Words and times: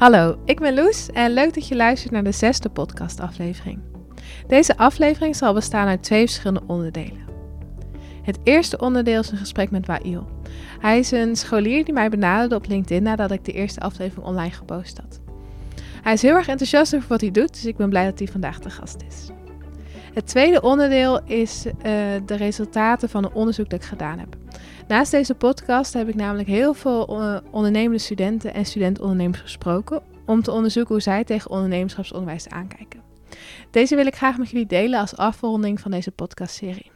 Hallo, 0.00 0.38
ik 0.44 0.60
ben 0.60 0.74
Loes 0.74 1.10
en 1.10 1.32
leuk 1.32 1.54
dat 1.54 1.68
je 1.68 1.76
luistert 1.76 2.12
naar 2.12 2.24
de 2.24 2.32
zesde 2.32 2.68
podcastaflevering. 2.68 3.78
Deze 4.46 4.76
aflevering 4.76 5.36
zal 5.36 5.54
bestaan 5.54 5.86
uit 5.86 6.02
twee 6.02 6.26
verschillende 6.26 6.62
onderdelen. 6.66 7.24
Het 8.22 8.38
eerste 8.44 8.78
onderdeel 8.78 9.20
is 9.20 9.30
een 9.30 9.38
gesprek 9.38 9.70
met 9.70 9.86
Wail. 9.86 10.28
Hij 10.78 10.98
is 10.98 11.10
een 11.10 11.36
scholier 11.36 11.84
die 11.84 11.94
mij 11.94 12.08
benaderde 12.08 12.54
op 12.54 12.66
LinkedIn 12.66 13.02
nadat 13.02 13.30
ik 13.30 13.44
de 13.44 13.52
eerste 13.52 13.80
aflevering 13.80 14.26
online 14.26 14.50
gepost 14.50 14.98
had. 14.98 15.20
Hij 16.02 16.12
is 16.12 16.22
heel 16.22 16.34
erg 16.34 16.48
enthousiast 16.48 16.94
over 16.94 17.08
wat 17.08 17.20
hij 17.20 17.30
doet, 17.30 17.52
dus 17.52 17.64
ik 17.64 17.76
ben 17.76 17.88
blij 17.88 18.04
dat 18.04 18.18
hij 18.18 18.28
vandaag 18.28 18.58
de 18.58 18.70
gast 18.70 19.04
is. 19.08 19.28
Het 20.14 20.26
tweede 20.26 20.62
onderdeel 20.62 21.24
is 21.24 21.66
uh, 21.66 21.72
de 22.26 22.34
resultaten 22.36 23.08
van 23.08 23.24
een 23.24 23.32
onderzoek 23.32 23.70
dat 23.70 23.82
ik 23.82 23.88
gedaan 23.88 24.18
heb. 24.18 24.36
Naast 24.90 25.10
deze 25.10 25.34
podcast 25.34 25.92
heb 25.92 26.08
ik 26.08 26.14
namelijk 26.14 26.48
heel 26.48 26.74
veel 26.74 27.22
uh, 27.22 27.36
ondernemende 27.50 27.98
studenten 27.98 28.54
en 28.54 28.64
studentondernemers 28.64 29.40
gesproken 29.40 30.02
om 30.26 30.42
te 30.42 30.50
onderzoeken 30.50 30.94
hoe 30.94 31.02
zij 31.02 31.24
tegen 31.24 31.50
ondernemerschapsonderwijs 31.50 32.48
aankijken. 32.48 33.02
Deze 33.70 33.96
wil 33.96 34.06
ik 34.06 34.14
graag 34.14 34.38
met 34.38 34.50
jullie 34.50 34.66
delen 34.66 35.00
als 35.00 35.16
afronding 35.16 35.80
van 35.80 35.90
deze 35.90 36.10
podcastserie. 36.10 36.90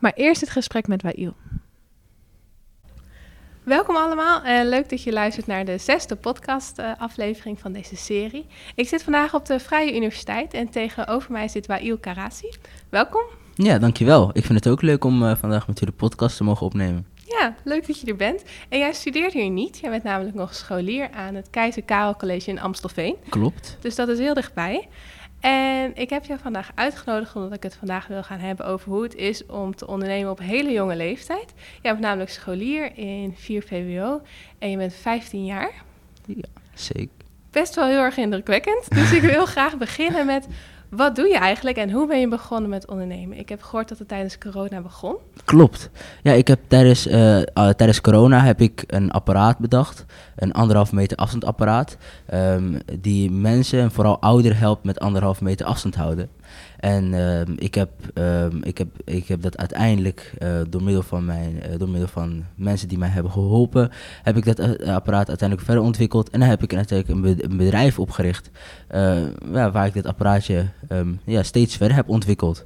Maar 0.00 0.12
eerst 0.14 0.40
het 0.40 0.50
gesprek 0.50 0.86
met 0.86 1.02
Wail. 1.02 1.34
Welkom 3.62 3.96
allemaal 3.96 4.42
en 4.42 4.68
leuk 4.68 4.88
dat 4.88 5.02
je 5.02 5.12
luistert 5.12 5.46
naar 5.46 5.64
de 5.64 5.78
zesde 5.78 6.16
podcastaflevering 6.16 7.60
van 7.60 7.72
deze 7.72 7.96
serie. 7.96 8.46
Ik 8.74 8.88
zit 8.88 9.02
vandaag 9.02 9.34
op 9.34 9.46
de 9.46 9.60
Vrije 9.60 9.96
Universiteit 9.96 10.54
en 10.54 10.70
tegenover 10.70 11.32
mij 11.32 11.48
zit 11.48 11.66
Wail 11.66 11.98
Karasi. 11.98 12.50
Welkom. 12.88 13.22
Ja, 13.54 13.78
dankjewel. 13.78 14.30
Ik 14.32 14.44
vind 14.44 14.64
het 14.64 14.72
ook 14.72 14.82
leuk 14.82 15.04
om 15.04 15.22
uh, 15.22 15.36
vandaag 15.36 15.66
met 15.66 15.78
de 15.78 15.92
podcast 15.92 16.36
te 16.36 16.44
mogen 16.44 16.66
opnemen. 16.66 17.11
Ja, 17.38 17.54
leuk 17.64 17.86
dat 17.86 18.00
je 18.00 18.06
er 18.06 18.16
bent. 18.16 18.42
En 18.68 18.78
jij 18.78 18.92
studeert 18.92 19.32
hier 19.32 19.50
niet. 19.50 19.78
Jij 19.78 19.90
bent 19.90 20.02
namelijk 20.02 20.34
nog 20.34 20.54
scholier 20.54 21.10
aan 21.10 21.34
het 21.34 21.50
Keizer 21.50 21.82
Karel 21.82 22.16
College 22.16 22.50
in 22.50 22.60
Amstelveen. 22.60 23.16
Klopt. 23.28 23.76
Dus 23.80 23.94
dat 23.94 24.08
is 24.08 24.18
heel 24.18 24.34
dichtbij. 24.34 24.88
En 25.40 25.94
ik 25.94 26.10
heb 26.10 26.24
jou 26.24 26.40
vandaag 26.40 26.70
uitgenodigd 26.74 27.36
omdat 27.36 27.52
ik 27.52 27.62
het 27.62 27.74
vandaag 27.74 28.06
wil 28.06 28.22
gaan 28.22 28.38
hebben 28.38 28.66
over 28.66 28.92
hoe 28.92 29.02
het 29.02 29.14
is 29.14 29.46
om 29.46 29.76
te 29.76 29.86
ondernemen 29.86 30.30
op 30.30 30.38
hele 30.38 30.70
jonge 30.72 30.96
leeftijd. 30.96 31.52
Je 31.56 31.80
bent 31.82 32.00
namelijk 32.00 32.30
scholier 32.30 32.98
in 32.98 33.34
4 33.36 33.62
VWO 33.62 34.20
en 34.58 34.70
je 34.70 34.76
bent 34.76 34.94
15 34.94 35.44
jaar. 35.44 35.72
Ja, 36.26 36.48
zeker. 36.74 37.10
Best 37.50 37.74
wel 37.74 37.86
heel 37.86 37.98
erg 37.98 38.16
indrukwekkend. 38.16 38.90
Dus 38.94 39.12
ik 39.12 39.22
wil 39.22 39.46
graag 39.56 39.76
beginnen 39.76 40.26
met 40.26 40.46
wat 40.96 41.16
doe 41.16 41.28
je 41.28 41.38
eigenlijk 41.38 41.76
en 41.76 41.90
hoe 41.90 42.06
ben 42.06 42.20
je 42.20 42.28
begonnen 42.28 42.70
met 42.70 42.86
ondernemen? 42.86 43.38
Ik 43.38 43.48
heb 43.48 43.62
gehoord 43.62 43.88
dat 43.88 43.98
het 43.98 44.08
tijdens 44.08 44.38
corona 44.38 44.80
begon. 44.80 45.16
Klopt. 45.44 45.90
Ja, 46.22 46.32
ik 46.32 46.48
heb 46.48 46.60
tijdens, 46.66 47.06
uh, 47.06 47.38
uh, 47.38 47.44
tijdens 47.54 48.00
corona 48.00 48.40
heb 48.40 48.60
ik 48.60 48.84
een 48.86 49.10
apparaat 49.10 49.58
bedacht. 49.58 50.04
Een 50.36 50.52
anderhalf 50.52 50.92
meter 50.92 51.16
afstandapparaat. 51.16 51.96
Um, 52.34 52.78
die 53.00 53.30
mensen, 53.30 53.90
vooral 53.90 54.20
ouderen, 54.20 54.56
helpt 54.56 54.84
met 54.84 55.00
anderhalf 55.00 55.40
meter 55.40 55.66
afstand 55.66 55.94
houden. 55.94 56.28
En 56.82 57.12
uh, 57.12 57.40
ik, 57.40 57.74
heb, 57.74 57.90
uh, 58.14 58.46
ik, 58.62 58.78
heb, 58.78 58.88
ik 59.04 59.28
heb 59.28 59.42
dat 59.42 59.56
uiteindelijk 59.56 60.32
uh, 60.42 60.60
door, 60.68 60.82
middel 60.82 61.02
van 61.02 61.24
mijn, 61.24 61.56
uh, 61.56 61.78
door 61.78 61.88
middel 61.88 62.08
van 62.08 62.44
mensen 62.54 62.88
die 62.88 62.98
mij 62.98 63.08
hebben 63.08 63.32
geholpen, 63.32 63.90
heb 64.22 64.36
ik 64.36 64.44
dat 64.44 64.60
apparaat 64.86 65.28
uiteindelijk 65.28 65.68
verder 65.68 65.84
ontwikkeld. 65.84 66.30
En 66.30 66.40
dan 66.40 66.48
heb 66.48 66.62
ik 66.62 66.74
uiteindelijk 66.74 67.42
een 67.42 67.56
bedrijf 67.56 67.98
opgericht 67.98 68.50
waar 69.50 69.86
ik 69.86 69.92
dit 69.92 70.06
apparaatje 70.06 70.66
um, 70.88 71.20
ja, 71.24 71.42
steeds 71.42 71.76
verder 71.76 71.96
heb 71.96 72.08
ontwikkeld. 72.08 72.64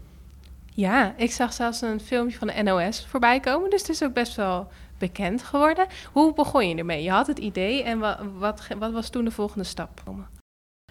Ja, 0.75 1.15
ik 1.17 1.33
zag 1.33 1.53
zelfs 1.53 1.81
een 1.81 2.01
filmpje 2.01 2.39
van 2.39 2.47
de 2.47 2.63
NOS 2.63 3.07
voorbij 3.07 3.41
komen, 3.41 3.71
dus 3.71 3.81
het 3.81 3.91
is 3.91 4.03
ook 4.03 4.15
best 4.15 4.37
wel 4.37 4.69
bekend 4.99 5.43
geworden. 5.43 5.87
Hoe 6.13 6.35
begon 6.35 6.69
je 6.69 6.75
ermee? 6.75 7.03
Je 7.03 7.11
had 7.11 7.27
het 7.27 7.39
idee 7.39 7.83
en 7.83 7.99
wat, 7.99 8.19
wat, 8.39 8.67
wat 8.79 8.93
was 8.93 9.09
toen 9.09 9.25
de 9.25 9.31
volgende 9.31 9.65
stap? 9.65 10.03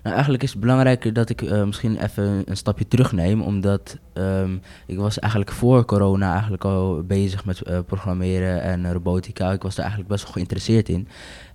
Nou, 0.06 0.18
eigenlijk 0.18 0.46
is 0.46 0.52
het 0.52 0.62
belangrijker 0.62 1.14
dat 1.14 1.30
ik 1.30 1.42
uh, 1.42 1.64
misschien 1.64 2.04
even 2.04 2.44
een 2.46 2.58
stapje 2.58 2.88
terugneem, 2.88 3.42
omdat 3.42 3.98
um, 4.14 4.62
ik 4.86 4.98
was 4.98 5.20
eigenlijk 5.20 5.52
voor 5.52 5.86
corona 5.86 6.32
eigenlijk 6.32 6.64
al 6.64 7.04
bezig 7.04 7.46
met 7.46 7.62
uh, 7.68 7.80
programmeren 7.86 8.62
en 8.62 8.94
robotica. 8.94 9.52
Ik 9.52 9.62
was 9.62 9.76
daar 9.76 9.86
eigenlijk 9.86 10.14
best 10.14 10.24
wel 10.24 10.34
geïnteresseerd 10.34 10.90
in. 10.90 11.08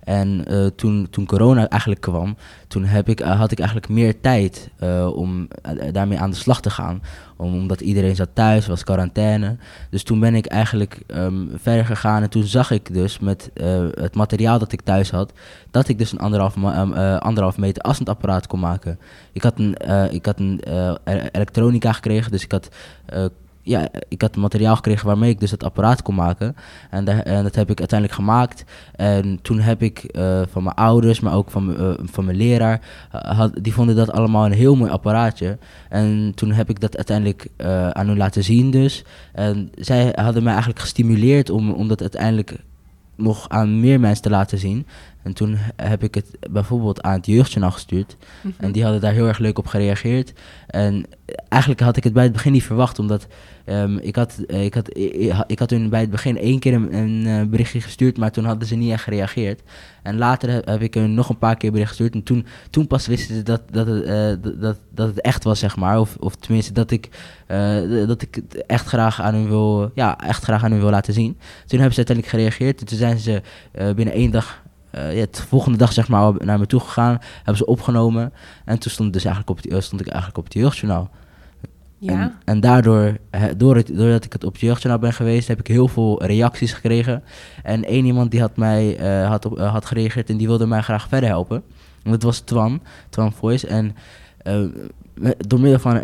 En 0.03 0.45
toen, 0.75 1.07
toen 1.09 1.25
corona 1.25 1.69
eigenlijk 1.69 2.01
kwam, 2.01 2.37
toen 2.67 2.83
heb 2.83 3.09
ik, 3.09 3.19
had 3.19 3.51
ik 3.51 3.57
eigenlijk 3.57 3.89
meer 3.89 4.21
tijd 4.21 4.69
om 5.13 5.47
daarmee 5.91 6.19
aan 6.19 6.29
de 6.29 6.35
slag 6.35 6.61
te 6.61 6.69
gaan. 6.69 7.01
Om, 7.41 7.53
omdat 7.53 7.81
iedereen 7.81 8.15
zat 8.15 8.29
thuis, 8.33 8.67
was 8.67 8.83
quarantaine. 8.83 9.57
Dus 9.89 10.03
toen 10.03 10.19
ben 10.19 10.35
ik 10.35 10.45
eigenlijk 10.45 11.01
um, 11.07 11.51
verder 11.55 11.85
gegaan 11.85 12.21
en 12.21 12.29
toen 12.29 12.43
zag 12.43 12.71
ik 12.71 12.93
dus 12.93 13.19
met 13.19 13.49
het 13.93 14.15
materiaal 14.15 14.59
dat 14.59 14.71
ik 14.71 14.81
thuis 14.81 15.11
had, 15.11 15.33
dat 15.71 15.87
ik 15.87 15.97
dus 15.97 16.11
een 16.11 16.19
anderhalf, 16.19 16.55
um, 16.55 16.93
anderhalf 17.19 17.57
meter 17.57 17.81
afstandapparaat 17.83 18.47
kon 18.47 18.59
maken. 18.59 18.99
Ik 19.31 19.43
had 19.43 19.59
een, 19.59 19.75
ik 20.11 20.25
had 20.25 20.39
een 20.39 20.61
elektronica 21.31 21.91
gekregen, 21.91 22.31
dus 22.31 22.43
ik 22.43 22.51
had 22.51 22.69
ja, 23.63 23.89
ik 24.07 24.21
had 24.21 24.35
materiaal 24.35 24.75
gekregen 24.75 25.07
waarmee 25.07 25.29
ik 25.29 25.39
dus 25.39 25.51
het 25.51 25.63
apparaat 25.63 26.01
kon 26.01 26.15
maken. 26.15 26.55
En, 26.89 27.25
en 27.25 27.43
dat 27.43 27.55
heb 27.55 27.69
ik 27.69 27.79
uiteindelijk 27.79 28.19
gemaakt. 28.19 28.63
En 28.95 29.39
toen 29.41 29.59
heb 29.59 29.81
ik 29.81 30.09
uh, 30.11 30.41
van 30.51 30.63
mijn 30.63 30.75
ouders, 30.75 31.19
maar 31.19 31.33
ook 31.33 31.51
van, 31.51 31.81
uh, 31.81 31.93
van 31.97 32.25
mijn 32.25 32.37
leraar, 32.37 32.81
had, 33.09 33.53
die 33.61 33.73
vonden 33.73 33.95
dat 33.95 34.11
allemaal 34.11 34.45
een 34.45 34.51
heel 34.51 34.75
mooi 34.75 34.91
apparaatje. 34.91 35.57
En 35.89 36.31
toen 36.35 36.51
heb 36.51 36.69
ik 36.69 36.79
dat 36.79 36.95
uiteindelijk 36.95 37.47
aan 37.91 38.07
hun 38.07 38.17
laten 38.17 38.43
zien 38.43 38.71
dus. 38.71 39.03
En 39.33 39.71
zij 39.75 40.13
hadden 40.15 40.43
mij 40.43 40.51
eigenlijk 40.51 40.81
gestimuleerd 40.81 41.49
om, 41.49 41.71
om 41.71 41.87
dat 41.87 42.01
uiteindelijk 42.01 42.57
nog 43.15 43.49
aan 43.49 43.79
meer 43.79 43.99
mensen 43.99 44.23
te 44.23 44.29
laten 44.29 44.57
zien. 44.57 44.85
En 45.23 45.33
toen 45.33 45.57
heb 45.75 46.03
ik 46.03 46.15
het 46.15 46.37
bijvoorbeeld 46.51 47.01
aan 47.01 47.13
het 47.13 47.25
jeugdjournaal 47.25 47.71
gestuurd. 47.71 48.17
Mm 48.19 48.25
-hmm. 48.41 48.65
En 48.65 48.71
die 48.71 48.83
hadden 48.83 49.01
daar 49.01 49.13
heel 49.13 49.27
erg 49.27 49.37
leuk 49.37 49.57
op 49.57 49.67
gereageerd. 49.67 50.33
En 50.67 51.05
eigenlijk 51.49 51.81
had 51.81 51.97
ik 51.97 52.03
het 52.03 52.13
bij 52.13 52.23
het 52.23 52.31
begin 52.31 52.51
niet 52.51 52.63
verwacht, 52.63 52.99
omdat 52.99 53.27
um, 53.65 53.97
ik, 53.97 54.15
had, 54.15 54.43
ik, 54.47 54.73
had, 54.73 54.97
ik, 54.97 55.33
ik, 55.47 55.59
had 55.59 55.69
hun 55.69 55.89
bij 55.89 55.99
het 55.99 56.09
begin 56.09 56.37
één 56.37 56.59
keer 56.59 56.73
een, 56.73 57.25
een 57.25 57.49
berichtje 57.49 57.81
gestuurd, 57.81 58.17
maar 58.17 58.31
toen 58.31 58.45
hadden 58.45 58.67
ze 58.67 58.75
niet 58.75 58.91
echt 58.91 59.03
gereageerd. 59.03 59.61
En 60.03 60.17
later 60.17 60.49
heb, 60.49 60.65
heb 60.65 60.81
ik 60.81 60.93
hun 60.93 61.13
nog 61.13 61.29
een 61.29 61.37
paar 61.37 61.57
keer 61.57 61.71
bericht 61.71 61.89
gestuurd. 61.89 62.13
En 62.13 62.23
toen, 62.23 62.45
toen 62.69 62.87
pas 62.87 63.07
wisten 63.07 63.35
ze 63.35 63.43
dat, 63.43 63.61
dat, 63.71 63.87
het, 63.87 64.07
uh, 64.07 64.53
dat, 64.61 64.79
dat 64.89 65.07
het 65.07 65.21
echt 65.21 65.43
was, 65.43 65.59
zeg 65.59 65.75
maar. 65.75 65.99
Of, 65.99 66.15
of 66.19 66.35
tenminste 66.35 66.73
dat 66.73 66.91
ik, 66.91 67.09
uh, 67.47 68.07
dat 68.07 68.21
ik 68.21 68.35
het 68.35 68.65
echt 68.65 68.87
graag 68.87 69.21
aan 69.21 69.33
hun 69.33 69.47
wil, 69.47 69.91
ja, 69.95 70.19
echt 70.19 70.43
graag 70.43 70.63
aan 70.63 70.71
hun 70.71 70.79
wil 70.79 70.89
laten 70.89 71.13
zien. 71.13 71.37
Toen 71.65 71.79
hebben 71.79 71.93
ze 71.95 72.05
uiteindelijk 72.05 72.27
gereageerd. 72.27 72.79
En 72.79 72.85
toen 72.85 72.97
zijn 72.97 73.17
ze 73.17 73.41
binnen 73.95 74.13
één 74.13 74.31
dag 74.31 74.61
uh, 74.95 75.17
ja, 75.17 75.25
de 75.31 75.41
volgende 75.47 75.77
dag 75.77 75.93
zeg 75.93 76.07
maar 76.07 76.33
naar 76.37 76.59
me 76.59 76.65
toe 76.65 76.79
gegaan, 76.79 77.17
hebben 77.35 77.57
ze 77.57 77.65
opgenomen 77.65 78.33
en 78.65 78.79
toen 78.79 78.91
stond, 78.91 79.13
dus 79.13 79.25
eigenlijk 79.25 79.57
op 79.57 79.63
het, 79.63 79.83
stond 79.83 80.01
ik 80.01 80.07
eigenlijk 80.07 80.37
op 80.37 80.43
het 80.43 80.53
jeugdjournaal. 80.53 81.09
Ja. 81.97 82.21
En, 82.21 82.33
en 82.45 82.59
daardoor, 82.59 83.17
door 83.57 83.75
het, 83.75 83.87
doordat 83.87 84.25
ik 84.25 84.33
het 84.33 84.43
op 84.43 84.51
het 84.51 84.61
jeugdjournaal 84.61 85.01
ben 85.01 85.13
geweest, 85.13 85.47
heb 85.47 85.59
ik 85.59 85.67
heel 85.67 85.87
veel 85.87 86.23
reacties 86.25 86.73
gekregen. 86.73 87.23
En 87.63 87.83
één 87.83 88.05
iemand 88.05 88.31
die 88.31 88.39
had 88.39 88.57
mij 88.57 88.99
uh, 89.21 89.27
had, 89.27 89.45
op, 89.45 89.57
uh, 89.57 89.71
had 89.71 89.85
gereageerd 89.85 90.29
en 90.29 90.37
die 90.37 90.47
wilde 90.47 90.65
mij 90.65 90.81
graag 90.81 91.07
verder 91.07 91.29
helpen. 91.29 91.63
En 92.03 92.11
dat 92.11 92.23
was 92.23 92.39
Twan, 92.39 92.81
Twan 93.09 93.31
Voice. 93.33 93.67
En 93.67 93.95
door 95.47 95.59
middel 95.59 95.79
van 95.79 95.95
uh, 95.95 96.01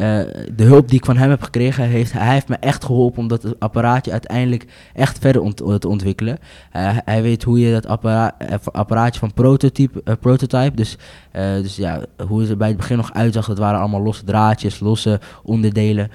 de 0.55 0.63
hulp 0.63 0.87
die 0.87 0.97
ik 0.97 1.05
van 1.05 1.17
hem 1.17 1.29
heb 1.29 1.41
gekregen, 1.41 1.83
heeft 1.83 2.11
hij 2.11 2.33
heeft 2.33 2.47
me 2.47 2.55
echt 2.55 2.85
geholpen 2.85 3.19
om 3.19 3.27
dat 3.27 3.59
apparaatje 3.59 4.11
uiteindelijk 4.11 4.65
echt 4.93 5.19
verder 5.19 5.53
te 5.79 5.87
ontwikkelen. 5.87 6.37
Uh, 6.75 6.97
hij 7.05 7.21
weet 7.21 7.43
hoe 7.43 7.59
je 7.59 7.71
dat 7.71 7.85
appara 7.85 8.37
apparaatje 8.71 9.19
van 9.19 9.33
prototype, 9.33 10.17
prototype 10.19 10.75
dus, 10.75 10.97
dus 11.61 11.75
ja, 11.75 12.01
hoe 12.27 12.41
het 12.41 12.49
er 12.49 12.57
bij 12.57 12.67
het 12.67 12.77
begin 12.77 12.97
nog 12.97 13.13
uitzag, 13.13 13.47
dat 13.47 13.57
waren 13.57 13.79
allemaal 13.79 14.01
losse 14.01 14.23
draadjes, 14.23 14.79
losse 14.79 15.19
onderdelen. 15.43 16.11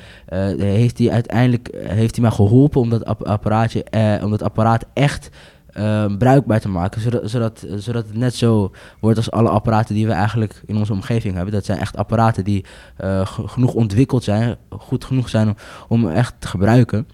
heeft 0.56 0.98
hij 0.98 1.10
uiteindelijk 1.10 1.68
heeft 1.86 2.14
hij 2.14 2.24
mij 2.24 2.34
geholpen 2.34 2.80
om 2.80 2.90
dat 2.90 3.24
apparaatje, 3.24 3.84
om 4.22 4.30
dat 4.30 4.42
apparaat 4.42 4.86
echt 4.92 5.30
uh, 5.74 6.16
bruikbaar 6.18 6.60
te 6.60 6.68
maken, 6.68 7.00
zodat, 7.00 7.30
zodat, 7.30 7.66
zodat 7.76 8.06
het 8.06 8.16
net 8.16 8.34
zo 8.34 8.70
wordt 9.00 9.16
als 9.16 9.30
alle 9.30 9.48
apparaten 9.48 9.94
die 9.94 10.06
we 10.06 10.12
eigenlijk 10.12 10.62
in 10.66 10.76
onze 10.76 10.92
omgeving 10.92 11.34
hebben. 11.34 11.52
Dat 11.54 11.64
zijn 11.64 11.78
echt 11.78 11.96
apparaten 11.96 12.44
die 12.44 12.64
uh, 13.04 13.26
genoeg 13.26 13.74
ontwikkeld 13.74 14.24
zijn, 14.24 14.56
goed 14.70 15.04
genoeg 15.04 15.28
zijn 15.28 15.48
om, 15.48 15.56
om 15.88 16.10
echt 16.10 16.34
te 16.38 16.48
gebruiken. 16.48 17.08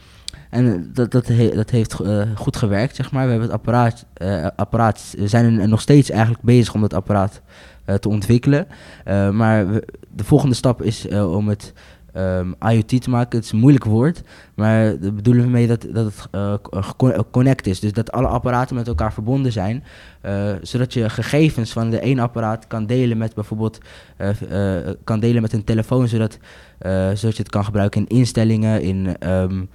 En 0.51 0.91
dat, 0.93 1.11
dat, 1.11 1.27
he, 1.27 1.51
dat 1.55 1.71
heeft 1.71 2.01
uh, 2.01 2.23
goed 2.35 2.57
gewerkt, 2.57 2.97
zeg 2.97 3.13
maar. 3.13 3.25
We 3.25 3.31
hebben 3.31 3.49
het 3.49 3.59
apparaat, 3.59 4.07
apparaat 4.57 5.15
we 5.19 5.29
zijn 5.29 5.69
nog 5.69 5.81
steeds 5.81 6.11
eigenlijk 6.11 6.43
bezig 6.43 6.75
om 6.75 6.81
dat 6.81 6.95
apparaat 6.95 7.41
te 8.01 8.09
ontwikkelen. 8.09 8.67
maar 9.33 9.67
de 10.15 10.25
volgende 10.25 10.55
stap 10.55 10.83
is 10.83 11.09
om 11.09 11.49
het 11.49 11.73
um, 12.19 12.55
IoT 12.69 13.03
te 13.03 13.11
maken. 13.11 13.37
Het 13.37 13.45
is 13.45 13.53
een 13.53 13.59
moeilijk 13.59 13.85
woord, 13.85 14.23
maar 14.55 15.01
daar 15.01 15.15
bedoelen 15.15 15.45
we 15.45 15.51
mee 15.51 15.67
dat, 15.67 15.87
dat 15.93 16.05
het 16.05 16.29
uh, 17.03 17.19
connect 17.31 17.67
is. 17.67 17.81
Dus 17.81 17.93
dat 17.93 18.13
alle 18.13 18.27
apparaten 18.27 18.77
met 18.77 18.89
elkaar 18.89 19.13
verbonden 19.13 19.53
zijn, 19.53 19.85
zodat 20.63 20.93
je 20.93 21.11
gegevens 21.11 21.73
van 21.73 21.91
de 21.91 22.01
ene 22.01 22.21
apparaat 22.21 22.67
kan 22.67 22.87
delen 22.87 23.19
met 23.19 23.35
bijvoorbeeld 23.35 23.79
kan 25.05 25.21
delen 25.21 25.43
met 25.43 25.53
een 25.53 25.65
telefoon, 25.65 26.09
zodat, 26.09 26.39
zodat 27.15 27.37
je 27.37 27.43
het 27.43 27.51
kan 27.51 27.65
gebruiken 27.65 28.01
in 28.01 28.17
instellingen, 28.17 28.83
in 28.83 29.29
um, 29.29 29.69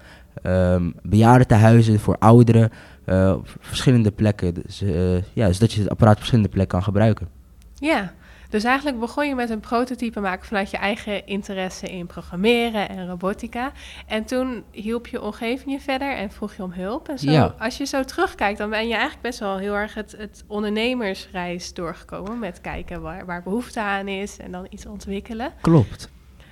um, 0.44 0.94
bejaardentehuizen 1.02 2.00
voor 2.00 2.16
ouderen, 2.20 2.72
op 3.08 3.48
verschillende 3.60 4.12
plekken. 4.12 4.54
Dus, 4.54 4.84
ja, 5.34 5.52
zodat 5.52 5.74
je 5.74 5.82
het 5.82 5.90
apparaat 5.90 6.14
op 6.14 6.20
verschillende 6.20 6.50
plekken 6.50 6.78
kan 6.78 6.84
gebruiken. 6.84 7.28
Ja, 7.76 8.14
dus 8.54 8.64
eigenlijk 8.64 9.00
begon 9.00 9.28
je 9.28 9.36
met 9.36 9.50
een 9.50 9.60
prototype 9.60 10.20
maken 10.20 10.46
vanuit 10.48 10.72
je 10.72 10.78
eigen 10.78 11.26
interesse 11.28 11.88
in 11.88 12.06
programmeren 12.06 12.90
en 12.90 13.08
robotica. 13.08 13.72
En 14.08 14.26
toen 14.26 14.64
hielp 14.72 15.08
je 15.08 15.22
omgeving 15.22 15.72
je 15.72 15.80
verder 15.80 16.16
en 16.16 16.32
vroeg 16.32 16.54
je 16.54 16.64
om 16.64 16.72
hulp. 16.72 17.10
En 17.10 17.20
zo, 17.20 17.32
Ja. 17.32 17.56
als 17.60 17.78
je 17.78 17.86
zo 17.86 18.04
terugkijkt, 18.04 18.58
dan 18.58 18.70
ben 18.70 18.88
je 18.88 18.94
eigenlijk 18.94 19.22
best 19.22 19.40
wel 19.40 19.58
heel 19.58 19.74
erg 19.74 19.94
het, 19.94 20.12
het 20.18 20.44
ondernemersreis 20.48 21.74
doorgekomen. 21.74 22.40
Met 22.40 22.62
kijken 22.62 23.02
waar, 23.02 23.26
waar 23.26 23.44
behoefte 23.44 23.80
aan 23.82 24.08
is 24.08 24.38
en 24.38 24.52
dan 24.52 24.68
iets 24.70 24.86
ontwikkelen. 24.86 25.54
Klopt. 25.62 26.12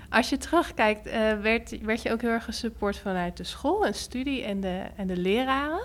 Als 0.10 0.30
je 0.30 0.38
terugkijkt, 0.38 1.06
eh, 1.06 1.34
werd, 1.42 1.82
werd 1.82 2.02
je 2.02 2.12
ook 2.12 2.22
heel 2.22 2.30
erg 2.30 2.44
gesupport 2.44 2.98
vanuit 2.98 3.38
de 3.38 3.44
school 3.44 3.86
en 3.86 3.94
studie 3.94 4.44
en 4.44 4.60
de, 4.60 4.82
en 4.96 5.08
de 5.08 5.18
leraren? 5.18 5.82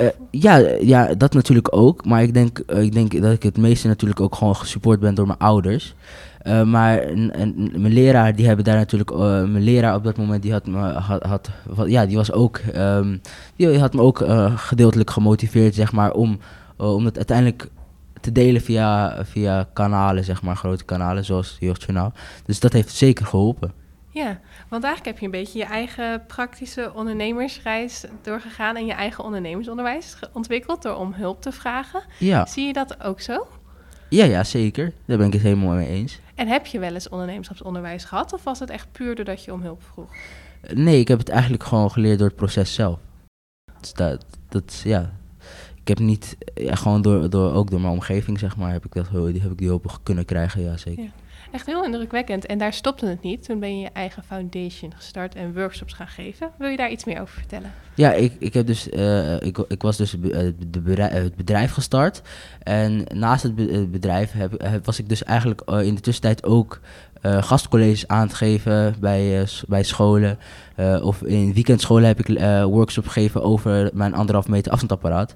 Eh, 0.00 0.08
ja, 0.30 0.56
ja, 0.80 1.14
dat 1.14 1.34
natuurlijk 1.34 1.76
ook. 1.76 2.04
Maar 2.04 2.22
ik 2.22 2.34
denk, 2.34 2.58
eh, 2.58 2.82
ik 2.82 2.92
denk 2.92 3.22
dat 3.22 3.32
ik 3.32 3.42
het 3.42 3.56
meeste 3.56 3.86
natuurlijk 3.88 4.20
ook 4.20 4.34
gewoon 4.34 4.56
gesupport 4.56 5.00
ben 5.00 5.14
door 5.14 5.26
mijn 5.26 5.38
ouders. 5.38 5.94
Eh, 6.38 6.62
maar 6.62 7.02
n- 7.14 7.32
n- 7.38 7.72
mijn 7.76 7.92
leraar, 7.92 8.34
die 8.36 8.46
hebben 8.46 8.64
daar 8.64 8.76
natuurlijk... 8.76 9.16
mijn 9.16 9.62
leraar 9.62 9.94
op 9.94 10.04
dat 10.04 10.16
moment, 10.16 10.42
die 10.42 10.52
had 10.52 10.66
me... 10.66 10.78
Had, 10.78 11.22
had, 11.26 11.50
ja, 11.86 12.06
die 12.06 12.16
was 12.16 12.32
ook... 12.32 12.56
ehm, 12.56 13.16
die 13.56 13.78
had 13.78 13.94
me 13.94 14.00
ook 14.00 14.24
gedeeltelijk 14.56 15.10
gemotiveerd, 15.10 15.74
zeg 15.74 15.92
maar, 15.92 16.12
om, 16.12 16.38
om 16.76 17.04
het 17.04 17.16
uiteindelijk 17.16 17.68
te 18.20 18.32
delen 18.32 18.60
via, 18.60 19.16
via 19.24 19.68
kanalen, 19.72 20.24
zeg 20.24 20.42
maar, 20.42 20.56
grote 20.56 20.84
kanalen, 20.84 21.24
zoals 21.24 21.56
Jeugdjournaal. 21.60 22.12
Dus 22.44 22.60
dat 22.60 22.72
heeft 22.72 22.94
zeker 22.94 23.26
geholpen. 23.26 23.72
Ja, 24.10 24.38
want 24.68 24.84
eigenlijk 24.84 25.04
heb 25.04 25.18
je 25.18 25.24
een 25.24 25.42
beetje 25.42 25.58
je 25.58 25.64
eigen 25.64 26.26
praktische 26.26 26.92
ondernemersreis 26.94 28.04
doorgegaan 28.22 28.76
en 28.76 28.86
je 28.86 28.92
eigen 28.92 29.24
ondernemersonderwijs 29.24 30.16
ontwikkeld 30.32 30.82
door 30.82 30.96
om 30.96 31.12
hulp 31.12 31.42
te 31.42 31.52
vragen. 31.52 32.02
Ja, 32.18 32.46
Zie 32.46 32.66
je 32.66 32.72
dat 32.72 33.02
ook 33.02 33.20
zo? 33.20 33.46
ja, 34.08 34.24
ja, 34.24 34.44
zeker. 34.44 34.92
Daar 35.04 35.16
ben 35.18 35.26
ik 35.26 35.32
het 35.32 35.42
helemaal 35.42 35.74
mee 35.74 35.88
eens. 35.88 36.20
En 36.34 36.48
heb 36.48 36.66
je 36.66 36.78
wel 36.78 36.94
eens 36.94 37.08
ondernemerschapsonderwijs 37.08 38.04
gehad 38.04 38.32
of 38.32 38.44
was 38.44 38.58
het 38.58 38.70
echt 38.70 38.92
puur 38.92 39.14
doordat 39.14 39.44
je 39.44 39.52
om 39.52 39.62
hulp 39.62 39.82
vroeg? 39.82 40.10
Nee, 40.74 41.00
ik 41.00 41.08
heb 41.08 41.18
het 41.18 41.28
eigenlijk 41.28 41.64
gewoon 41.64 41.90
geleerd 41.90 42.18
door 42.18 42.28
het 42.28 42.36
proces 42.36 42.74
zelf. 42.74 42.98
Dus 43.80 43.92
dat, 43.92 44.24
dat 44.48 44.80
ja. 44.84 45.12
Ik 45.80 45.88
heb 45.88 46.06
niet, 46.06 46.36
ja, 46.54 46.74
gewoon 46.74 47.02
door, 47.02 47.30
door, 47.30 47.52
ook 47.52 47.70
door 47.70 47.80
mijn 47.80 47.92
omgeving, 47.92 48.38
zeg 48.38 48.56
maar, 48.56 48.72
heb 48.72 48.84
ik, 48.84 48.92
dat, 48.92 49.08
heb 49.10 49.50
ik 49.50 49.58
die 49.58 49.66
hulp 49.66 49.98
kunnen 50.02 50.24
krijgen, 50.24 50.62
ja 50.62 50.76
zeker. 50.76 51.02
Ja. 51.02 51.10
Echt 51.56 51.66
heel 51.66 51.84
indrukwekkend. 51.84 52.46
En 52.46 52.58
daar 52.58 52.72
stopte 52.72 53.06
het 53.06 53.22
niet. 53.22 53.44
Toen 53.44 53.58
ben 53.60 53.76
je 53.76 53.82
je 53.82 53.90
eigen 53.92 54.22
foundation 54.22 54.92
gestart 54.96 55.34
en 55.34 55.54
workshops 55.54 55.92
gaan 55.92 56.08
geven. 56.08 56.50
Wil 56.58 56.68
je 56.68 56.76
daar 56.76 56.90
iets 56.90 57.04
meer 57.04 57.20
over 57.20 57.34
vertellen? 57.34 57.72
Ja, 57.94 58.12
ik, 58.12 58.32
ik, 58.38 58.54
heb 58.54 58.66
dus, 58.66 58.88
eh, 58.88 59.40
ik, 59.40 59.58
ik 59.68 59.82
was 59.82 59.96
dus 59.96 60.14
eh, 60.20 60.20
de 60.70 60.80
bedrijf, 60.80 61.12
het 61.12 61.36
bedrijf 61.36 61.72
gestart. 61.72 62.22
En 62.62 63.06
naast 63.14 63.42
het, 63.42 63.54
be- 63.54 63.72
het 63.72 63.90
bedrijf 63.90 64.32
heb, 64.32 64.80
was 64.84 64.98
ik 64.98 65.08
dus 65.08 65.24
eigenlijk 65.24 65.60
eh, 65.60 65.82
in 65.82 65.94
de 65.94 66.00
tussentijd 66.00 66.44
ook 66.44 66.80
eh, 67.12 67.15
gastcolleges 67.22 68.08
aan 68.08 68.26
het 68.26 68.34
geven 68.34 68.94
bij, 69.00 69.40
eh, 69.40 69.48
bij 69.68 69.82
scholen. 69.82 70.38
Eh, 70.76 71.04
of 71.04 71.22
in 71.22 71.52
weekendscholen 71.52 72.06
heb 72.06 72.20
ik 72.20 72.28
eh 72.28 72.64
workshops 72.64 73.08
gegeven 73.08 73.42
over 73.42 73.90
mijn 73.92 74.14
anderhalf 74.14 74.48
meter 74.48 74.72
afstandsapparaat. 74.72 75.34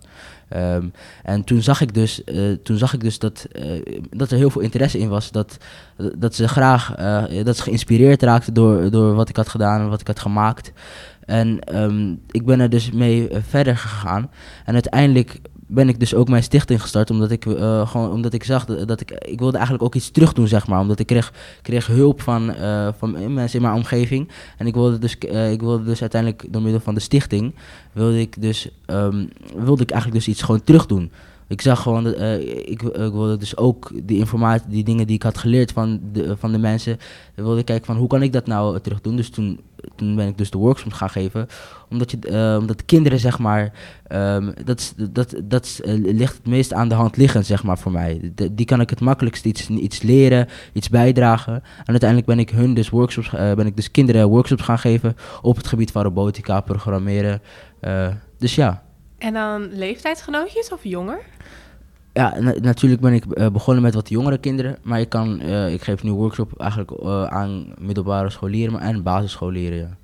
Ehm, 0.49 0.89
en 1.23 1.45
toen 1.45 1.63
zag 1.63 1.81
ik 1.81 1.95
dus, 1.95 2.25
eh, 2.25 2.53
toen 2.63 2.79
zag 2.79 2.95
ik 2.95 3.01
dus 3.01 3.19
dat, 3.19 3.47
eh, 3.53 4.03
dat 4.11 4.31
er 4.31 4.37
heel 4.37 4.51
veel 4.51 4.61
interesse 4.61 4.99
in 4.99 5.09
was. 5.09 5.31
Dat, 5.31 5.57
dat 6.19 6.35
ze 6.35 6.49
graag 6.49 6.95
eh, 6.95 7.45
dat 7.45 7.57
ze 7.57 7.63
geïnspireerd 7.63 8.23
raakten 8.23 8.55
door, 8.55 8.91
door 8.91 9.15
wat 9.15 9.29
ik 9.29 9.37
had 9.37 9.49
gedaan 9.49 9.81
en 9.81 9.89
wat 9.89 10.01
ik 10.01 10.07
had 10.07 10.21
gemaakt. 10.21 10.73
En 11.31 11.61
ehm, 11.61 12.15
ik 12.31 12.47
ben 12.47 12.61
er 12.61 12.71
dus 12.71 12.91
mee 12.91 13.29
eh, 13.29 13.39
verder 13.49 13.77
gegaan. 13.77 14.31
En 14.65 14.73
uiteindelijk 14.73 15.41
ben 15.73 15.89
ik 15.89 16.01
dus 16.01 16.15
ook 16.15 16.29
mijn 16.29 16.43
stichting 16.43 16.81
gestart. 16.81 17.11
Omdat 17.11 17.31
ik, 17.31 17.47
eh, 17.47 17.89
gewoon, 17.89 18.11
omdat 18.11 18.33
ik 18.33 18.45
zag 18.45 18.65
dat, 18.65 19.01
ik... 19.01 19.11
Ik 19.11 19.39
wilde 19.39 19.57
eigenlijk 19.57 19.85
ook 19.85 19.95
iets 19.95 20.11
terug 20.11 20.33
doen, 20.33 20.49
zeg 20.49 20.67
maar. 20.67 20.81
Omdat 20.81 20.99
ik 20.99 21.07
kreeg, 21.07 21.33
kreeg 21.63 21.87
hulp 21.87 22.21
van, 22.23 22.55
eh, 22.55 22.89
van 22.99 23.35
mensen 23.35 23.59
in 23.59 23.65
mijn 23.65 23.77
omgeving. 23.77 24.29
En 24.57 24.67
ik 24.67 24.75
wilde, 24.75 24.99
dus, 24.99 25.19
eh, 25.19 25.53
ik 25.53 25.61
wilde 25.61 25.85
dus 25.85 26.01
uiteindelijk 26.01 26.53
door 26.53 26.63
middel 26.63 26.81
van 26.81 26.95
de 26.95 27.01
stichting... 27.01 27.55
Wilde 27.93 28.21
ik 28.21 28.43
dus, 28.43 28.69
ehm, 28.87 29.27
wilde 29.57 29.83
ik 29.83 29.91
eigenlijk 29.91 30.25
dus 30.25 30.35
iets 30.35 30.43
gewoon 30.43 30.65
terug 30.65 30.87
doen. 30.87 31.11
Ik 31.51 31.61
zag 31.61 31.83
gewoon, 31.83 32.05
dat, 32.05 32.15
eh, 32.15 32.41
ik, 32.41 32.83
ik 32.83 33.13
wilde 33.13 33.37
dus 33.37 33.57
ook 33.57 33.91
die 34.03 34.19
informatie, 34.19 34.69
die 34.69 34.85
dingen 34.85 35.07
die 35.07 35.17
ik 35.17 35.23
had 35.23 35.39
geleerd 35.39 35.73
van 35.73 36.01
de, 36.13 36.37
van 36.37 36.53
de 36.53 36.59
mensen, 36.59 36.99
wilde 37.35 37.63
kijken 37.63 37.87
van 37.87 37.97
hoe 37.97 38.09
kan 38.09 38.23
ik 38.23 38.33
dat 38.33 38.47
nou 38.47 38.75
eh, 38.75 38.81
terug 38.81 39.01
doen. 39.01 39.17
Dus 39.17 39.31
toen, 39.31 39.61
toen 39.97 40.17
ben 40.17 40.27
ik 40.27 40.39
dus 40.39 40.51
de 40.51 40.59
workshops 40.59 40.97
gaan 40.97 41.11
geven, 41.11 41.47
omdat, 41.91 42.11
je, 42.11 42.19
eh, 42.19 42.57
omdat 42.61 42.79
de 42.79 42.85
kinderen 42.85 43.19
zeg 43.19 43.39
maar, 43.39 43.73
ehm, 44.07 44.53
dat, 44.65 44.95
dat, 45.11 45.35
dat 45.45 45.81
eh, 45.85 45.95
ligt 45.95 46.37
het 46.37 46.47
meest 46.47 46.73
aan 46.73 46.89
de 46.89 46.95
hand 46.95 47.17
liggend 47.17 47.47
zeg 47.47 47.63
maar 47.63 47.79
voor 47.79 47.93
mij. 47.93 48.33
Die 48.53 48.67
kan 48.67 48.81
ik 48.81 48.91
het 48.91 49.01
makkelijkst 49.01 49.45
iets, 49.45 49.69
iets 49.69 50.03
leren, 50.03 50.49
iets 50.73 50.89
bijdragen. 50.89 51.55
En 51.55 51.87
uiteindelijk 51.87 52.29
ben 52.29 52.39
ik 52.39 52.51
hun 52.51 52.75
dus 52.75 52.91
workshops, 52.91 53.33
eh, 53.33 53.55
ben 53.55 53.67
ik 53.67 53.77
dus 53.77 53.91
kinderen 53.91 54.29
workshops 54.29 54.63
gaan 54.63 54.79
geven 54.79 55.17
op 55.43 55.57
het 55.57 55.67
gebied 55.67 55.91
van 55.91 56.03
robotica, 56.03 56.61
programmeren. 56.61 57.41
Eh, 57.81 58.09
dus 58.39 58.55
ja. 58.55 58.83
En 59.21 59.33
dan 59.33 59.69
leeftijdsgenootjes 59.73 60.73
of 60.73 60.85
jonger? 60.85 61.19
Ja, 62.13 62.39
na- 62.39 62.55
natuurlijk 62.61 63.01
ben 63.01 63.13
ik 63.13 63.25
eh, 63.25 63.49
begonnen 63.49 63.83
met 63.83 63.95
wat 63.95 64.09
jongere 64.09 64.39
kinderen, 64.39 64.77
maar 64.83 65.01
ik, 65.01 65.09
kan, 65.09 65.41
eh, 65.41 65.73
ik 65.73 65.83
geef 65.83 66.03
nu 66.03 66.11
workshop 66.11 66.61
eigenlijk 66.61 66.91
eh, 66.91 67.25
aan 67.25 67.75
middelbare 67.79 68.31
scholieren 68.31 68.81
en 68.81 69.03
basisscholieren. 69.03 69.79
Ja. 69.79 69.97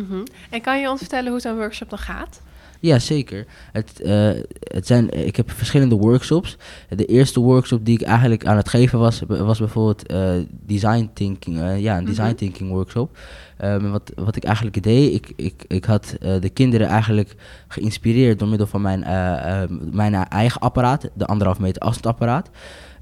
Mhm. 0.00 0.22
En 0.50 0.60
kan 0.60 0.80
je 0.80 0.90
ons 0.90 1.00
vertellen 1.00 1.30
hoe 1.30 1.40
zo'n 1.40 1.56
workshop 1.56 1.90
dan 1.90 1.98
gaat? 1.98 2.40
Ja, 2.84 2.98
zeker. 2.98 3.46
Het, 3.72 4.00
eh, 4.00 4.30
het 4.60 4.86
zijn, 4.86 5.26
ik 5.26 5.36
heb 5.36 5.50
verschillende 5.50 5.94
workshops. 5.94 6.56
De 6.88 7.04
eerste 7.04 7.40
workshop 7.40 7.84
die 7.84 7.94
ik 8.00 8.06
eigenlijk 8.06 8.46
aan 8.46 8.56
het 8.56 8.68
geven 8.68 8.98
was, 8.98 9.22
was 9.26 9.58
bijvoorbeeld 9.58 10.06
eh, 10.06 10.30
design 10.50 11.10
thinking. 11.14 11.60
eh, 11.60 11.80
ja, 11.80 11.98
een 11.98 12.04
design 12.04 12.26
Mhm. 12.26 12.34
thinking 12.36 12.70
workshop. 12.70 13.18
Ehm, 13.56 13.90
wat, 13.90 14.12
wat 14.14 14.36
ik 14.36 14.44
eigenlijk 14.44 14.82
deed, 14.82 15.14
ik, 15.14 15.32
ik, 15.36 15.64
ik 15.68 15.84
had 15.84 16.16
de 16.40 16.50
kinderen 16.52 16.86
eigenlijk 16.86 17.34
geïnspireerd 17.68 18.38
door 18.38 18.48
middel 18.48 18.66
van 18.66 18.82
mijn, 18.82 19.04
eh, 19.04 19.62
eh, 19.62 19.70
mijn 19.92 20.14
eigen 20.14 20.60
apparaat, 20.60 21.10
de 21.14 21.26
anderhalf 21.26 21.58
meter 21.58 21.82
afstandsapparaat. 21.82 22.50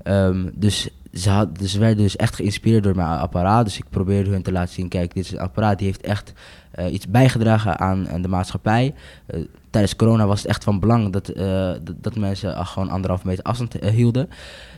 Ehm, 0.02 0.48
dus 0.54 0.88
ze, 1.12 1.30
had, 1.30 1.58
dus 1.58 1.72
ze 1.72 1.78
werden 1.78 1.96
dus 2.04 2.16
echt 2.16 2.34
geïnspireerd 2.34 2.82
door 2.82 2.96
mijn 2.96 3.08
apparaat. 3.18 3.64
Dus 3.64 3.78
ik 3.78 3.84
probeerde 3.90 4.30
hun 4.30 4.42
te 4.42 4.52
laten 4.52 4.74
zien, 4.74 4.88
kijk, 4.88 5.14
dit 5.14 5.24
is 5.24 5.32
een 5.32 5.38
apparaat 5.38 5.78
die 5.78 5.86
heeft 5.86 6.00
echt 6.00 6.32
eh, 6.72 6.92
iets 6.92 7.08
bijgedragen 7.08 7.78
aan, 7.78 8.08
aan 8.08 8.22
de 8.22 8.28
maatschappij. 8.28 8.94
Eh, 9.26 9.40
tijdens 9.70 9.96
corona 9.96 10.26
was 10.26 10.38
het 10.38 10.48
echt 10.48 10.64
van 10.64 10.80
belang 10.80 11.12
dat, 11.12 11.28
eh, 11.28 11.70
dat, 12.00 12.16
mensen 12.16 12.66
gewoon 12.66 12.90
anderhalf 12.90 13.24
meter 13.24 13.44
afstand 13.44 13.78
eh, 13.78 13.90
hielden. 13.90 14.28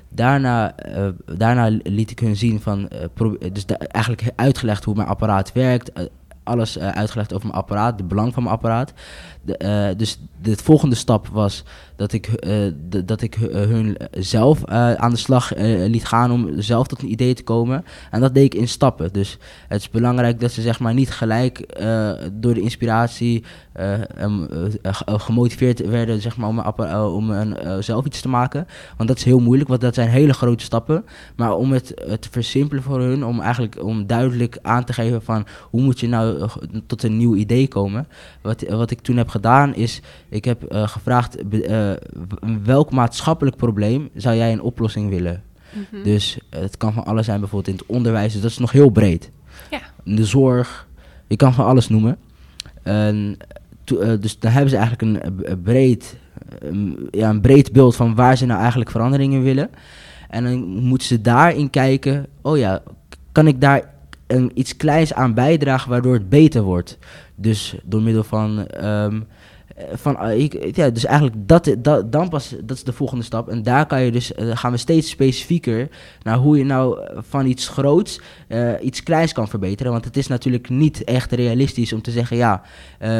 Daarna, 0.08 0.76
eh, 0.76 1.08
daarna 1.34 1.78
liet 1.82 2.10
ik 2.10 2.18
hun 2.18 2.36
zien 2.36 2.60
van, 2.60 2.88
eh, 2.88 2.98
dus 3.52 3.64
eigenlijk 3.66 4.32
uitgelegd 4.36 4.84
hoe 4.84 4.94
mijn 4.94 5.08
apparaat 5.08 5.52
werkt. 5.52 5.92
eh, 5.92 6.04
alles 6.44 6.76
eh, 6.76 6.88
uitgelegd 6.88 7.34
over 7.34 7.46
mijn 7.46 7.58
apparaat, 7.58 7.98
de 7.98 8.04
belang 8.04 8.34
van 8.34 8.42
mijn 8.42 8.54
apparaat. 8.54 8.92
Eh, 9.46 9.86
dus 9.96 10.18
de 10.42 10.56
volgende 10.56 10.94
stap 10.94 11.26
was 11.28 11.62
dat 11.96 12.12
ik, 12.12 12.26
eh, 12.26 12.56
dat 13.04 13.22
ik 13.22 13.34
hu- 13.34 13.52
hun 13.52 13.96
zelf 14.10 14.62
eh, 14.64 14.92
aan 14.94 15.10
de 15.10 15.16
slag 15.16 15.52
eh, 15.54 15.86
liet 15.88 16.04
gaan 16.06 16.30
om 16.32 16.60
zelf 16.62 16.86
tot 16.86 17.02
een 17.02 17.10
idee 17.10 17.34
te 17.34 17.42
komen. 17.42 17.84
En 18.10 18.20
dat 18.20 18.34
deed 18.34 18.44
ik 18.44 18.60
in 18.60 18.68
stappen. 18.68 19.12
Dus 19.12 19.38
het 19.68 19.80
is 19.80 19.90
belangrijk 19.90 20.40
dat 20.40 20.52
ze 20.52 20.62
zeg 20.62 20.80
maar 20.80 20.94
niet 20.94 21.10
gelijk 21.10 21.58
eh, 21.58 22.12
door 22.32 22.54
de 22.54 22.60
inspiratie 22.60 23.44
eh, 23.72 23.92
em, 24.22 24.46
eh, 24.50 24.92
ge- 24.94 25.04
eh, 25.04 25.20
gemotiveerd 25.20 25.86
werden 25.86 26.20
zeg 26.20 26.36
maar, 26.36 26.48
om, 26.48 26.58
eh, 26.58 27.14
om 27.14 27.30
een, 27.30 27.56
eh, 27.56 27.76
zelf 27.80 28.04
iets 28.04 28.20
te 28.20 28.28
maken. 28.28 28.66
Want 28.96 29.08
dat 29.08 29.18
is 29.18 29.24
heel 29.24 29.40
moeilijk, 29.40 29.68
want 29.68 29.80
dat 29.80 29.94
zijn 29.94 30.08
hele 30.08 30.32
grote 30.34 30.64
stappen. 30.64 31.04
Maar 31.36 31.56
om 31.56 31.72
het 31.72 31.94
eh, 31.94 32.12
te 32.12 32.28
versimpelen 32.30 32.82
voor 32.82 33.00
hun, 33.00 33.24
om 33.24 33.40
eigenlijk 33.40 33.82
om 33.84 34.06
duidelijk 34.06 34.58
aan 34.62 34.84
te 34.84 34.92
geven 34.92 35.22
van 35.22 35.46
hoe 35.62 35.80
moet 35.82 36.00
je 36.00 36.08
nou 36.08 36.40
eh, 36.40 36.50
tot 36.86 37.02
een 37.02 37.16
nieuw 37.16 37.34
idee 37.34 37.68
komen. 37.68 38.06
Wat, 38.42 38.64
wat 38.68 38.90
ik 38.90 39.00
toen 39.00 39.16
heb 39.16 39.28
gedaan 39.34 39.74
is, 39.74 40.00
ik 40.28 40.44
heb 40.44 40.62
eh, 40.64 40.88
gevraagd 40.88 41.48
be- 41.48 41.66
eh, 41.66 42.56
welk 42.64 42.90
maatschappelijk 42.90 43.56
probleem 43.56 44.08
zou 44.14 44.36
jij 44.36 44.52
een 44.52 44.62
oplossing 44.62 45.10
willen? 45.10 45.42
Mhm. 45.72 46.02
Dus 46.02 46.38
eh, 46.50 46.60
het 46.60 46.76
kan 46.76 46.92
van 46.92 47.04
alles 47.04 47.24
zijn, 47.26 47.40
bijvoorbeeld 47.40 47.74
in 47.76 47.80
het 47.86 47.96
onderwijs. 47.96 48.32
Dus 48.32 48.42
dat 48.42 48.50
is 48.50 48.58
nog 48.58 48.72
heel 48.72 48.90
breed. 48.90 49.30
Ja. 49.70 49.80
De 50.04 50.24
zorg, 50.24 50.88
je 51.26 51.36
kan 51.36 51.54
van 51.54 51.64
alles 51.66 51.88
noemen. 51.88 52.18
To- 53.84 54.18
dus 54.18 54.38
dan 54.38 54.50
hebben 54.50 54.70
ze 54.70 54.76
eigenlijk 54.76 55.02
een, 55.02 55.62
breed, 55.62 56.16
um, 56.62 56.96
ja, 57.10 57.28
een 57.30 57.40
breed 57.40 57.72
beeld 57.72 57.96
van 57.96 58.14
waar 58.14 58.36
ze 58.36 58.46
nou 58.46 58.60
eigenlijk 58.60 58.90
veranderingen 58.90 59.42
willen. 59.42 59.70
En 60.28 60.44
dan 60.44 60.58
moeten 60.66 61.06
ze 61.06 61.20
daarin 61.20 61.70
kijken, 61.70 62.26
oh 62.42 62.58
ja, 62.58 62.82
kan 63.32 63.46
ik 63.46 63.60
daar 63.60 63.90
een, 64.26 64.50
iets 64.54 64.76
kleins 64.76 65.14
aan 65.14 65.34
bijdragen 65.34 65.90
waardoor 65.90 66.14
het 66.14 66.28
beter 66.28 66.62
wordt? 66.62 66.98
Dus 67.34 67.74
door 67.84 68.02
middel 68.02 68.24
van... 68.24 68.66
ehm, 68.66 69.20
eh, 69.76 69.84
van, 69.94 70.18
eh, 70.18 70.38
ik, 70.38 70.76
ja, 70.76 70.90
dus 70.90 71.04
eigenlijk 71.04 71.36
dat, 71.48 71.74
dat, 71.78 72.12
dan 72.12 72.28
pas, 72.28 72.54
dat 72.64 72.76
is 72.76 72.84
de 72.84 72.92
volgende 72.92 73.24
stap. 73.24 73.48
En 73.48 73.62
daar 73.62 73.86
kan 73.86 74.02
je 74.02 74.10
dus, 74.12 74.34
eh, 74.34 74.50
gaan 74.56 74.70
we 74.70 74.76
steeds 74.76 75.10
specifieker 75.10 75.88
naar 76.22 76.36
hoe 76.36 76.58
je 76.58 76.64
nou 76.64 76.98
van 77.16 77.46
iets 77.46 77.68
groots 77.68 78.20
iets 78.82 79.02
kleins 79.02 79.32
kan 79.32 79.48
verbeteren. 79.48 79.92
Want 79.92 80.04
het 80.04 80.16
is 80.16 80.26
natuurlijk 80.26 80.68
niet 80.68 81.04
echt 81.04 81.32
realistisch 81.32 81.92
om 81.92 82.02
te 82.02 82.10
zeggen, 82.10 82.36
ja, 82.36 82.62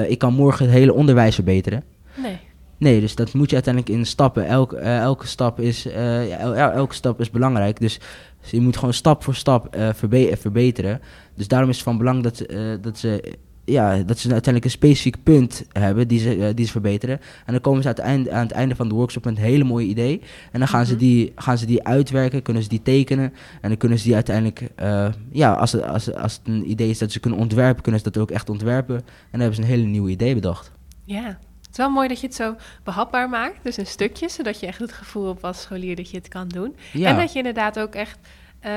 ik 0.09 0.19
kan 0.19 0.35
morgen 0.35 0.65
het 0.67 0.75
hele 0.75 0.93
onderwijs 0.95 1.35
verbeteren. 1.35 1.83
Nee. 2.23 2.39
Nee, 2.79 3.01
dus 3.01 3.15
dat 3.15 3.33
moet 3.33 3.49
je 3.49 3.55
uiteindelijk 3.55 3.95
in 3.95 4.07
stappen. 4.07 4.47
Elk, 4.47 4.73
elke, 4.73 5.27
stap 5.27 5.61
is, 5.61 5.87
el- 5.87 6.55
elke 6.55 6.95
stap 6.95 7.21
is 7.21 7.31
belangrijk. 7.31 7.81
Dus 7.81 8.01
je 8.41 8.61
moet 8.61 8.77
gewoon 8.77 8.95
stap 8.95 9.23
voor 9.25 9.35
stap 9.35 9.77
verbe- 9.95 10.37
verbeteren. 10.37 11.01
Dus 11.35 11.49
daarom 11.49 11.69
is 11.69 11.75
het 11.77 11.85
van 11.85 11.99
belang 11.99 12.23
dat, 12.23 12.41
eh, 12.41 12.59
dat, 12.81 12.99
ze, 12.99 13.35
ja, 13.65 13.97
dat 14.03 14.19
ze 14.19 14.33
uiteindelijk 14.33 14.65
een 14.65 14.71
specifiek 14.81 15.17
punt 15.23 15.65
hebben 15.73 16.09
die 16.09 16.19
ze, 16.19 16.37
eh, 16.47 16.55
die 16.55 16.65
ze 16.67 16.71
verbeteren. 16.73 17.21
En 17.47 17.53
dan 17.53 17.61
komen 17.61 17.83
ze 17.83 17.89
aan 17.89 17.95
het, 17.95 18.05
einde, 18.05 18.33
aan 18.33 18.43
het 18.43 18.53
einde 18.53 18.77
van 18.77 18.89
de 18.89 18.95
workshop 18.95 19.25
met 19.25 19.37
een 19.37 19.43
hele 19.43 19.65
mooie 19.65 19.87
idee. 19.87 20.21
En 20.53 20.59
dan 20.59 20.69
gaan, 20.69 20.87
ze, 20.87 20.93
Mhm. 20.93 21.01
die, 21.01 21.33
gaan 21.37 21.59
ze 21.59 21.67
die 21.67 21.85
uitwerken, 21.85 22.43
kunnen 22.43 22.63
ze 22.63 22.69
die 22.69 22.83
tekenen. 22.83 23.33
En 23.61 23.69
dan 23.69 23.77
kunnen 23.77 23.99
ze 23.99 24.05
die 24.05 24.15
uiteindelijk, 24.15 24.61
eh, 24.75 25.09
ja, 25.31 25.53
als 25.53 25.73
het, 25.73 25.83
als, 25.83 26.13
als 26.15 26.33
het 26.33 26.41
een 26.45 26.71
idee 26.71 26.91
is 26.91 26.99
dat 26.99 27.13
ze 27.13 27.21
kunnen 27.21 27.41
ontwerpen, 27.41 27.83
kunnen 27.83 28.01
ze 28.01 28.11
dat 28.11 28.23
ook 28.23 28.31
echt 28.31 28.51
ontwerpen. 28.51 28.97
En 28.97 29.05
dan 29.31 29.41
hebben 29.41 29.57
ze 29.57 29.63
een 29.63 29.69
hele 29.69 29.87
nieuwe 29.87 30.11
idee 30.11 30.35
bedacht. 30.35 30.73
Ja. 31.05 31.39
Het 31.63 31.83
is 31.83 31.89
wel 31.89 31.95
mooi 31.95 32.09
dat 32.09 32.21
je 32.21 32.27
het 32.27 32.37
zo 32.37 32.55
behapbaar 32.85 33.29
maakt, 33.29 33.59
dus 33.63 33.79
in 33.79 33.87
stukjes, 33.87 34.35
zodat 34.35 34.61
je 34.61 34.67
echt 34.67 34.79
het 34.79 34.93
gevoel 34.93 35.27
hebt 35.27 35.43
als 35.45 35.61
scholier 35.63 35.97
dat 35.97 36.11
je 36.11 36.17
het 36.17 36.29
kan 36.29 36.49
doen. 36.49 36.77
Ja. 36.93 37.09
En 37.09 37.17
dat 37.17 37.33
je 37.33 37.39
inderdaad 37.39 37.79
ook 37.79 37.95
echt 37.95 38.19
eh, 38.65 38.71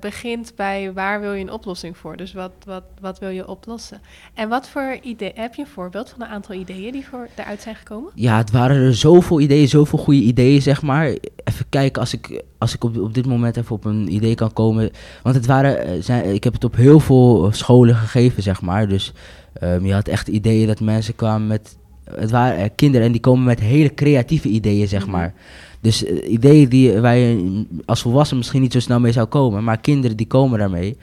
begint 0.00 0.52
bij 0.56 0.92
waar 0.92 1.20
wil 1.20 1.32
je 1.32 1.40
een 1.40 1.52
oplossing 1.52 1.96
voor? 1.96 2.16
Dus 2.16 2.32
wat, 2.32 2.52
wat, 2.64 2.82
wat 3.00 3.18
wil 3.18 3.28
je 3.28 3.48
oplossen? 3.48 4.00
En 4.34 4.48
wat 4.48 4.68
voor 4.68 4.98
idee, 5.02 5.32
heb 5.34 5.54
je 5.54 5.62
een 5.62 5.68
voorbeeld 5.68 6.10
van 6.10 6.22
een 6.22 6.28
aantal 6.28 6.54
ideeën 6.54 6.92
die 6.92 7.06
voor, 7.06 7.28
eruit 7.34 7.62
zijn 7.62 7.74
gekomen? 7.74 8.10
Ja, 8.14 8.36
het 8.36 8.50
waren 8.50 8.76
er 8.76 8.94
zoveel 8.94 9.40
ideeën, 9.40 9.68
zoveel 9.68 9.98
goede 9.98 10.20
ideeën, 10.20 10.62
zeg 10.62 10.82
maar. 10.82 11.06
Even 11.44 11.68
kijken 11.68 12.00
als 12.00 12.12
ik, 12.12 12.42
als 12.58 12.74
ik 12.74 12.84
op, 12.84 12.98
op 12.98 13.14
dit 13.14 13.26
moment 13.26 13.56
even 13.56 13.74
op 13.74 13.84
een 13.84 14.12
idee 14.12 14.34
kan 14.34 14.52
komen. 14.52 14.90
Want 15.22 15.34
het 15.34 15.46
waren, 15.46 16.02
eh, 16.06 16.32
ik 16.32 16.44
heb 16.44 16.52
het 16.52 16.64
op 16.64 16.76
heel 16.76 17.00
veel 17.00 17.52
scholen 17.52 17.94
gegeven, 17.94 18.42
zeg 18.42 18.60
maar. 18.62 18.88
Dus 18.88 19.12
ehm, 19.52 19.84
je 19.86 19.92
had 19.92 20.08
echt 20.08 20.28
ideeën 20.28 20.66
dat 20.66 20.80
mensen 20.80 21.14
kwamen 21.14 21.46
met... 21.46 21.76
Het 22.16 22.30
waren 22.30 22.58
eh, 22.58 22.68
kinderen 22.76 23.06
en 23.06 23.12
die 23.12 23.20
komen 23.20 23.44
met 23.44 23.60
hele 23.60 23.94
creatieve 23.94 24.48
ideeën, 24.48 24.88
zeg 24.88 25.02
Mhm. 25.02 25.10
maar. 25.10 25.34
Dus 25.80 26.04
eh, 26.04 26.30
ideeën 26.32 26.68
die, 26.68 26.92
mm, 27.00 27.66
als 27.84 28.00
volwassen 28.02 28.36
misschien 28.36 28.60
niet 28.60 28.72
zo 28.72 28.80
snel 28.80 29.00
mee 29.00 29.12
zou 29.12 29.26
komen. 29.26 29.64
Maar 29.64 29.78
kinderen 29.80 30.16
die 30.16 30.26
komen 30.26 30.58
daarmee. 30.58 30.96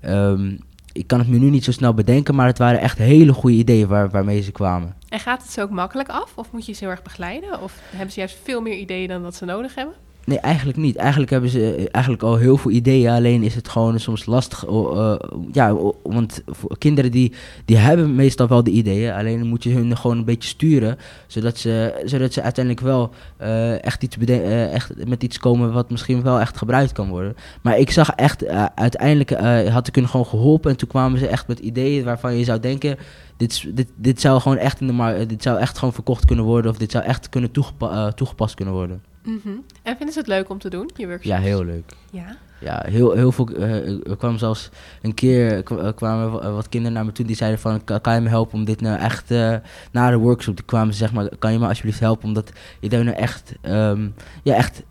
Ehm, 0.00 0.56
ik 0.92 1.06
kan 1.06 1.18
het 1.18 1.28
me 1.28 1.38
nu 1.38 1.50
niet 1.50 1.64
zo 1.64 1.72
snel 1.72 1.94
bedenken, 1.94 2.34
maar 2.34 2.46
het 2.46 2.58
waren 2.58 2.80
echt 2.80 2.98
hele 2.98 3.32
goede 3.32 3.56
ideeën 3.56 3.86
waar, 3.88 4.10
waarmee 4.10 4.42
ze 4.42 4.52
kwamen. 4.52 4.94
En 5.08 5.20
gaat 5.20 5.42
het 5.42 5.50
zo 5.50 5.60
ook 5.62 5.70
makkelijk 5.70 6.08
af? 6.08 6.32
Of 6.34 6.52
moet 6.52 6.66
je 6.66 6.72
ze 6.72 6.80
heel 6.84 6.90
erg 6.92 7.02
begeleiden? 7.02 7.62
Of 7.62 7.80
hebben 7.90 8.12
ze 8.12 8.18
juist 8.18 8.38
veel 8.42 8.60
meer 8.60 8.76
ideeën 8.78 9.08
dan 9.08 9.22
dat 9.22 9.34
ze 9.34 9.44
nodig 9.44 9.74
hebben? 9.74 9.94
Nee, 10.26 10.38
eigenlijk 10.38 10.78
niet. 10.78 10.96
Eigenlijk 10.96 11.30
hebben 11.30 11.50
ze 11.50 11.74
eh, 11.74 11.84
eigenlijk 11.90 12.24
al 12.24 12.36
heel 12.36 12.56
veel 12.56 12.70
ideeën. 12.70 13.10
Alleen 13.10 13.42
is 13.42 13.54
het 13.54 13.68
gewoon 13.68 14.00
soms 14.00 14.26
lastig. 14.26 14.64
eh, 14.66 15.14
ja, 15.52 15.76
want 16.02 16.42
voor 16.46 16.78
kinderen 16.78 17.10
die, 17.10 17.32
die 17.64 17.76
hebben 17.76 18.14
meestal 18.14 18.48
wel 18.48 18.62
de 18.62 18.70
ideeën. 18.70 19.12
Alleen 19.12 19.46
moet 19.46 19.62
je 19.62 19.70
hun 19.70 19.96
gewoon 19.96 20.18
een 20.18 20.24
beetje 20.24 20.48
sturen. 20.48 20.98
Zodat 21.26 21.58
ze, 21.58 22.02
zodat 22.04 22.32
ze 22.32 22.42
uiteindelijk 22.42 22.84
wel 22.84 23.10
eh, 23.36 23.84
echt, 23.84 24.02
iets 24.02 24.16
eh, 24.18 24.72
echt 24.72 25.06
met 25.08 25.22
iets 25.22 25.38
komen 25.38 25.72
wat 25.72 25.90
misschien 25.90 26.22
wel 26.22 26.40
echt 26.40 26.56
gebruikt 26.56 26.92
kan 26.92 27.08
worden. 27.08 27.36
Maar 27.62 27.78
ik 27.78 27.90
zag 27.90 28.10
echt, 28.10 28.46
uiteindelijk 28.74 29.30
had 29.68 29.88
ik 29.88 29.94
hun 29.94 30.08
gewoon 30.08 30.26
geholpen. 30.26 30.70
En 30.70 30.76
toen 30.76 30.88
kwamen 30.88 31.18
ze 31.18 31.26
echt 31.26 31.48
met 31.48 31.58
ideeën 31.58 32.04
waarvan 32.04 32.36
je 32.36 32.44
zou 32.44 32.60
denken... 32.60 32.96
Dit, 33.36 33.76
dit, 33.76 33.88
dit 33.96 34.20
zou 34.20 34.40
gewoon 34.40 34.56
echt 34.56 34.80
in 34.80 34.86
de 34.86 34.92
markt, 34.92 35.28
dit 35.28 35.42
zou 35.42 35.58
echt 35.58 35.78
gewoon 35.78 35.94
verkocht 35.94 36.24
kunnen 36.24 36.44
worden. 36.44 36.70
Of 36.70 36.76
dit 36.76 36.90
zou 36.90 37.04
echt 37.04 37.28
kunnen 37.28 37.50
toegepa- 37.50 38.12
toegepast 38.12 38.54
kunnen 38.54 38.74
worden. 38.74 39.02
Mhm. 39.26 39.48
En 39.82 39.96
vinden 39.96 40.12
ze 40.12 40.18
het 40.18 40.28
leuk 40.28 40.48
om 40.48 40.58
te 40.58 40.70
doen, 40.70 40.90
je 40.96 41.06
workshop? 41.06 41.32
Ja, 41.32 41.38
heel 41.38 41.64
leuk. 41.64 41.92
Ja. 42.10 42.36
Ja, 42.60 42.82
heel, 42.88 43.12
heel 43.12 43.32
veel. 43.32 43.48
eh, 43.48 44.08
er 44.10 44.16
kwam 44.16 44.38
zelfs 44.38 44.70
een 45.02 45.14
keer 45.14 45.64
eh, 45.64 45.88
kwamen 45.94 46.30
wa- 46.30 46.50
wat 46.50 46.68
kinderen 46.68 46.96
naar 46.96 47.04
me 47.04 47.12
toe 47.12 47.24
die 47.24 47.36
zeiden 47.36 47.60
van 47.60 47.84
"Ka- 47.84 47.98
kan 47.98 48.14
je 48.14 48.20
me 48.20 48.28
helpen 48.28 48.54
om 48.54 48.64
dit 48.64 48.80
nou 48.80 48.98
echt 48.98 49.30
eh, 49.30 49.56
na 49.92 50.10
de 50.10 50.16
workshop 50.16 50.56
die 50.56 50.64
kwamen 50.64 50.92
ze 50.92 50.98
zeg 50.98 51.12
maar 51.12 51.28
kan 51.38 51.52
je 51.52 51.58
me 51.58 51.66
alsjeblieft 51.68 52.00
helpen 52.00 52.24
om 52.28 52.34
dat 52.34 52.52
idee 52.80 53.02
nou 53.02 53.16
echt 53.16 53.52
ehm, 53.60 54.08
ja 54.42 54.54
echt 54.54 54.82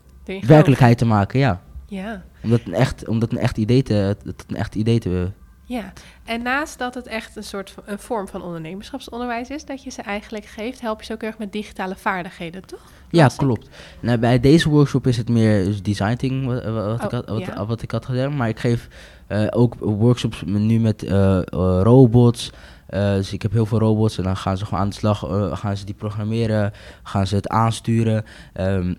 werkelijkheid 0.46 0.98
te 0.98 1.04
maken 1.06 1.38
ja 1.38 1.62
Ja. 1.86 2.22
om 2.42 2.50
dat 2.50 2.60
een 2.64 2.74
echt 2.74 3.08
om 3.08 3.18
dat 3.18 3.32
een 3.32 3.38
echt 3.38 3.56
idee 3.56 3.82
te 3.82 4.16
tot 4.24 4.44
een 4.48 4.56
echt 4.56 4.74
idee 4.74 4.98
te 4.98 5.30
Ja, 5.68 5.92
en 6.24 6.42
naast 6.42 6.78
dat 6.78 6.94
het 6.94 7.06
echt 7.06 7.36
een 7.36 7.44
soort 7.44 7.70
van, 7.70 7.82
een 7.86 7.98
vorm 7.98 8.28
van 8.28 8.42
ondernemerschapsonderwijs 8.42 9.48
is, 9.48 9.64
dat 9.64 9.82
je 9.82 9.90
ze 9.90 10.02
eigenlijk 10.02 10.44
geeft, 10.44 10.80
help 10.80 10.98
je 11.00 11.06
ze 11.06 11.12
ook 11.12 11.22
erg 11.22 11.38
met 11.38 11.52
digitale 11.52 11.96
vaardigheden, 11.96 12.66
toch? 12.66 12.80
ja 13.10 13.30
klopt 13.36 13.68
nou, 14.00 14.18
bij 14.18 14.40
deze 14.40 14.68
workshop 14.68 15.06
is 15.06 15.16
het 15.16 15.28
meer 15.28 15.64
dus 15.64 15.82
design 15.82 16.16
thinking 16.16 16.46
wat, 16.46 16.64
wat, 16.64 16.94
ik, 16.94 17.04
Oh, 17.04 17.10
had, 17.10 17.26
wat, 17.28 17.44
ja. 17.46 17.66
wat 17.66 17.82
ik 17.82 17.90
had 17.90 18.04
gedaan 18.04 18.36
maar 18.36 18.48
ik 18.48 18.58
geef 18.58 18.88
eh, 19.26 19.46
ook 19.50 19.74
workshops 19.78 20.42
nu 20.46 20.80
met 20.80 21.02
eh, 21.02 21.38
eh, 21.38 21.44
robots 21.82 22.52
dus 22.90 23.32
ik 23.32 23.42
heb 23.42 23.52
heel 23.52 23.66
veel 23.66 23.78
robots 23.78 24.18
en 24.18 24.24
dan 24.24 24.36
gaan 24.36 24.56
ze 24.56 24.64
gewoon 24.64 24.80
aan 24.80 24.88
de 24.88 24.94
slag, 24.94 25.18
gaan 25.60 25.76
ze 25.76 25.84
die 25.84 25.94
programmeren, 25.94 26.72
gaan 27.02 27.26
ze 27.26 27.34
het 27.34 27.48
aansturen. 27.48 28.24
ehm, 28.52 28.94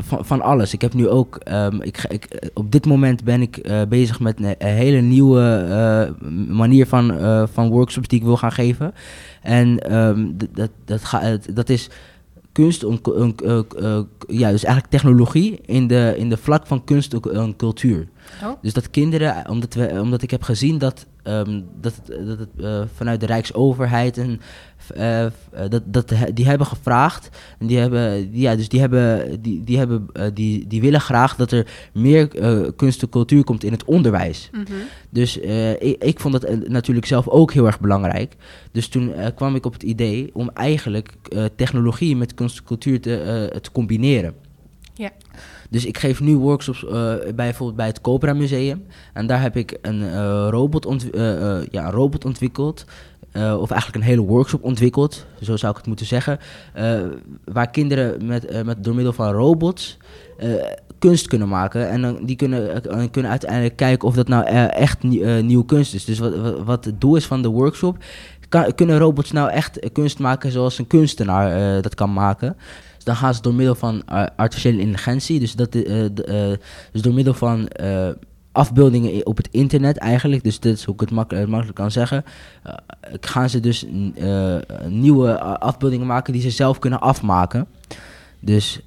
van, 0.00 0.40
alles. 0.40 0.72
Ik 0.72 0.80
heb 0.80 0.94
nu 0.94 1.08
ook, 1.08 1.36
ehm, 1.36 1.80
ik, 1.80 1.96
eh, 1.96 2.48
op 2.54 2.72
dit 2.72 2.86
moment 2.86 3.24
ben 3.24 3.42
ik 3.42 3.56
eh, 3.56 3.82
bezig 3.88 4.20
met 4.20 4.40
een, 4.40 4.54
hele 4.58 5.00
nieuwe 5.00 5.40
eh, 5.40 6.28
manier 6.48 6.86
van, 6.86 7.18
van 7.52 7.70
workshops 7.70 8.08
die 8.08 8.18
ik 8.18 8.24
wil 8.24 8.36
gaan 8.36 8.52
geven. 8.52 8.94
En 9.42 9.78
ehm, 9.78 10.26
dat, 10.54 10.70
dat, 10.84 11.02
dat 11.54 11.68
is 11.68 11.90
kunst, 12.52 12.82
ja, 14.26 14.50
dus 14.50 14.64
eigenlijk 14.64 14.86
technologie 14.86 15.60
in 15.66 15.86
de, 15.86 16.14
in 16.16 16.28
de 16.28 16.36
vlak 16.36 16.66
van 16.66 16.84
kunst 16.84 17.14
en 17.14 17.56
cultuur. 17.56 18.08
Oh. 18.44 18.52
Dus 18.62 18.72
dat 18.72 18.90
kinderen, 18.90 19.48
omdat, 19.48 19.74
we, 19.74 19.98
omdat 20.00 20.22
ik 20.22 20.30
heb 20.30 20.42
gezien 20.42 20.78
dat, 20.78 21.06
ehm, 21.22 21.60
dat 21.80 21.94
het, 21.96 22.26
dat 22.26 22.38
het 22.38 22.48
eh, 22.60 22.82
vanuit 22.94 23.20
de 23.20 23.26
Rijksoverheid 23.26 24.18
en 24.18 24.40
eh, 24.94 25.24
eh, 25.24 25.30
dat, 25.68 25.82
dat 25.86 26.12
die 26.34 26.46
hebben 26.46 26.66
gevraagd. 26.66 27.28
En 27.58 27.66
die 27.66 27.78
hebben, 27.78 28.30
die- 28.30 28.40
ja, 28.40 28.56
dus 28.56 28.68
die 28.68 28.80
hebben, 28.80 29.40
die, 29.42 29.64
die 29.64 29.78
hebben, 29.78 30.06
die, 30.34 30.66
die 30.66 30.80
willen 30.80 31.00
graag 31.00 31.36
dat 31.36 31.52
er 31.52 31.66
meer 31.92 32.28
kunst 32.76 33.02
en 33.02 33.08
cultuur 33.08 33.44
komt 33.44 33.64
in 33.64 33.72
het 33.72 33.84
onderwijs. 33.84 34.48
Mhm. 34.52 34.62
Dus 35.10 35.36
ik, 35.78 36.02
ik 36.04 36.20
vond 36.20 36.40
dat 36.40 36.68
natuurlijk 36.68 37.06
zelf 37.06 37.28
ook 37.28 37.52
heel 37.52 37.66
erg 37.66 37.80
belangrijk. 37.80 38.36
Dus 38.72 38.88
toen 38.88 39.12
kwam 39.34 39.54
ik 39.54 39.66
op 39.66 39.72
het 39.72 39.82
idee 39.82 40.30
om 40.32 40.50
eigenlijk 40.54 41.12
technologie 41.56 42.16
met 42.16 42.34
kunst 42.34 42.58
en 42.58 42.64
cultuur 42.64 43.00
te, 43.00 43.50
te 43.60 43.72
combineren. 43.72 44.34
Ja. 44.94 45.10
Dus 45.70 45.84
ik 45.86 45.98
geef 45.98 46.20
nu 46.20 46.36
workshops 46.36 46.84
eh, 46.84 46.90
bij, 46.92 47.34
bijvoorbeeld 47.34 47.76
bij 47.76 47.86
het 47.86 48.00
Cobra 48.00 48.32
Museum. 48.32 48.86
En 49.12 49.26
daar 49.26 49.40
heb 49.40 49.56
ik 49.56 49.78
een, 49.82 50.02
eh, 50.02 50.46
robot, 50.50 51.10
eh, 51.10 51.64
ja, 51.70 51.84
een 51.84 51.90
robot 51.90 52.24
ontwikkeld. 52.24 52.84
of 53.34 53.70
eigenlijk 53.70 53.94
een 53.94 54.10
hele 54.10 54.22
workshop 54.22 54.62
ontwikkeld, 54.62 55.26
zo 55.40 55.56
zou 55.56 55.72
ik 55.72 55.78
het 55.78 55.86
moeten 55.86 56.06
zeggen. 56.06 56.38
waar 57.44 57.70
kinderen 57.70 58.26
met, 58.26 58.64
met, 58.64 58.84
door 58.84 58.94
middel 58.94 59.12
van 59.12 59.32
robots 59.32 59.98
kunst 61.02 61.28
kunnen 61.28 61.48
maken. 61.48 61.88
En 61.88 62.24
die 62.24 62.36
kunnen, 62.36 62.82
kunnen 63.10 63.30
uiteindelijk 63.30 63.76
kijken 63.76 64.08
of 64.08 64.14
dat 64.14 64.28
nou 64.28 64.44
echt 64.68 65.02
nie- 65.02 65.22
eh, 65.22 65.42
nieuwe 65.42 65.64
kunst 65.64 65.94
is. 65.94 66.04
Dus 66.04 66.18
wat, 66.18 66.62
wat, 66.64 66.84
het 66.84 67.00
doel 67.00 67.16
is 67.16 67.26
van 67.26 67.42
de 67.42 67.48
workshop. 67.48 67.96
Kunnen 68.74 68.98
robots 68.98 69.32
nou 69.32 69.50
echt 69.50 69.92
kunst 69.92 70.18
maken 70.18 70.50
zoals 70.52 70.78
een 70.78 70.86
kunstenaar 70.86 71.82
dat 71.82 71.94
kan 71.94 72.12
maken? 72.12 72.56
Dan 73.04 73.16
gaan 73.16 73.34
ze 73.34 73.42
door 73.42 73.54
middel 73.54 73.74
van 73.74 74.02
eh, 74.06 74.24
artificiële 74.36 74.78
intelligentie, 74.78 75.40
dus, 75.40 75.54
dat, 75.54 75.74
eh, 75.74 76.04
eh, 76.04 76.58
dus 76.92 77.02
door 77.02 77.14
middel 77.14 77.34
van 77.34 77.68
afbeeldingen 78.52 79.26
op 79.26 79.36
het 79.36 79.48
internet 79.50 79.96
eigenlijk, 79.96 80.44
dus 80.44 80.60
dit 80.60 80.76
is 80.78 80.84
hoe 80.84 80.94
ik 80.94 81.00
het 81.00 81.10
mak- 81.10 81.46
makkelijk 81.46 81.74
kan 81.74 81.90
zeggen, 81.90 82.24
gaan 83.20 83.50
ze 83.50 83.60
dus 83.60 83.86
nieuwe 84.88 85.40
afbeeldingen 85.40 86.06
maken 86.06 86.32
die 86.32 86.42
ze 86.42 86.50
zelf 86.50 86.78
kunnen 86.78 87.00
afmaken. 87.00 87.66
Dus 88.40 88.80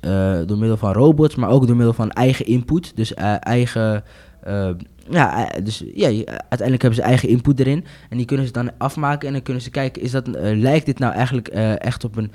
door 0.45 0.57
middel 0.57 0.77
van 0.77 0.93
robots, 0.93 1.35
maar 1.35 1.49
ook 1.49 1.67
door 1.67 1.75
middel 1.75 1.93
van 1.93 2.11
eigen 2.11 2.45
input, 2.45 2.91
dus 2.95 3.13
eigen... 3.39 4.03
eh, 4.45 4.69
ja, 5.09 5.51
eh, 5.51 5.63
dus 5.63 5.83
ja, 5.93 6.07
uiteindelijk 6.25 6.81
hebben 6.81 6.95
ze 6.95 7.01
eigen 7.01 7.29
input 7.29 7.59
erin. 7.59 7.85
En 8.09 8.17
die 8.17 8.25
kunnen 8.25 8.45
ze 8.45 8.51
dan 8.51 8.71
afmaken 8.77 9.27
en 9.27 9.33
dan 9.33 9.43
kunnen 9.43 9.63
ze 9.63 9.69
kijken, 9.69 10.01
is 10.01 10.11
dat, 10.11 10.27
eh, 10.27 10.57
lijkt 10.57 10.85
dit 10.85 10.99
nou 10.99 11.13
eigenlijk 11.13 11.47
eh, 11.47 11.81
echt 11.81 12.03
op 12.03 12.15
een 12.15 12.31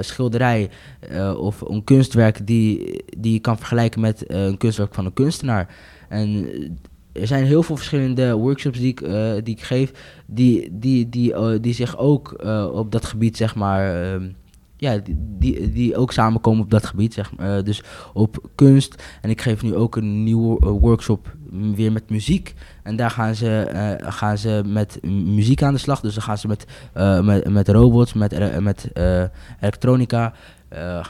schilderij 0.00 0.70
of 1.36 1.60
een 1.60 1.84
kunstwerk 1.84 2.46
die, 2.46 3.02
die 3.18 3.32
je 3.32 3.38
kan 3.38 3.56
vergelijken 3.56 4.00
met 4.00 4.24
een 4.26 4.56
kunstwerk 4.56 4.94
van 4.94 5.04
een 5.04 5.12
kunstenaar. 5.12 5.74
En 6.08 6.46
er 7.12 7.26
zijn 7.26 7.44
heel 7.44 7.62
veel 7.62 7.76
verschillende 7.76 8.34
workshops 8.34 8.78
die 8.78 8.88
ik, 8.88 9.00
die 9.44 9.54
ik 9.54 9.62
geef, 9.62 9.92
die, 10.26 10.68
die, 10.72 11.08
die, 11.08 11.60
die 11.60 11.74
zich 11.74 11.98
ook 11.98 12.44
op 12.72 12.92
dat 12.92 13.04
gebied, 13.04 13.36
zeg 13.36 13.54
maar, 13.54 14.12
ehm, 14.12 14.28
ja, 14.76 15.00
die, 15.38 15.72
die, 15.72 15.96
ook 15.96 16.12
samenkomen 16.12 16.64
op 16.64 16.70
dat 16.70 16.86
gebied, 16.86 17.14
zeg 17.14 17.36
maar. 17.36 17.64
Dus 17.64 17.82
op 18.12 18.48
kunst. 18.54 19.02
En 19.20 19.30
ik 19.30 19.40
geef 19.40 19.62
nu 19.62 19.74
ook 19.74 19.96
een 19.96 20.22
nieuwe 20.22 20.70
workshop 20.70 21.36
weer 21.74 21.92
met 21.92 22.10
muziek. 22.10 22.54
En 22.82 22.96
daar 22.96 23.10
gaan 23.10 23.34
ze, 23.34 23.60
eh, 23.60 24.12
gaan 24.12 24.38
ze 24.38 24.62
met 24.66 24.98
muziek 25.04 25.62
aan 25.62 25.72
de 25.72 25.78
slag. 25.78 26.00
Dus 26.00 26.14
dan 26.14 26.22
gaan 26.22 26.38
ze 26.38 26.48
met, 26.48 26.66
eh, 26.92 27.20
met, 27.20 27.48
met 27.48 27.68
robots, 27.68 28.12
met, 28.12 28.32
ele- 28.32 28.60
met 28.60 28.92
eh, 28.92 29.22
elektronica. 29.60 30.32
eh, 30.68 31.06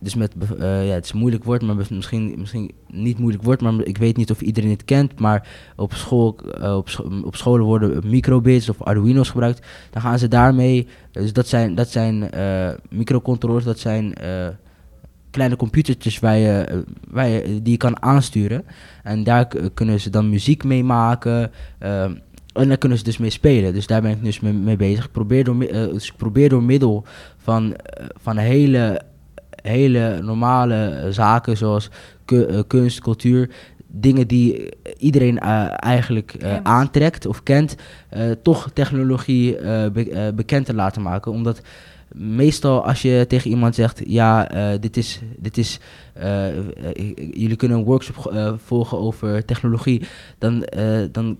dus 0.00 0.14
met, 0.14 0.34
eh, 0.58 0.86
ja, 0.88 0.94
het 0.94 1.04
is 1.04 1.12
een 1.12 1.18
moeilijk 1.18 1.44
woord, 1.44 1.62
maar 1.62 1.76
misschien, 1.90 2.34
misschien 2.38 2.70
niet 2.86 3.18
moeilijk 3.18 3.44
woord, 3.44 3.60
maar 3.60 3.80
ik 3.84 3.98
weet 3.98 4.16
niet 4.16 4.30
of 4.30 4.40
iedereen 4.40 4.70
het 4.70 4.84
kent, 4.84 5.20
maar 5.20 5.48
op, 5.76 5.92
school, 5.94 6.36
eh, 6.60 6.76
op, 6.76 6.88
op 7.24 7.36
scholen 7.36 7.64
worden 7.64 8.02
microbits 8.10 8.68
of 8.68 8.82
Arduino's 8.82 9.30
gebruikt. 9.30 9.66
Dan 9.90 10.02
gaan 10.02 10.18
ze 10.18 10.28
daarmee, 10.28 10.86
dus 11.12 11.32
dat 11.32 11.46
zijn, 11.48 11.74
dat 11.74 11.88
zijn 11.88 12.30
eh, 12.30 12.70
microcontrollers, 12.90 13.64
dat 13.64 13.78
zijn 13.78 14.14
eh, 14.14 14.48
kleine 15.30 15.56
computertjes 15.56 16.18
waar 16.18 16.36
je, 16.36 16.58
eh, 16.60 16.76
waar 17.08 17.28
je, 17.28 17.62
die 17.62 17.72
je 17.72 17.76
kan 17.76 18.02
aansturen. 18.02 18.64
En 19.02 19.24
daar 19.24 19.48
kunnen 19.74 20.00
ze 20.00 20.10
dan 20.10 20.30
muziek 20.30 20.64
mee 20.64 20.84
maken. 20.84 21.50
ehm, 21.78 22.12
en 22.52 22.68
daar 22.68 22.78
kunnen 22.78 22.98
ze 22.98 23.04
dus 23.04 23.18
mee 23.18 23.30
spelen. 23.30 23.74
Dus 23.74 23.86
daar 23.86 24.02
ben 24.02 24.10
ik 24.10 24.24
dus 24.24 24.40
mee, 24.40 24.52
mee 24.52 24.76
bezig. 24.76 25.04
Ik 25.04 25.12
probeer 25.12 25.44
door, 25.44 25.62
eh, 25.62 25.70
dus 25.92 26.06
ik 26.08 26.16
probeer 26.16 26.48
door 26.48 26.62
middel 26.62 27.04
van, 27.36 27.74
eh, 27.76 28.06
van 28.20 28.36
hele, 28.36 29.00
hele 29.62 30.20
normale 30.22 30.74
eh, 30.84 31.10
zaken 31.10 31.56
zoals 31.56 31.90
ku- 32.24 32.42
eh, 32.44 32.58
kunst, 32.66 33.00
cultuur, 33.00 33.50
dingen 33.86 34.26
die 34.28 34.68
iedereen 34.98 35.38
eh, 35.38 35.66
eigenlijk 35.76 36.34
eh, 36.34 36.56
aantrekt 36.62 37.26
of 37.26 37.42
kent, 37.42 37.76
eh, 38.08 38.30
toch 38.42 38.70
technologie 38.72 39.56
eh, 39.58 39.90
be- 39.90 40.10
eh, 40.10 40.32
bekend 40.34 40.66
te 40.66 40.74
laten 40.74 41.02
maken. 41.02 41.32
Omdat 41.32 41.60
meestal 42.14 42.84
als 42.84 43.02
je 43.02 43.24
tegen 43.28 43.50
iemand 43.50 43.74
zegt, 43.74 44.02
ja, 44.06 44.50
eh, 44.50 44.80
dit 44.80 44.96
is, 44.96 45.20
dit 45.36 45.58
is 45.58 45.80
eh, 46.12 46.48
eh, 46.48 46.64
jullie 47.16 47.56
kunnen 47.56 47.78
een 47.78 47.84
workshop 47.84 48.32
volgen 48.64 48.98
over 48.98 49.44
technologie, 49.44 50.02
dan, 50.38 50.66
dan 51.12 51.36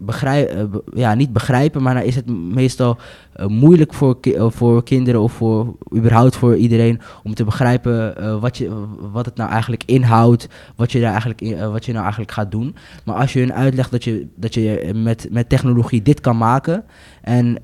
begrijp, 0.00 0.70
be- 0.70 0.82
ja, 0.94 1.14
niet 1.14 1.32
begrijpen, 1.32 1.82
maar 1.82 1.94
dan 1.94 2.02
is 2.02 2.14
het 2.14 2.26
meestal 2.30 2.98
moeilijk 3.46 3.94
voor, 3.94 4.18
voor 4.36 4.82
kinderen 4.84 5.20
of 5.20 5.32
voor 5.32 5.76
überhaupt 5.96 6.36
voor 6.36 6.56
iedereen 6.56 7.00
om 7.22 7.34
te 7.34 7.44
begrijpen 7.44 8.40
wat, 8.40 8.56
je, 8.56 8.86
wat 9.12 9.26
het 9.26 9.36
nou 9.36 9.50
eigenlijk 9.50 9.82
inhoudt, 9.86 10.48
wat 10.76 10.92
je, 10.92 11.00
daar 11.00 11.10
eigenlijk, 11.10 11.40
wat 11.72 11.84
je 11.84 11.92
nou 11.92 12.02
eigenlijk 12.02 12.32
gaat 12.32 12.50
doen. 12.50 12.76
Maar 13.04 13.16
als 13.16 13.32
je 13.32 13.38
hun 13.38 13.54
uitlegt 13.54 13.90
dat 13.90 14.04
je, 14.04 14.26
dat 14.34 14.54
je 14.54 14.90
met, 14.94 15.28
met 15.30 15.48
technologie 15.48 16.02
dit 16.02 16.20
kan 16.20 16.36
maken 16.36 16.84
en 17.22 17.58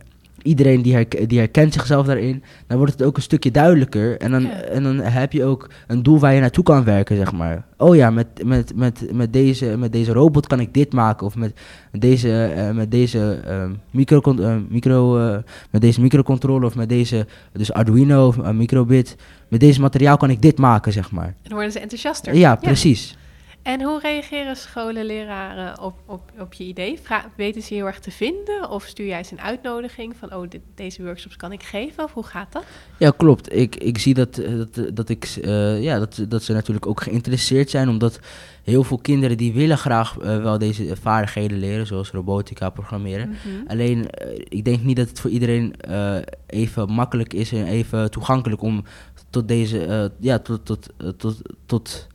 iedereen 0.45 0.83
die, 0.83 1.27
die 1.27 1.39
herkent 1.39 1.73
zichzelf 1.73 2.07
daarin, 2.07 2.43
dan 2.67 2.77
wordt 2.79 2.93
het 2.93 3.03
ook 3.03 3.17
een 3.17 3.23
stukje 3.23 3.51
duidelijker. 3.51 4.19
En 4.19 4.31
dan, 4.31 4.43
Ja. 4.43 4.49
en 4.51 4.83
dan 4.83 4.99
heb 4.99 5.33
je 5.33 5.45
ook 5.45 5.71
een 5.87 6.03
doel 6.03 6.19
waar 6.19 6.35
je 6.35 6.41
naartoe 6.41 6.65
kan 6.65 6.85
werken, 6.85 7.17
zeg 7.17 7.33
maar. 7.33 7.65
Oh 7.77 7.97
ja, 7.97 8.11
met, 8.11 8.27
met, 8.45 8.73
met, 8.77 9.07
met, 9.13 9.33
deze, 9.33 9.77
met 9.79 9.93
deze 9.93 10.13
robot 10.13 10.47
kan 10.47 10.61
ik 10.61 10.75
dit 10.75 10.93
maken. 10.93 11.27
Of 11.27 11.37
met 11.37 11.53
deze, 11.93 12.45
eh, 12.45 12.71
met 12.71 12.91
deze, 12.91 13.41
ehm, 13.45 13.73
micro, 13.91 14.21
eh, 14.21 14.57
micro, 14.69 15.19
eh, 15.19 15.39
met 15.71 15.81
deze 15.81 16.01
microcontroller 16.01 16.65
of 16.65 16.75
met 16.75 16.89
deze, 16.89 17.27
dus 17.53 17.73
Arduino 17.73 18.27
of 18.27 18.53
microbit. 18.53 19.17
Met 19.49 19.61
deze 19.61 19.81
materiaal 19.81 20.17
kan 20.17 20.31
ik 20.31 20.43
dit 20.43 20.59
maken, 20.59 20.93
zeg 20.93 21.11
maar. 21.11 21.27
En 21.27 21.35
dan 21.43 21.53
worden 21.53 21.73
ze 21.73 21.81
enthousiaster. 21.81 22.35
Ja, 22.37 22.57
precies. 22.57 23.17
En 23.65 23.83
hoe 23.83 24.01
reageren 24.01 24.57
scholen, 24.57 25.05
leraren 25.05 25.81
op, 25.81 25.95
op, 26.07 26.33
op 26.39 26.53
je 26.53 26.65
idee? 26.65 26.99
Vra- 27.03 27.31
weten 27.37 27.63
ze 27.63 27.69
je 27.69 27.81
heel 27.81 27.87
erg 27.87 28.01
te 28.01 28.11
vinden? 28.11 28.71
Of 28.71 28.85
stuur 28.85 29.07
jij 29.07 29.25
ze 29.25 29.33
een 29.33 29.41
uitnodiging 29.41 30.17
van, 30.17 30.35
oh, 30.35 30.49
dit, 30.49 30.61
deze 30.75 31.03
workshops 31.03 31.37
kan 31.37 31.53
ik 31.53 31.63
geven? 31.63 32.05
Of 32.05 32.13
hoe 32.13 32.25
gaat 32.25 32.53
dat? 32.53 32.65
Ja, 32.99 33.13
klopt. 33.17 33.53
Ik, 33.55 33.77
ik 33.77 33.99
zie 33.99 34.15
dat, 34.15 34.39
eh, 34.39 34.53
dat, 34.57 34.97
dat, 34.97 35.09
ik, 35.09 35.25
eh, 35.43 35.83
ja, 35.83 35.99
dat, 35.99 36.25
dat 36.29 36.43
ze 36.43 36.53
natuurlijk 36.53 36.87
ook 36.87 37.03
geïnteresseerd 37.03 37.71
zijn, 37.71 37.89
omdat 37.89 38.19
heel 38.63 38.85
veel 38.85 38.99
kinderen 38.99 39.37
die 39.37 39.53
willen 39.53 39.79
graag 39.79 40.19
eh, 40.19 40.43
wel 40.43 40.59
deze 40.59 40.97
vaardigheden 40.97 41.59
leren, 41.59 41.87
zoals 41.87 42.11
robotica, 42.11 42.71
programmeren. 42.71 43.29
Mhm. 43.29 43.67
Alleen, 43.67 44.11
eh, 44.11 44.45
ik 44.49 44.65
denk 44.65 44.83
niet 44.83 44.97
dat 44.97 45.09
het 45.09 45.21
voor 45.21 45.31
iedereen 45.31 45.75
eh, 45.81 46.17
even 46.47 46.93
makkelijk 46.93 47.33
is 47.33 47.53
en 47.53 47.67
even 47.67 48.11
toegankelijk 48.11 48.63
om 48.63 48.85
tot 49.31 49.49
deze, 49.49 49.85
eh, 49.85 50.05
ja, 50.21 50.39
tot, 50.39 50.65
tot, 50.65 50.89
eh, 50.97 51.09
tot, 51.09 51.41
tot, 51.67 52.07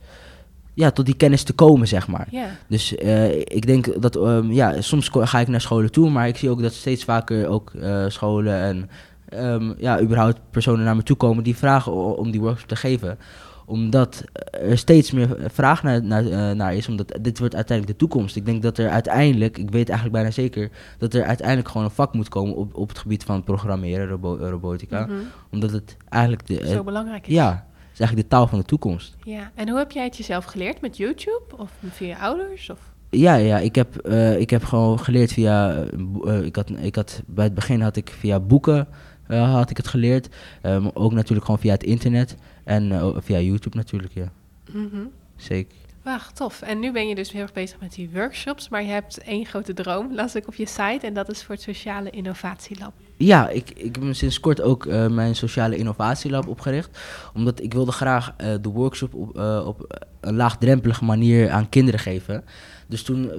ja, 0.80 0.90
tot 0.90 1.06
die 1.06 1.16
kennis 1.16 1.42
te 1.42 1.52
komen, 1.52 1.88
zeg 1.88 2.08
maar. 2.08 2.28
Dus 2.68 2.94
eh, 2.96 3.38
ik 3.38 3.66
denk 3.66 4.02
dat, 4.02 4.16
ehm, 4.16 4.50
ja, 4.52 4.80
soms 4.80 5.08
ga 5.12 5.38
ik 5.40 5.48
naar 5.48 5.60
scholen 5.60 5.90
toe, 5.92 6.10
maar 6.10 6.28
ik 6.28 6.36
zie 6.36 6.50
ook 6.50 6.62
dat 6.62 6.72
steeds 6.72 7.04
vaker 7.04 7.48
ook 7.48 7.70
eh, 7.74 8.04
scholen 8.08 8.54
en 8.60 8.90
ehm, 9.28 9.72
ja, 9.78 10.00
überhaupt 10.00 10.40
personen 10.50 10.84
naar 10.84 10.96
me 10.96 11.02
toe 11.02 11.16
komen 11.16 11.44
die 11.44 11.56
vragen 11.56 12.16
om 12.16 12.30
die 12.30 12.40
workshop 12.40 12.68
te 12.68 12.76
geven. 12.76 13.18
Omdat 13.66 14.24
er 14.50 14.78
steeds 14.78 15.10
meer 15.10 15.36
vraag 15.52 15.82
naar, 15.82 16.02
naar, 16.04 16.26
eh, 16.26 16.50
naar 16.50 16.74
is, 16.74 16.88
omdat 16.88 17.18
dit 17.20 17.38
wordt 17.38 17.54
uiteindelijk 17.54 17.98
de 17.98 18.06
toekomst. 18.06 18.36
Ik 18.36 18.46
denk 18.46 18.62
dat 18.62 18.78
er 18.78 18.88
uiteindelijk, 18.90 19.58
ik 19.58 19.70
weet 19.70 19.88
eigenlijk 19.88 20.12
bijna 20.18 20.30
zeker, 20.30 20.70
dat 20.98 21.14
er 21.14 21.24
uiteindelijk 21.24 21.68
gewoon 21.68 21.86
een 21.86 21.92
vak 21.92 22.14
moet 22.14 22.28
komen 22.28 22.56
op, 22.56 22.74
op 22.74 22.88
het 22.88 22.98
gebied 22.98 23.24
van 23.24 23.44
programmeren, 23.44 24.08
robo- 24.08 24.36
robotica. 24.40 25.00
Mhm. 25.06 25.12
Omdat 25.50 25.70
het 25.70 25.96
eigenlijk 26.08 26.46
de, 26.46 26.66
Zo 26.68 26.84
belangrijk 26.84 27.26
is. 27.26 27.34
ja, 27.34 27.66
is 28.00 28.06
eigenlijk 28.06 28.30
de 28.30 28.36
taal 28.36 28.46
van 28.46 28.58
de 28.58 28.64
toekomst. 28.64 29.16
ja. 29.24 29.50
En 29.54 29.68
hoe 29.68 29.78
heb 29.78 29.90
jij 29.90 30.04
het 30.04 30.16
jezelf 30.16 30.44
geleerd? 30.44 30.80
Met 30.80 30.96
YouTube? 30.96 31.42
Of 31.56 31.70
via 31.90 32.06
je 32.08 32.18
ouders? 32.18 32.70
Of? 32.70 32.78
Ja, 33.10 33.34
ja 33.34 33.58
ik, 33.58 33.74
heb, 33.74 33.96
eh, 33.96 34.40
ik 34.40 34.50
heb 34.50 34.64
gewoon 34.64 34.98
geleerd 34.98 35.32
via. 35.32 35.74
eh, 35.74 36.36
eh, 36.36 36.44
ik, 36.44 36.56
had, 36.56 36.70
ik 36.80 36.94
had, 36.94 37.22
bij 37.26 37.44
het 37.44 37.54
begin 37.54 37.80
had 37.80 37.96
ik 37.96 38.10
via 38.18 38.40
boeken 38.40 38.88
had 39.28 39.70
ik 39.70 39.76
het 39.76 39.88
geleerd. 39.88 40.28
Eh, 40.62 40.78
maar 40.82 40.94
ook 40.94 41.12
natuurlijk 41.12 41.44
gewoon 41.44 41.60
via 41.60 41.72
het 41.72 41.82
internet. 41.82 42.36
En 42.64 43.12
via 43.22 43.38
YouTube 43.40 43.76
natuurlijk, 43.76 44.12
ja. 44.14 44.32
Mhm. 44.72 44.96
Zeker. 45.36 45.76
Wacht, 46.02 46.36
tof. 46.36 46.62
En 46.62 46.78
nu 46.78 46.92
ben 46.92 47.08
je 47.08 47.14
dus 47.14 47.32
heel 47.32 47.42
erg 47.42 47.52
bezig 47.52 47.80
met 47.80 47.94
die 47.94 48.10
workshops, 48.12 48.68
maar 48.68 48.82
je 48.82 48.88
hebt 48.88 49.18
één 49.18 49.46
grote 49.46 49.74
droom, 49.74 50.14
las 50.14 50.34
ik 50.34 50.46
op 50.46 50.54
je 50.54 50.66
site, 50.66 51.06
en 51.06 51.14
dat 51.14 51.30
is 51.30 51.42
voor 51.42 51.54
het 51.54 51.64
Sociale 51.64 52.10
Innovatielab. 52.10 52.92
Ja, 53.16 53.48
ik, 53.48 53.70
ik 53.70 53.96
heb 53.96 54.14
sinds 54.14 54.40
kort 54.40 54.60
ook 54.60 54.86
eh, 54.86 55.06
mijn 55.06 55.36
sociale 55.36 55.76
innovatielab 55.76 56.48
opgericht. 56.48 56.98
Omdat 57.34 57.62
ik 57.62 57.72
wilde 57.72 57.92
graag 57.92 58.34
eh, 58.36 58.54
de 58.60 58.68
workshop 58.68 59.14
op, 59.14 59.36
eh, 59.36 59.62
op 59.66 60.06
een 60.20 60.36
laagdrempelige 60.36 61.04
manier 61.04 61.50
aan 61.50 61.68
kinderen 61.68 62.00
geven. 62.00 62.44
Dus 62.86 63.02
toen, 63.02 63.30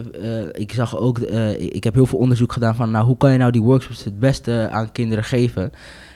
ik 0.54 0.72
zag 0.72 0.98
ook, 0.98 1.20
ik 1.58 1.84
heb 1.84 1.94
heel 1.94 2.06
veel 2.06 2.20
onderzoek 2.20 2.54
gedaan 2.54 2.76
van, 2.76 2.92
nou, 2.92 3.06
hoe 3.06 3.18
kan 3.18 3.32
je 3.32 3.38
nou 3.38 3.52
die 3.52 3.62
workshops 3.62 4.04
het 4.04 4.20
beste 4.20 4.70
aan 4.72 4.92
kinderen 4.92 5.24
geven? 5.24 5.72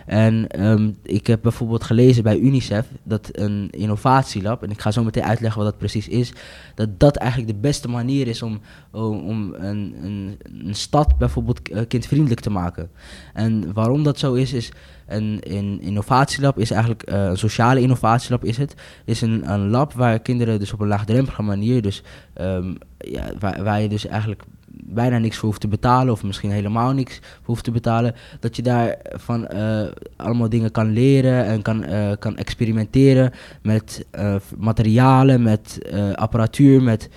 En 0.06 0.48
ehm, 0.48 0.92
ik 1.04 1.28
heb 1.28 1.42
bijvoorbeeld 1.42 1.84
gelezen 1.84 2.24
bij 2.24 2.38
UNICEF 2.38 2.88
dat 3.04 3.30
een 3.32 3.68
innovatielab, 3.72 4.64
en 4.64 4.72
ik 4.72 4.82
ga 4.82 4.92
zo 4.92 5.04
meteen 5.04 5.24
uitleggen 5.24 5.62
wat 5.62 5.70
dat 5.70 5.80
precies 5.80 6.08
is, 6.08 6.34
dat 6.76 7.00
dat 7.00 7.16
eigenlijk 7.16 7.52
de 7.52 7.60
beste 7.60 7.88
manier 7.88 8.28
is 8.28 8.42
om, 8.42 8.60
om, 8.92 9.54
een, 9.54 9.96
een, 10.02 10.38
een 10.66 10.76
stad 10.76 11.18
bijvoorbeeld 11.18 11.70
eh, 11.70 11.82
kindvriendelijk 11.88 12.42
te 12.42 12.50
maken. 12.50 12.90
En 13.34 13.74
waarom 13.74 14.04
dat 14.04 14.20
zo 14.20 14.34
is, 14.34 14.54
is 14.54 14.72
een, 15.08 15.40
een 15.44 15.82
innovatielab 15.82 16.60
is 16.60 16.72
eigenlijk, 16.72 17.04
eh, 17.04 17.26
een 17.26 17.38
sociale 17.38 17.82
innovatielab 17.82 18.44
is 18.44 18.58
het, 18.58 18.76
is 19.06 19.22
een, 19.22 19.52
een 19.52 19.70
lab 19.70 19.94
waar 19.94 20.20
kinderen 20.20 20.60
dus 20.60 20.74
op 20.74 20.80
een 20.80 20.88
laagdrempelige 20.88 21.42
manier, 21.42 21.82
dus 21.82 22.04
ehm, 22.34 22.74
ja, 22.98 23.32
waar, 23.40 23.64
waar 23.64 23.82
je 23.82 23.90
dus 23.90 24.06
eigenlijk 24.06 24.44
bijna 24.84 25.18
niks 25.18 25.38
voor 25.38 25.48
hoeft 25.48 25.62
te 25.62 25.68
betalen, 25.68 26.14
of 26.14 26.24
misschien 26.24 26.52
helemaal 26.52 26.92
niks 26.92 27.20
voor 27.20 27.42
hoeft 27.46 27.64
te 27.64 27.72
betalen, 27.72 28.16
dat 28.40 28.56
je 28.56 28.62
daar 28.62 28.98
van 29.04 29.48
eh, 29.48 29.86
allemaal 30.16 30.50
dingen 30.50 30.72
kan 30.72 30.92
leren 30.92 31.46
en 31.46 31.62
kan, 31.62 31.84
eh, 31.84 32.12
kan 32.20 32.38
experimenteren 32.38 33.32
met 33.62 34.06
eh, 34.12 34.36
materialen, 34.58 35.44
met 35.44 35.80
apparatuur, 36.16 36.84
met 36.84 37.10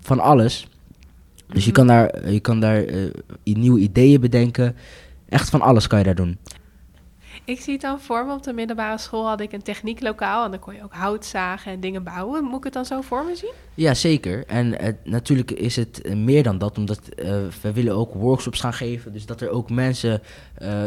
van 0.00 0.20
alles. 0.20 0.68
Dus 1.46 1.64
je 1.64 1.70
Mhm. 1.70 1.78
kan 1.78 1.86
daar, 1.86 2.30
je 2.30 2.40
kan 2.40 2.60
daar 2.60 2.84
nieuwe 3.44 3.80
ideeën 3.80 4.20
bedenken. 4.20 4.76
Echt 5.28 5.50
van 5.50 5.60
alles 5.60 5.86
kan 5.86 5.98
je 5.98 6.04
daar 6.04 6.14
doen. 6.14 6.38
Ik 7.46 7.60
zie 7.60 7.72
het 7.72 7.82
dan 7.82 8.00
voor 8.00 8.26
me, 8.26 8.32
op 8.32 8.42
de 8.42 8.52
middelbare 8.52 8.98
school 8.98 9.26
had 9.28 9.40
ik 9.40 9.52
een 9.52 9.62
technieklokaal 9.62 10.44
en 10.44 10.50
dan 10.50 10.60
kon 10.60 10.74
je 10.74 10.82
ook 10.82 10.92
hout 10.92 11.26
zagen 11.26 11.72
en 11.72 11.80
dingen 11.80 12.02
bouwen. 12.02 12.44
Moet 12.44 12.58
ik 12.58 12.64
het 12.64 12.72
dan 12.72 12.84
zo 12.84 13.00
voor 13.00 13.24
me 13.24 13.36
zien? 13.36 13.52
Ja, 13.74 13.94
zeker. 13.94 14.46
En 14.46 14.78
eh, 14.78 14.92
natuurlijk 15.04 15.50
is 15.50 15.76
het 15.76 16.02
eh, 16.02 16.14
meer 16.16 16.42
dan 16.42 16.58
dat, 16.58 16.78
omdat 16.78 17.08
eh, 17.08 17.36
we 17.62 17.72
willen 17.72 17.94
ook 17.94 18.14
workshops 18.14 18.60
gaan 18.60 18.72
geven. 18.72 19.12
Dus 19.12 19.26
dat 19.26 19.40
er 19.40 19.48
ook 19.50 19.70
mensen, 19.70 20.22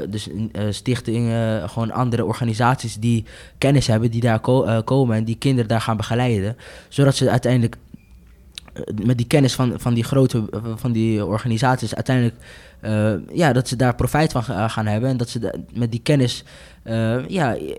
dus 0.09 0.29
stichtingen, 0.69 1.69
gewoon 1.69 1.91
andere 1.91 2.25
organisaties 2.25 2.95
die 2.95 3.25
kennis 3.57 3.87
hebben, 3.87 4.11
die 4.11 4.21
daar 4.21 4.39
ko- 4.39 4.81
komen 4.83 5.17
en 5.17 5.23
die 5.23 5.37
kinderen 5.37 5.69
daar 5.69 5.81
gaan 5.81 5.97
begeleiden. 5.97 6.57
Zodat 6.87 7.15
ze 7.15 7.29
uiteindelijk 7.29 7.75
met 9.05 9.17
die 9.17 9.27
kennis 9.27 9.53
van, 9.55 9.73
van 9.79 9.93
die 9.93 10.03
grote 10.03 10.47
eh, 10.51 10.59
van 10.75 10.91
die 10.91 11.25
organisaties 11.25 11.95
uiteindelijk 11.95 12.35
eh, 12.79 13.13
ja, 13.33 13.53
dat 13.53 13.67
ze 13.67 13.75
daar 13.75 13.95
profijt 13.95 14.31
van 14.31 14.43
ga- 14.43 14.67
gaan 14.67 14.85
hebben. 14.85 15.09
En 15.09 15.17
dat 15.17 15.29
ze 15.29 15.53
met 15.73 15.91
die 15.91 16.01
kennis 16.01 16.43
eh, 16.83 17.27
ja, 17.27 17.55
eh, 17.55 17.75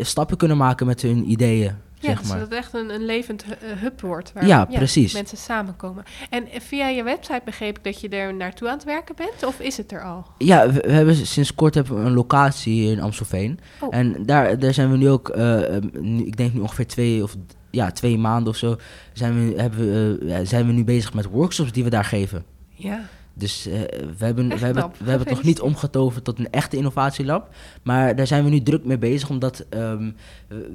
stappen 0.00 0.36
kunnen 0.36 0.56
maken 0.56 0.86
met 0.86 1.02
hun 1.02 1.30
ideeën. 1.30 1.74
Ja, 1.98 2.08
zeg 2.08 2.18
dus 2.20 2.28
maar. 2.28 2.38
dat 2.38 2.48
het 2.48 2.58
echt 2.58 2.74
een, 2.74 2.90
een 2.94 3.04
levend 3.04 3.44
hu- 3.44 3.52
eh, 3.52 3.76
hub 3.80 4.00
wordt. 4.00 4.32
Waar 4.32 4.46
Ja, 4.46 4.64
precies. 4.64 5.12
mensen 5.12 5.36
samenkomen. 5.38 6.04
En 6.30 6.48
eh, 6.50 6.60
via 6.60 6.88
je 6.88 7.02
website 7.02 7.40
begreep 7.44 7.76
ik 7.78 7.84
dat 7.84 8.00
je 8.00 8.08
er 8.08 8.34
naartoe 8.34 8.68
aan 8.68 8.74
het 8.74 8.84
werken 8.84 9.14
bent? 9.16 9.44
Of 9.46 9.60
is 9.60 9.76
het 9.76 9.92
er 9.92 10.02
al? 10.04 10.26
Ja, 10.38 10.70
we, 10.72 10.80
we 10.80 10.92
hebben 10.92 11.14
sinds 11.16 11.54
kort 11.54 11.74
hebben 11.74 11.98
we 12.00 12.06
een 12.06 12.14
locatie 12.14 12.90
in 12.90 13.00
Amstelveen. 13.00 13.58
Oh. 13.80 13.94
En 13.94 14.16
daar, 14.26 14.58
daar 14.58 14.74
zijn 14.74 14.90
we 14.90 14.96
nu 14.96 15.08
ook, 15.10 15.28
eh, 15.28 15.76
eh, 15.76 15.82
nu- 15.92 16.24
ik 16.24 16.36
denk 16.36 16.52
nu 16.52 16.60
ongeveer 16.60 16.86
twee 16.86 17.22
of 17.22 17.36
ja, 17.72 17.90
twee 17.90 18.18
maanden 18.18 18.48
of 18.52 18.56
zo, 18.56 18.76
zijn 19.12 19.34
we, 19.48 19.60
hebben 19.60 19.78
we, 19.78 20.18
eh, 20.34 20.46
zijn 20.46 20.66
we 20.66 20.72
nu 20.72 20.84
bezig 20.84 21.14
met 21.14 21.26
workshops 21.26 21.72
die 21.72 21.84
we 21.84 21.90
daar 21.90 22.04
geven. 22.04 22.44
Ja. 22.68 23.00
Dus 23.34 23.66
eh, 23.66 23.80
we 24.18 24.24
hebben, 24.24 24.50
Echt 24.50 24.60
we 24.60 24.64
hebben, 24.66 24.82
knap. 24.82 24.96
we 24.98 25.08
hebben 25.10 25.26
het 25.28 25.36
nog 25.36 25.44
niet 25.46 25.60
omgetoverd 25.60 26.24
tot 26.24 26.38
een 26.38 26.50
echte 26.50 26.76
innovatielab. 26.76 27.54
Maar 27.82 28.16
daar 28.16 28.26
zijn 28.26 28.44
we 28.44 28.50
nu 28.50 28.62
druk 28.62 28.84
mee 28.84 28.98
bezig, 28.98 29.28
omdat 29.30 29.64
ehm, 29.70 30.10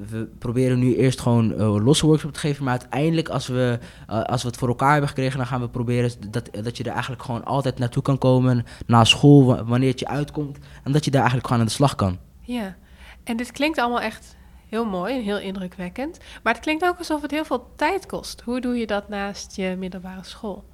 we, 0.08 0.28
proberen 0.38 0.78
nu 0.78 0.96
eerst 0.96 1.20
gewoon 1.20 1.54
eh, 1.54 1.84
losse 1.84 2.06
workshops 2.06 2.34
te 2.34 2.40
geven. 2.40 2.64
Maar 2.64 2.78
uiteindelijk, 2.80 3.28
als 3.28 3.46
we, 3.46 3.78
als 4.06 4.42
we 4.42 4.48
het 4.48 4.56
voor 4.56 4.68
elkaar 4.68 4.90
hebben 4.90 5.08
gekregen, 5.08 5.36
dan 5.38 5.46
gaan 5.46 5.60
we 5.60 5.68
proberen 5.68 6.10
dat, 6.30 6.48
dat 6.62 6.76
je 6.76 6.84
er 6.84 6.92
eigenlijk 6.92 7.22
gewoon 7.22 7.44
altijd 7.44 7.78
naartoe 7.78 8.02
kan 8.02 8.18
komen. 8.18 8.64
Na 8.86 9.04
school, 9.04 9.44
wa- 9.44 9.64
wanneer 9.64 9.90
het 9.90 10.00
je 10.00 10.08
uitkomt. 10.08 10.58
En 10.84 10.92
dat 10.92 11.04
je 11.04 11.10
daar 11.10 11.20
eigenlijk 11.20 11.46
gewoon 11.48 11.62
aan 11.62 11.68
de 11.68 11.74
slag 11.76 11.94
kan. 11.94 12.18
Ja, 12.40 12.76
en 13.24 13.36
dit 13.36 13.52
klinkt 13.52 13.78
allemaal 13.78 14.00
echt 14.00 14.36
heel 14.68 14.84
mooi 14.84 15.14
en 15.14 15.22
heel 15.22 15.38
indrukwekkend. 15.38 16.18
Maar 16.42 16.52
het 16.52 16.62
klinkt 16.62 16.84
ook 16.84 16.98
alsof 16.98 17.22
het 17.22 17.30
heel 17.30 17.44
veel 17.44 17.70
tijd 17.76 18.06
kost. 18.06 18.40
Hoe 18.40 18.60
doe 18.60 18.78
je 18.78 18.86
dat 18.86 19.08
naast 19.08 19.56
je 19.56 19.76
middelbare 19.78 20.24
school? 20.24 20.64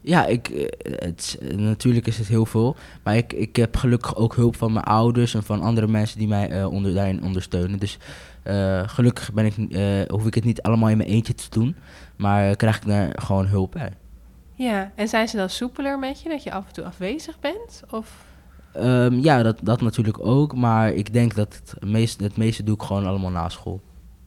Ja, 0.00 0.26
ik, 0.26 0.48
eh, 0.48 0.66
het, 0.98 1.38
natuurlijk 1.56 2.06
is 2.06 2.18
het 2.18 2.28
heel 2.28 2.46
veel. 2.46 2.76
Maar 3.02 3.16
ik, 3.16 3.32
ik 3.32 3.56
heb 3.56 3.76
gelukkig 3.76 4.16
ook 4.16 4.34
hulp 4.34 4.56
van 4.56 4.72
mijn 4.72 4.84
ouders 4.84 5.34
en 5.34 5.42
van 5.42 5.62
andere 5.62 5.86
mensen 5.86 6.18
die 6.18 6.28
mij 6.28 6.50
eh, 6.50 6.72
onder, 6.72 6.94
daarin 6.94 7.22
ondersteunen. 7.22 7.78
Dus 7.78 7.98
eh, 8.42 8.88
gelukkig 8.88 9.32
ben 9.32 9.44
ik, 9.46 9.54
hoef 10.10 10.26
ik 10.26 10.34
het 10.34 10.44
niet 10.44 10.62
allemaal 10.62 10.88
in 10.88 10.96
mijn 10.96 11.08
eentje 11.08 11.34
te 11.34 11.50
doen. 11.50 11.76
Maar 12.16 12.56
krijg 12.56 12.76
ik 12.76 12.86
daar 12.86 13.12
gewoon 13.14 13.46
hulp 13.46 13.70
bij. 13.70 13.92
Ja, 14.54 14.92
en 14.94 15.08
zijn 15.08 15.28
ze 15.28 15.36
dan 15.36 15.50
soepeler 15.50 15.98
met 15.98 16.22
je, 16.22 16.28
dat 16.28 16.42
je 16.42 16.52
af 16.52 16.66
en 16.66 16.72
toe 16.72 16.84
afwezig 16.84 17.40
bent? 17.40 17.82
Of... 17.90 18.26
Ehm, 18.78 19.14
ja, 19.14 19.42
dat, 19.42 19.58
dat 19.62 19.80
natuurlijk 19.80 20.26
ook. 20.26 20.54
Maar 20.54 20.92
ik 20.92 21.12
denk 21.12 21.34
dat 21.34 21.60
het 21.64 21.84
meeste, 21.84 22.24
het 22.24 22.36
meeste 22.36 22.62
doe 22.62 22.74
ik 22.74 22.82
gewoon 22.82 23.06
allemaal 23.06 23.30
na 23.30 23.48
school. 23.48 23.80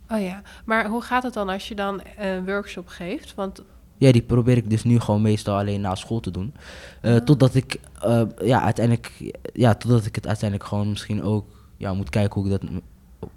Oh 0.09 0.21
ja, 0.21 0.41
maar 0.65 0.87
hoe 0.87 1.01
gaat 1.01 1.23
het 1.23 1.33
dan 1.33 1.49
als 1.49 1.67
je 1.67 1.75
dan 1.75 2.01
een 2.17 2.45
workshop 2.45 2.87
geeft? 2.87 3.35
Want 3.35 3.63
Ja, 3.97 4.11
die 4.11 4.21
probeer 4.21 4.57
ik 4.57 4.69
dus 4.69 4.83
nu 4.83 4.99
gewoon 4.99 5.21
meestal 5.21 5.57
alleen 5.57 5.81
na 5.81 5.95
school 5.95 6.19
te 6.19 6.31
doen. 6.31 6.53
Eh, 7.01 7.15
Totdat 7.15 7.55
ik 7.55 7.79
eh, 8.01 8.21
ja, 8.43 8.61
uiteindelijk, 8.61 9.31
ja, 9.53 9.73
totdat 9.75 10.05
ik 10.05 10.15
het 10.15 10.27
uiteindelijk 10.27 10.69
gewoon 10.69 10.89
misschien 10.89 11.23
ook 11.23 11.45
ja, 11.77 11.93
moet 11.93 12.09
kijken 12.09 12.41
hoe 12.41 12.51
ik 12.51 12.61
dat 12.61 12.69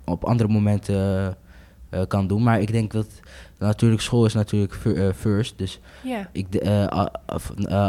op- 0.05 0.25
andere 0.25 0.49
momenten 0.49 1.37
eh, 1.91 2.01
kan 2.09 2.27
doen. 2.27 2.43
Maar 2.43 2.61
ik 2.61 2.73
denk 2.73 2.93
dat 2.93 3.07
natuurlijk 3.67 4.03
school 4.03 4.25
is 4.25 4.35
natuurlijk 4.35 4.75
eh, 4.85 5.09
first. 5.17 5.55
Dus 5.59 5.81
ik, 6.33 6.55
eh, 6.55 6.87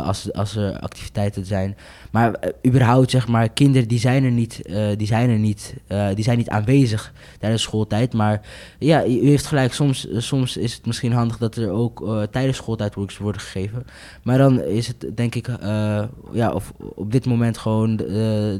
als, 0.06 0.34
als 0.34 0.56
er 0.56 0.80
activiteiten 0.80 1.46
zijn. 1.46 1.76
Maar 2.12 2.36
überhaupt, 2.68 3.10
zeg 3.12 3.28
maar, 3.28 3.50
kinderen 3.50 3.88
die 3.88 4.00
zijn 4.00 4.24
er 4.24 4.32
niet, 4.32 4.62
die 4.98 5.08
zijn 5.08 5.30
er 5.30 5.38
niet, 5.38 5.74
die 6.14 6.24
zijn 6.24 6.38
niet 6.38 6.50
aanwezig 6.50 7.14
tijdens 7.40 7.62
schooltijd. 7.62 8.14
Maar 8.14 8.42
ja, 8.80 9.06
u 9.06 9.28
heeft 9.28 9.46
gelijk, 9.46 9.74
soms, 9.74 10.08
soms 10.18 10.58
is 10.58 10.74
het 10.74 10.86
misschien 10.86 11.12
handig 11.14 11.38
dat 11.38 11.56
er 11.56 11.70
ook 11.70 12.28
tijdens 12.32 12.58
schooltijd 12.58 12.96
workshops 12.96 13.24
worden 13.24 13.42
gegeven. 13.42 13.86
Maar 14.24 14.38
dan 14.38 14.62
is 14.62 14.88
het 14.88 15.06
denk 15.16 15.36
ik, 15.36 15.48
ja, 16.32 16.52
of 16.54 16.74
op 16.78 17.12
dit 17.12 17.26
moment 17.26 17.58
gewoon 17.58 17.96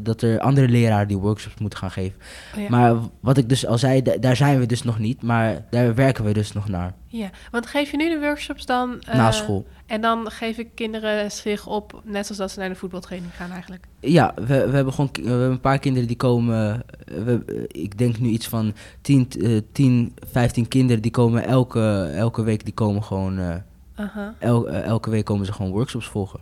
dat 0.02 0.22
er 0.22 0.40
andere 0.40 0.68
leraren 0.68 1.08
die 1.08 1.18
workshops 1.18 1.60
moeten 1.60 1.80
gaan 1.80 1.92
geven. 1.92 2.20
oh 2.56 2.62
ja. 2.62 2.70
Maar 2.70 2.96
wat 3.20 3.38
ik 3.38 3.50
dus 3.50 3.66
al 3.66 3.78
zei, 3.78 4.02
da- 4.02 4.18
daar 4.18 4.36
zijn 4.36 4.60
we 4.60 4.66
dus 4.66 4.84
nog 4.84 5.00
niet, 5.00 5.22
maar 5.22 5.66
daar 5.70 5.96
werken 5.96 6.24
we 6.24 6.34
dus 6.34 6.52
nog 6.52 6.68
naar. 6.68 6.94
Ja. 7.18 7.30
Want 7.52 7.66
geef 7.66 7.92
je 7.92 7.98
nu 7.98 8.10
de 8.10 8.20
workshops 8.20 8.66
dan... 8.66 9.02
eh, 9.02 9.16
na 9.16 9.32
school. 9.32 9.66
En 9.86 10.02
dan 10.02 10.32
geven 10.32 10.74
kinderen 10.74 11.32
zich 11.32 11.68
op, 11.68 12.02
net 12.04 12.24
zoals 12.26 12.38
dat 12.40 12.52
ze 12.52 12.60
naar 12.60 12.70
de 12.70 12.76
voetbaltraining 12.76 13.32
gaan 13.36 13.52
eigenlijk. 13.52 13.86
Ja, 14.00 14.34
we, 14.36 14.46
we 14.46 14.76
hebben 14.76 14.94
gewoon 14.94 15.10
we 15.14 15.30
hebben 15.30 15.50
een 15.52 15.60
paar 15.60 15.80
kinderen 15.80 16.08
die 16.08 16.18
komen. 16.18 16.84
eh, 17.06 17.16
We, 17.24 17.66
ik 17.68 17.98
denk 17.98 18.20
nu 18.20 18.28
iets 18.30 18.48
van 18.48 18.74
10, 19.02 19.28
eh, 19.42 19.58
10 19.72 20.14
15 20.32 20.68
kinderen 20.68 21.02
die 21.02 21.12
komen 21.12 21.46
elke, 21.46 22.12
elke 22.16 22.44
week. 22.44 22.64
Die 22.66 22.74
komen 22.74 23.04
gewoon. 23.04 23.64
el- 24.40 24.68
eh, 24.70 24.84
elke 24.84 25.10
week 25.10 25.26
komen 25.26 25.46
ze 25.46 25.54
gewoon 25.54 25.72
workshops 25.72 26.08
volgen. 26.08 26.40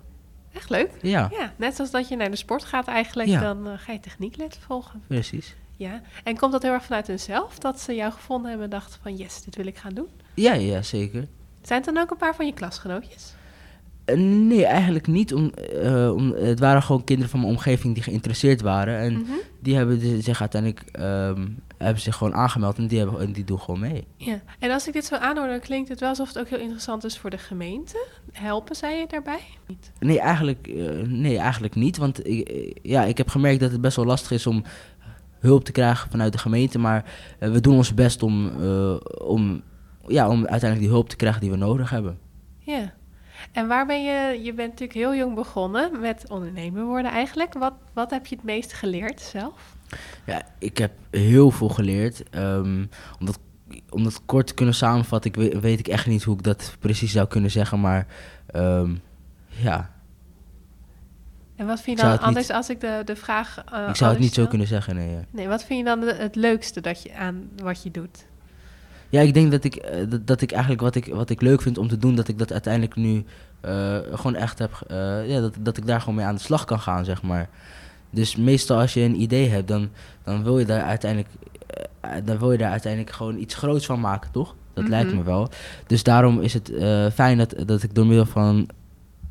Echt 0.53 0.69
leuk. 0.69 0.89
Ja, 1.01 1.29
Ja, 1.31 1.53
net 1.55 1.75
zoals 1.75 1.91
dat 1.91 2.07
je 2.07 2.15
naar 2.15 2.29
de 2.29 2.35
sport 2.35 2.63
gaat 2.63 2.87
eigenlijk, 2.87 3.29
Ja. 3.29 3.39
dan 3.39 3.67
ga 3.79 3.91
je 3.91 3.99
technieklessen 3.99 4.61
volgen. 4.61 5.01
precies. 5.07 5.55
Ja, 5.83 6.01
en 6.23 6.37
komt 6.37 6.51
dat 6.51 6.61
heel 6.61 6.71
erg 6.71 6.83
vanuit 6.83 7.07
hunzelf, 7.07 7.59
dat 7.59 7.79
ze 7.79 7.95
jou 7.95 8.11
gevonden 8.11 8.47
hebben 8.49 8.65
en 8.71 8.71
dachten 8.79 8.99
van 9.01 9.15
yes, 9.15 9.43
dit 9.43 9.55
wil 9.55 9.65
ik 9.67 9.77
gaan 9.77 9.93
doen? 9.93 10.07
Ja, 10.33 10.53
ja, 10.53 10.81
zeker. 10.81 11.27
Zijn 11.61 11.81
het 11.83 11.93
dan 11.93 12.03
ook 12.03 12.11
een 12.11 12.17
paar 12.17 12.35
van 12.35 12.45
je 12.45 12.53
klasgenootjes? 12.53 13.33
Eh, 14.05 14.17
nee, 14.17 14.65
eigenlijk 14.65 15.07
niet. 15.07 15.33
Om, 15.33 15.49
eh, 15.53 16.13
om, 16.15 16.31
het 16.31 16.59
waren 16.59 16.83
gewoon 16.83 17.03
kinderen 17.03 17.31
van 17.31 17.39
mijn 17.39 17.51
omgeving 17.51 17.93
die 17.93 18.03
geïnteresseerd 18.03 18.61
waren. 18.61 18.97
En 18.99 19.13
Mhm. 19.13 19.31
die 19.59 19.75
hebben 19.75 19.99
de- 19.99 20.21
zich 20.21 20.39
uiteindelijk 20.41 20.81
ehm, 20.91 21.47
hebben 21.77 22.01
zich 22.01 22.15
gewoon 22.15 22.33
aangemeld 22.33 22.77
en 22.77 22.87
die, 22.87 22.97
hebben, 22.99 23.19
en 23.21 23.31
die 23.31 23.43
doen 23.43 23.59
gewoon 23.59 23.79
mee. 23.79 24.07
Ja, 24.17 24.41
en 24.59 24.71
als 24.71 24.87
ik 24.87 24.93
dit 24.93 25.05
zo 25.05 25.15
aanhoor, 25.15 25.47
dan 25.47 25.59
klinkt 25.59 25.89
het 25.89 25.99
wel 25.99 26.09
alsof 26.09 26.27
het 26.27 26.39
ook 26.39 26.47
heel 26.47 26.59
interessant 26.59 27.03
is 27.03 27.17
voor 27.17 27.29
de 27.29 27.37
gemeente. 27.37 28.05
Helpen 28.31 28.75
zij 28.75 28.99
je 28.99 29.07
daarbij? 29.07 29.39
Niet. 29.67 29.91
Nee, 29.99 30.19
eigenlijk, 30.19 30.67
eh, 30.67 30.91
nee, 31.07 31.37
eigenlijk 31.37 31.75
niet. 31.75 31.97
Want 31.97 32.27
ik, 32.27 32.71
ja, 32.81 33.03
ik 33.03 33.17
heb 33.17 33.29
gemerkt 33.29 33.59
dat 33.59 33.71
het 33.71 33.81
best 33.81 33.95
wel 33.95 34.05
lastig 34.05 34.31
is 34.31 34.47
om 34.47 34.63
hulp 35.43 35.63
te 35.63 35.71
krijgen 35.71 36.09
vanuit 36.09 36.31
de 36.31 36.37
gemeente. 36.37 36.79
Maar 36.79 37.05
eh, 37.39 37.51
we 37.51 37.59
doen 37.59 37.75
ons 37.75 37.93
best 37.93 38.23
om, 38.23 38.51
eh, 38.61 38.95
om, 39.27 39.61
ja, 40.07 40.29
om 40.29 40.37
uiteindelijk 40.37 40.79
die 40.79 40.89
hulp 40.89 41.09
te 41.09 41.15
krijgen 41.15 41.41
die 41.41 41.51
we 41.51 41.57
nodig 41.57 41.89
hebben. 41.89 42.17
Ja. 42.57 42.93
En 43.51 43.67
waar 43.67 43.85
ben 43.85 44.03
je, 44.03 44.41
je 44.43 44.53
bent 44.53 44.69
natuurlijk 44.69 44.99
heel 44.99 45.15
jong 45.15 45.35
begonnen 45.35 45.99
met 45.99 46.25
ondernemer 46.29 46.85
worden 46.85 47.11
eigenlijk. 47.11 47.53
Wat, 47.53 47.73
wat 47.93 48.11
heb 48.11 48.25
je 48.25 48.35
het 48.35 48.43
meest 48.43 48.73
geleerd 48.73 49.21
zelf? 49.21 49.75
Ja, 50.25 50.41
ik 50.59 50.77
heb 50.77 50.91
heel 51.09 51.51
veel 51.51 51.69
geleerd. 51.69 52.29
ehm, 52.29 52.85
om, 53.19 53.25
dat, 53.25 53.39
om 53.89 54.03
dat 54.03 54.21
kort 54.25 54.47
te 54.47 54.53
kunnen 54.53 54.75
samenvatten, 54.75 55.31
ik 55.31 55.37
weet, 55.37 55.59
weet 55.59 55.79
ik 55.79 55.87
echt 55.87 56.07
niet 56.07 56.23
hoe 56.23 56.35
ik 56.35 56.43
dat 56.43 56.75
precies 56.79 57.11
zou 57.11 57.27
kunnen 57.27 57.51
zeggen. 57.51 57.79
Maar 57.79 58.07
ehm, 58.45 58.95
ja, 59.47 59.92
En 61.55 61.65
wat 61.65 61.81
vind 61.81 61.97
je 61.97 62.03
dan 62.03 62.11
niet- 62.13 62.21
anders 62.21 62.49
als 62.49 62.69
ik 62.69 62.81
de, 62.81 63.01
de 63.05 63.15
vraag... 63.15 63.63
eh, 63.73 63.87
ik 63.89 63.95
zou 63.95 64.11
het 64.11 64.19
niet 64.19 64.33
zo 64.33 64.45
kunnen 64.47 64.67
zeggen, 64.67 64.95
nee. 64.95 65.09
ja. 65.11 65.21
Nee, 65.29 65.47
wat 65.47 65.63
vind 65.63 65.79
je 65.79 65.85
dan 65.85 65.99
de- 65.99 66.15
het 66.17 66.35
leukste 66.35 66.81
dat 66.81 67.03
je 67.03 67.15
aan 67.15 67.49
wat 67.63 67.83
je 67.83 67.91
doet? 67.91 68.25
Ja, 69.09 69.21
ik 69.21 69.33
denk 69.33 69.51
dat 69.51 69.63
ik, 69.63 69.75
eh, 69.75 70.09
dat, 70.09 70.27
dat 70.27 70.41
ik 70.41 70.51
eigenlijk 70.51 70.81
wat 70.81 70.95
ik, 70.95 71.05
wat 71.13 71.29
ik 71.29 71.41
leuk 71.41 71.61
vind 71.61 71.77
om 71.77 71.87
te 71.87 71.97
doen, 71.97 72.15
dat 72.15 72.27
ik 72.27 72.37
dat 72.37 72.51
uiteindelijk 72.51 72.95
nu 72.95 73.23
eh, 73.61 73.97
gewoon 74.13 74.35
echt 74.35 74.59
heb. 74.59 74.71
ja, 75.27 75.39
dat, 75.39 75.55
dat 75.59 75.77
ik 75.77 75.85
daar 75.87 75.99
gewoon 75.99 76.15
mee 76.15 76.25
aan 76.25 76.35
de 76.35 76.41
slag 76.41 76.65
kan 76.65 76.79
gaan, 76.79 77.05
zeg 77.05 77.21
maar. 77.21 77.49
Dus 78.09 78.35
meestal 78.35 78.79
als 78.79 78.93
je 78.93 79.01
een 79.01 79.21
idee 79.21 79.49
hebt, 79.49 79.67
dan, 79.67 79.89
dan 80.23 80.43
wil 80.43 80.59
je 80.59 80.65
daar 80.65 80.83
uiteindelijk. 80.83 81.29
dan 82.23 82.37
wil 82.39 82.51
je 82.51 82.57
daar 82.57 82.71
uiteindelijk 82.71 83.11
gewoon 83.15 83.37
iets 83.37 83.55
groots 83.55 83.85
van 83.85 83.99
maken, 83.99 84.31
toch? 84.31 84.55
Dat 84.73 84.87
lijkt 84.87 85.07
Mhm. 85.09 85.17
me 85.17 85.23
wel. 85.23 85.49
Dus 85.87 86.03
daarom 86.03 86.41
is 86.41 86.53
het 86.53 86.71
fijn 87.13 87.37
dat, 87.37 87.53
dat 87.65 87.83
ik 87.83 87.95
door 87.95 88.05
middel 88.05 88.25
van. 88.25 88.67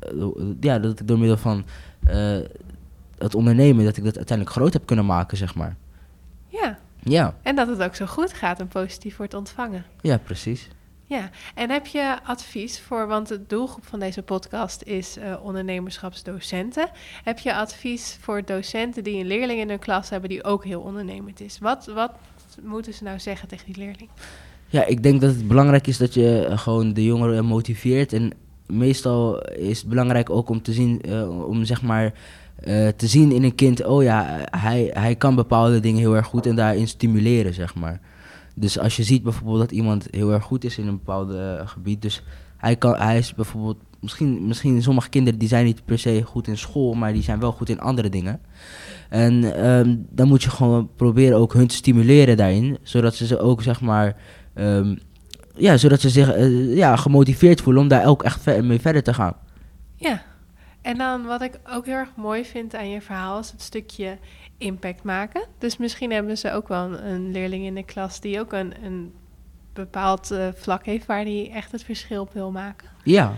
Eh, 0.05 0.45
ja, 0.59 0.79
dat 0.79 0.99
ik 0.99 1.07
door 1.07 1.19
middel 1.19 1.37
van 1.37 1.65
eh, 2.03 2.37
het 3.17 3.35
ondernemen, 3.35 3.85
dat 3.85 3.97
ik 3.97 4.03
dat 4.03 4.15
uiteindelijk 4.17 4.57
groot 4.57 4.73
heb 4.73 4.85
kunnen 4.85 5.05
maken, 5.05 5.37
zeg 5.37 5.55
maar. 5.55 5.75
Ja, 6.47 6.77
Ja, 7.03 7.35
en 7.41 7.55
dat 7.55 7.67
het 7.67 7.81
ook 7.81 7.95
zo 7.95 8.05
goed 8.05 8.33
gaat 8.33 8.59
en 8.59 8.67
positief 8.67 9.17
wordt 9.17 9.33
ontvangen. 9.33 9.85
ja, 10.01 10.17
precies. 10.17 10.69
Ja, 11.05 11.29
en 11.55 11.69
heb 11.69 11.85
je 11.85 12.17
advies 12.23 12.79
voor, 12.79 13.07
want 13.07 13.27
de 13.27 13.41
doelgroep 13.47 13.85
van 13.85 13.99
deze 13.99 14.21
podcast 14.21 14.81
is 14.81 15.17
eh, 15.17 15.35
ondernemerschapsdocenten. 15.43 16.89
Heb 17.23 17.39
je 17.39 17.55
advies 17.55 18.17
voor 18.19 18.45
docenten 18.45 19.03
die 19.03 19.19
een 19.19 19.27
leerling 19.27 19.59
in 19.59 19.69
hun 19.69 19.79
klas 19.79 20.09
hebben 20.09 20.29
die 20.29 20.43
ook 20.43 20.63
heel 20.63 20.81
ondernemend 20.81 21.41
is? 21.41 21.59
Wat, 21.59 21.85
wat 21.85 22.11
moeten 22.61 22.93
ze 22.93 23.03
nou 23.03 23.19
zeggen 23.19 23.47
tegen 23.47 23.65
die 23.65 23.77
leerling? 23.77 24.09
Ja, 24.67 24.85
ik 24.85 25.03
denk 25.03 25.21
dat 25.21 25.35
het 25.35 25.47
belangrijk 25.47 25.87
is 25.87 25.97
dat 25.97 26.13
je 26.13 26.51
gewoon 26.55 26.93
de 26.93 27.03
jongeren 27.03 27.45
motiveert. 27.45 28.13
En 28.13 28.33
meestal 28.77 29.41
is 29.41 29.79
het 29.79 29.89
belangrijk 29.89 30.29
ook 30.29 30.49
om 30.49 30.61
te 30.61 30.73
zien, 30.73 31.01
eh, 31.01 31.47
om 31.47 31.65
zeg 31.65 31.81
maar 31.81 32.13
eh, 32.55 32.87
te 32.87 33.07
zien 33.07 33.31
in 33.31 33.43
een 33.43 33.55
kind, 33.55 33.85
oh 33.85 34.03
ja, 34.03 34.45
hij, 34.51 34.89
hij 34.93 35.15
kan 35.15 35.35
bepaalde 35.35 35.79
dingen 35.79 35.99
heel 35.99 36.15
erg 36.15 36.25
goed 36.25 36.45
en 36.45 36.55
daarin 36.55 36.87
stimuleren, 36.87 37.53
zeg 37.53 37.75
maar. 37.75 37.99
Dus 38.55 38.79
als 38.79 38.95
je 38.95 39.03
ziet 39.03 39.23
bijvoorbeeld 39.23 39.59
dat 39.59 39.71
iemand 39.71 40.07
heel 40.11 40.31
erg 40.31 40.43
goed 40.43 40.63
is 40.63 40.77
in 40.77 40.87
een 40.87 40.97
bepaald 40.97 41.31
eh, 41.31 41.67
gebied, 41.67 42.01
dus 42.01 42.23
hij, 42.57 42.75
kan, 42.75 42.95
hij 42.95 43.17
is 43.17 43.33
bijvoorbeeld, 43.35 43.77
misschien, 43.99 44.47
misschien 44.47 44.81
sommige 44.81 45.09
kinderen 45.09 45.39
die 45.39 45.47
zijn 45.47 45.65
niet 45.65 45.85
per 45.85 45.99
se 45.99 46.21
goed 46.25 46.47
in 46.47 46.57
school, 46.57 46.93
maar 46.93 47.13
die 47.13 47.23
zijn 47.23 47.39
wel 47.39 47.51
goed 47.51 47.69
in 47.69 47.79
andere 47.79 48.09
dingen. 48.09 48.39
En 49.09 49.55
ehm, 49.55 49.95
dan 50.09 50.27
moet 50.27 50.43
je 50.43 50.49
gewoon 50.49 50.89
proberen 50.95 51.37
ook 51.37 51.53
hun 51.53 51.67
te 51.67 51.75
stimuleren 51.75 52.37
daarin, 52.37 52.77
zodat 52.81 53.15
ze 53.15 53.25
ze 53.25 53.39
ook 53.39 53.61
zeg 53.61 53.81
maar, 53.81 54.15
ehm, 54.53 54.95
ja, 55.55 55.77
zodat 55.77 56.01
ze 56.01 56.09
zich 56.09 56.31
eh, 56.33 56.75
ja, 56.75 56.95
gemotiveerd 56.95 57.61
voelen 57.61 57.81
om 57.81 57.87
daar 57.87 58.05
ook 58.05 58.23
echt 58.23 58.41
ver- 58.41 58.65
mee 58.65 58.79
verder 58.81 59.03
te 59.03 59.13
gaan. 59.13 59.35
Ja, 59.95 60.21
en 60.81 60.97
dan 60.97 61.25
wat 61.25 61.41
ik 61.41 61.59
ook 61.69 61.85
heel 61.85 61.95
erg 61.95 62.15
mooi 62.15 62.45
vind 62.45 62.75
aan 62.75 62.89
je 62.89 63.01
verhaal 63.01 63.39
is 63.39 63.51
het 63.51 63.61
stukje 63.61 64.17
impact 64.57 65.03
maken. 65.03 65.45
Dus 65.57 65.77
misschien 65.77 66.11
hebben 66.11 66.37
ze 66.37 66.51
ook 66.51 66.67
wel 66.67 66.83
een, 66.85 67.07
een 67.07 67.31
leerling 67.31 67.65
in 67.65 67.75
de 67.75 67.83
klas 67.85 68.19
die 68.19 68.39
ook 68.39 68.53
een, 68.53 68.73
een 68.83 69.13
bepaald 69.73 70.31
eh, 70.31 70.47
vlak 70.55 70.85
heeft 70.85 71.05
waar 71.05 71.25
die 71.25 71.49
echt 71.49 71.71
het 71.71 71.83
verschil 71.83 72.21
op 72.21 72.33
wil 72.33 72.51
maken. 72.51 72.87
Ja, 73.03 73.33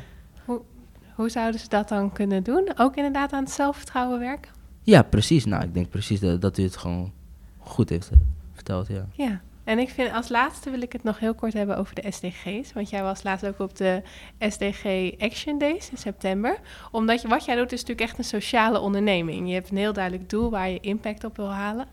Hoe 1.15 1.29
zouden 1.29 1.59
ze 1.59 1.69
dat 1.69 1.89
dan 1.89 2.11
kunnen 2.11 2.43
doen? 2.43 2.71
Ook 2.77 2.95
inderdaad 2.95 3.31
aan 3.33 3.43
het 3.43 3.51
zelfvertrouwen 3.53 4.19
werken? 4.19 4.51
ja 4.83 5.01
precies. 5.01 5.45
Nou, 5.45 5.63
ik 5.63 5.73
denk 5.73 5.89
precies 5.89 6.19
dat, 6.19 6.41
dat 6.41 6.57
u 6.57 6.63
het 6.63 6.77
gewoon 6.77 7.11
goed 7.57 7.89
heeft 7.89 8.09
eh, 8.09 8.17
verteld, 8.53 8.87
ja. 8.87 9.05
Ja, 9.11 9.41
En 9.65 9.79
ik 9.79 9.89
vind 9.89 10.13
als 10.13 10.29
laatste 10.29 10.69
wil 10.69 10.81
ik 10.81 10.93
het 10.93 11.03
nog 11.03 11.19
heel 11.19 11.33
kort 11.35 11.53
hebben 11.53 11.77
over 11.77 11.95
de 11.95 12.11
SDG's. 12.11 12.73
Want 12.73 12.89
jij 12.89 13.03
was 13.03 13.23
laatst 13.23 13.45
ook 13.45 13.59
op 13.59 13.75
de 13.75 14.01
SDG 14.39 15.11
Action 15.17 15.57
Days 15.57 15.89
in 15.89 15.97
september. 15.97 16.59
Omdat 16.91 17.21
je, 17.21 17.27
wat 17.27 17.45
jij 17.45 17.55
doet 17.55 17.71
is 17.71 17.79
natuurlijk 17.79 18.09
echt 18.09 18.17
een 18.17 18.23
sociale 18.23 18.79
onderneming. 18.79 19.47
Je 19.47 19.53
hebt 19.53 19.71
een 19.71 19.77
heel 19.77 19.93
duidelijk 19.93 20.29
doel 20.29 20.49
waar 20.49 20.69
je 20.69 20.79
impact 20.79 21.23
op 21.23 21.35
wil 21.35 21.53
halen, 21.53 21.87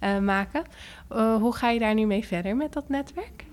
uh, 0.00 0.18
maken. 0.18 0.64
Uh, 1.12 1.36
hoe 1.36 1.54
ga 1.54 1.70
je 1.70 1.78
daar 1.78 1.94
nu 1.94 2.06
mee 2.06 2.26
verder 2.26 2.56
met 2.56 2.72
dat 2.72 2.88
netwerk? 2.88 3.44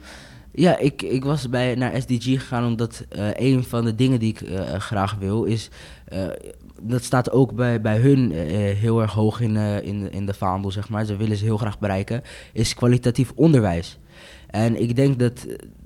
Ja, 0.52 0.78
ik, 0.78 1.02
ik 1.02 1.24
was 1.24 1.50
bij, 1.50 1.76
naar 1.76 2.02
SDG 2.02 2.24
gegaan 2.24 2.66
omdat 2.66 3.06
uh, 3.12 3.30
een 3.34 3.64
van 3.64 3.86
de 3.86 3.96
dingen 3.96 4.20
die 4.20 4.30
ik 4.30 4.50
graag 4.78 5.16
wil 5.16 5.44
is... 5.44 5.70
Dat 6.84 7.04
staat 7.04 7.32
ook 7.32 7.56
bij, 7.56 7.82
bij 7.82 7.98
hun 7.98 8.32
heel 8.32 9.02
erg 9.02 9.14
hoog 9.14 9.42
in, 9.42 9.56
in, 9.84 10.12
in 10.12 10.26
de 10.26 10.34
vaandel, 10.34 10.72
zeg 10.72 10.90
maar. 10.90 11.06
Ze 11.06 11.16
willen 11.16 11.38
ze 11.38 11.44
heel 11.44 11.58
graag 11.58 11.80
bereiken, 11.80 12.22
is 12.54 12.74
kwalitatief 12.74 13.32
onderwijs. 13.36 14.00
En 14.48 14.82
ik 14.82 14.96
denk 14.96 15.20
dat, 15.20 15.46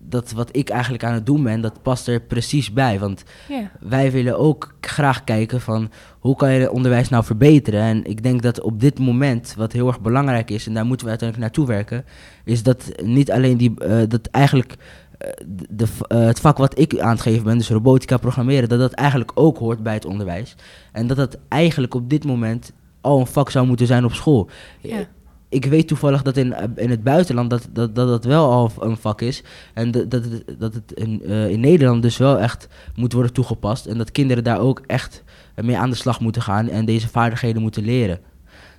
dat 0.10 0.32
wat 0.32 0.50
ik 0.56 0.70
eigenlijk 0.70 1.04
aan 1.04 1.14
het 1.14 1.26
doen 1.26 1.44
ben, 1.44 1.62
dat 1.62 1.82
past 1.82 2.08
er 2.08 2.22
precies 2.22 2.74
bij. 2.74 3.00
Want 3.00 3.24
yeah. 3.48 3.66
wij 3.80 4.12
willen 4.12 4.40
ook 4.40 4.76
graag 4.82 5.24
kijken 5.24 5.62
van 5.62 5.92
hoe 6.20 6.36
kan 6.36 6.54
je 6.54 6.60
het 6.60 6.70
onderwijs 6.70 7.10
nou 7.10 7.24
verbeteren. 7.24 7.82
En 7.82 8.06
ik 8.06 8.24
denk 8.24 8.42
dat 8.42 8.62
op 8.62 8.80
dit 8.80 9.00
moment, 9.00 9.54
wat 9.58 9.72
heel 9.72 9.88
erg 9.88 10.02
belangrijk 10.02 10.50
is, 10.50 10.68
en 10.68 10.74
daar 10.74 10.86
moeten 10.86 11.06
we 11.06 11.12
uiteindelijk 11.12 11.50
naartoe 11.50 11.76
werken, 11.76 12.06
is 12.44 12.64
dat 12.64 12.92
niet 13.04 13.32
alleen 13.32 13.58
die, 13.58 13.74
uh, 13.80 14.02
dat 14.08 14.28
eigenlijk 14.28 14.76
de, 15.70 15.86
uh, 16.08 16.26
het 16.26 16.40
vak 16.40 16.58
wat 16.58 16.80
ik 16.80 17.00
aan 17.00 17.10
het 17.10 17.22
geven 17.22 17.44
ben, 17.44 17.58
dus 17.58 17.70
robotica 17.70 18.18
programmeren, 18.18 18.70
dat 18.70 18.80
dat 18.80 18.94
eigenlijk 18.94 19.32
ook 19.34 19.58
hoort 19.58 19.84
bij 19.84 19.94
het 19.94 20.06
onderwijs. 20.06 20.56
En 20.92 21.08
dat 21.08 21.18
dat 21.18 21.38
eigenlijk 21.48 21.94
op 21.94 22.10
dit 22.10 22.26
moment 22.26 22.72
al 23.02 23.20
een 23.20 23.28
vak 23.28 23.50
zou 23.50 23.68
moeten 23.68 23.88
zijn 23.88 24.06
op 24.06 24.14
school. 24.14 24.50
Yeah 24.82 25.06
ik 25.50 25.66
weet 25.66 25.88
toevallig 25.88 26.22
dat 26.22 26.38
in, 26.38 26.56
in 26.76 26.90
het 26.90 27.04
buitenland 27.04 27.50
dat 27.50 27.68
dat, 27.72 27.96
dat 27.96 28.08
dat 28.08 28.26
wel 28.26 28.52
al 28.52 28.72
een 28.80 28.98
vak 28.98 29.22
is. 29.22 29.44
En 29.74 29.92
dat, 29.92 30.12
dat, 30.12 30.24
dat 30.58 30.74
het 30.74 30.92
in, 30.92 31.22
uh, 31.26 31.50
in 31.50 31.60
Nederland 31.60 32.02
dus 32.02 32.18
wel 32.18 32.40
echt 32.40 32.68
moet 32.96 33.14
worden 33.14 33.34
toegepast. 33.34 33.86
En 33.86 33.98
dat 33.98 34.12
kinderen 34.12 34.44
daar 34.44 34.60
ook 34.60 34.82
echt 34.86 35.24
mee 35.56 35.78
aan 35.78 35.90
de 35.90 35.96
slag 35.96 36.20
moeten 36.20 36.42
gaan 36.42 36.70
en 36.70 36.86
deze 36.86 37.08
vaardigheden 37.08 37.62
moeten 37.62 37.84
leren. 37.84 38.20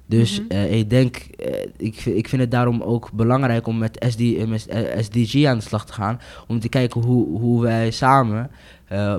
Dus 0.09 0.41
mm 0.41 0.47
-hmm. 0.49 0.59
uh, 0.59 0.79
ik 0.79 0.91
denk, 0.91 1.17
uh, 1.17 1.55
ik, 1.77 2.05
ik 2.05 2.29
vind 2.29 2.43
het 2.43 2.51
daarom 2.51 2.83
ook 2.83 3.13
belangrijk 3.13 3.67
om 3.67 3.79
met, 3.79 4.05
SD, 4.09 4.47
met 4.47 4.67
SDG 5.01 5.45
aan 5.45 5.59
de 5.59 5.65
slag 5.65 5.87
te 5.87 5.93
gaan. 5.93 6.21
Om 6.47 6.61
te 6.61 6.69
kijken 6.69 7.01
hoe, 7.01 7.39
hoe 7.39 7.63
wij 7.63 7.91
samen 7.91 8.51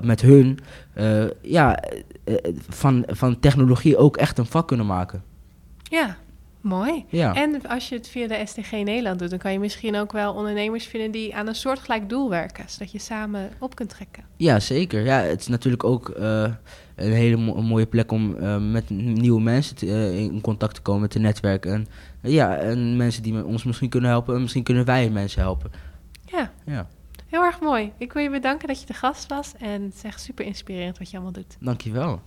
met 0.02 0.20
hun 0.20 0.58
ja, 1.42 1.82
van, 2.68 3.04
van 3.06 3.40
technologie 3.40 3.96
ook 3.96 4.16
echt 4.16 4.38
een 4.38 4.46
vak 4.46 4.68
kunnen 4.68 4.86
maken. 4.86 5.22
Ja, 5.82 6.16
Mooi. 6.60 7.04
Ja. 7.08 7.34
En 7.34 7.60
als 7.68 7.88
je 7.88 7.94
het 7.94 8.08
via 8.08 8.26
de 8.26 8.42
STG 8.44 8.70
Nederland 8.70 9.18
doet, 9.18 9.30
dan 9.30 9.38
kan 9.38 9.52
je 9.52 9.58
misschien 9.58 9.96
ook 9.96 10.12
wel 10.12 10.34
ondernemers 10.34 10.86
vinden 10.86 11.10
die 11.10 11.34
aan 11.34 11.46
een 11.46 11.54
soortgelijk 11.54 12.08
doel 12.08 12.30
werken, 12.30 12.64
zodat 12.68 12.92
je 12.92 12.98
samen 12.98 13.50
op 13.58 13.74
kunt 13.74 13.88
trekken. 13.88 14.24
Ja, 14.36 14.60
zeker. 14.60 15.04
Ja, 15.04 15.20
het 15.20 15.40
is 15.40 15.46
natuurlijk 15.46 15.84
ook 15.84 16.08
een 17.00 17.12
hele 17.12 17.36
mo 17.36 17.62
mooie 17.62 17.86
plek 17.86 18.12
om 18.12 18.36
uh, 18.40 18.56
met 18.58 18.90
nieuwe 18.90 19.40
mensen 19.40 19.76
te, 19.76 19.86
uh, 19.86 20.18
in 20.18 20.40
contact 20.40 20.74
te 20.74 20.80
komen, 20.80 21.08
te 21.08 21.18
netwerken. 21.18 21.72
En, 21.72 21.86
ja, 22.20 22.56
en 22.56 22.96
mensen 22.96 23.22
die 23.22 23.44
ons 23.44 23.64
misschien 23.64 23.88
kunnen 23.88 24.10
helpen, 24.10 24.34
en 24.34 24.40
misschien 24.40 24.62
kunnen 24.62 24.84
wij 24.84 25.10
mensen 25.10 25.40
helpen. 25.40 25.70
Ja. 26.26 26.52
ja. 26.66 26.88
Heel 27.26 27.42
erg 27.42 27.60
mooi. 27.60 27.92
Ik 27.98 28.12
wil 28.12 28.22
je 28.22 28.30
bedanken 28.30 28.68
dat 28.68 28.80
je 28.80 28.86
de 28.86 28.94
gast 28.94 29.28
was 29.28 29.54
en 29.58 29.82
het 29.82 29.94
is 29.94 30.02
echt 30.02 30.20
super 30.20 30.44
inspirerend 30.44 30.98
wat 30.98 31.10
je 31.10 31.16
allemaal 31.16 31.32
doet. 31.32 31.56
Dankjewel. 31.60 32.20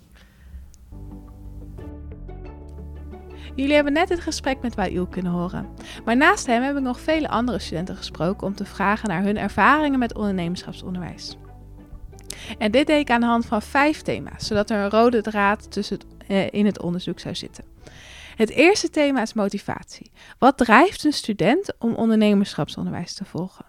Jullie 3.55 3.73
hebben 3.73 3.93
net 3.93 4.09
het 4.09 4.19
gesprek 4.19 4.61
met 4.61 4.75
Wail 4.75 5.05
kunnen 5.07 5.31
horen. 5.31 5.67
Maar 6.05 6.17
naast 6.17 6.45
hem 6.45 6.63
heb 6.63 6.75
ik 6.75 6.81
nog 6.81 6.99
vele 6.99 7.29
andere 7.29 7.59
studenten 7.59 7.95
gesproken 7.95 8.47
om 8.47 8.55
te 8.55 8.65
vragen 8.65 9.09
naar 9.09 9.23
hun 9.23 9.37
ervaringen 9.37 9.99
met 9.99 10.15
ondernemerschapsonderwijs. 10.15 11.37
En 12.57 12.71
dit 12.71 12.87
deed 12.87 12.99
ik 12.99 13.09
aan 13.09 13.21
de 13.21 13.27
hand 13.27 13.45
van 13.45 13.61
vijf 13.61 14.01
thema's, 14.01 14.47
zodat 14.47 14.69
er 14.69 14.77
een 14.77 14.89
rode 14.89 15.21
draad 15.21 15.71
tussen 15.71 15.99
eh, 16.27 16.47
in 16.51 16.65
het 16.65 16.81
onderzoek 16.81 17.19
zou 17.19 17.35
zitten. 17.35 17.63
Het 18.35 18.49
eerste 18.49 18.89
thema 18.89 19.21
is 19.21 19.33
motivatie. 19.33 20.11
Wat 20.39 20.57
drijft 20.57 21.03
een 21.03 21.13
student 21.13 21.73
om 21.79 21.93
ondernemerschapsonderwijs 21.93 23.13
te 23.13 23.25
volgen? 23.25 23.65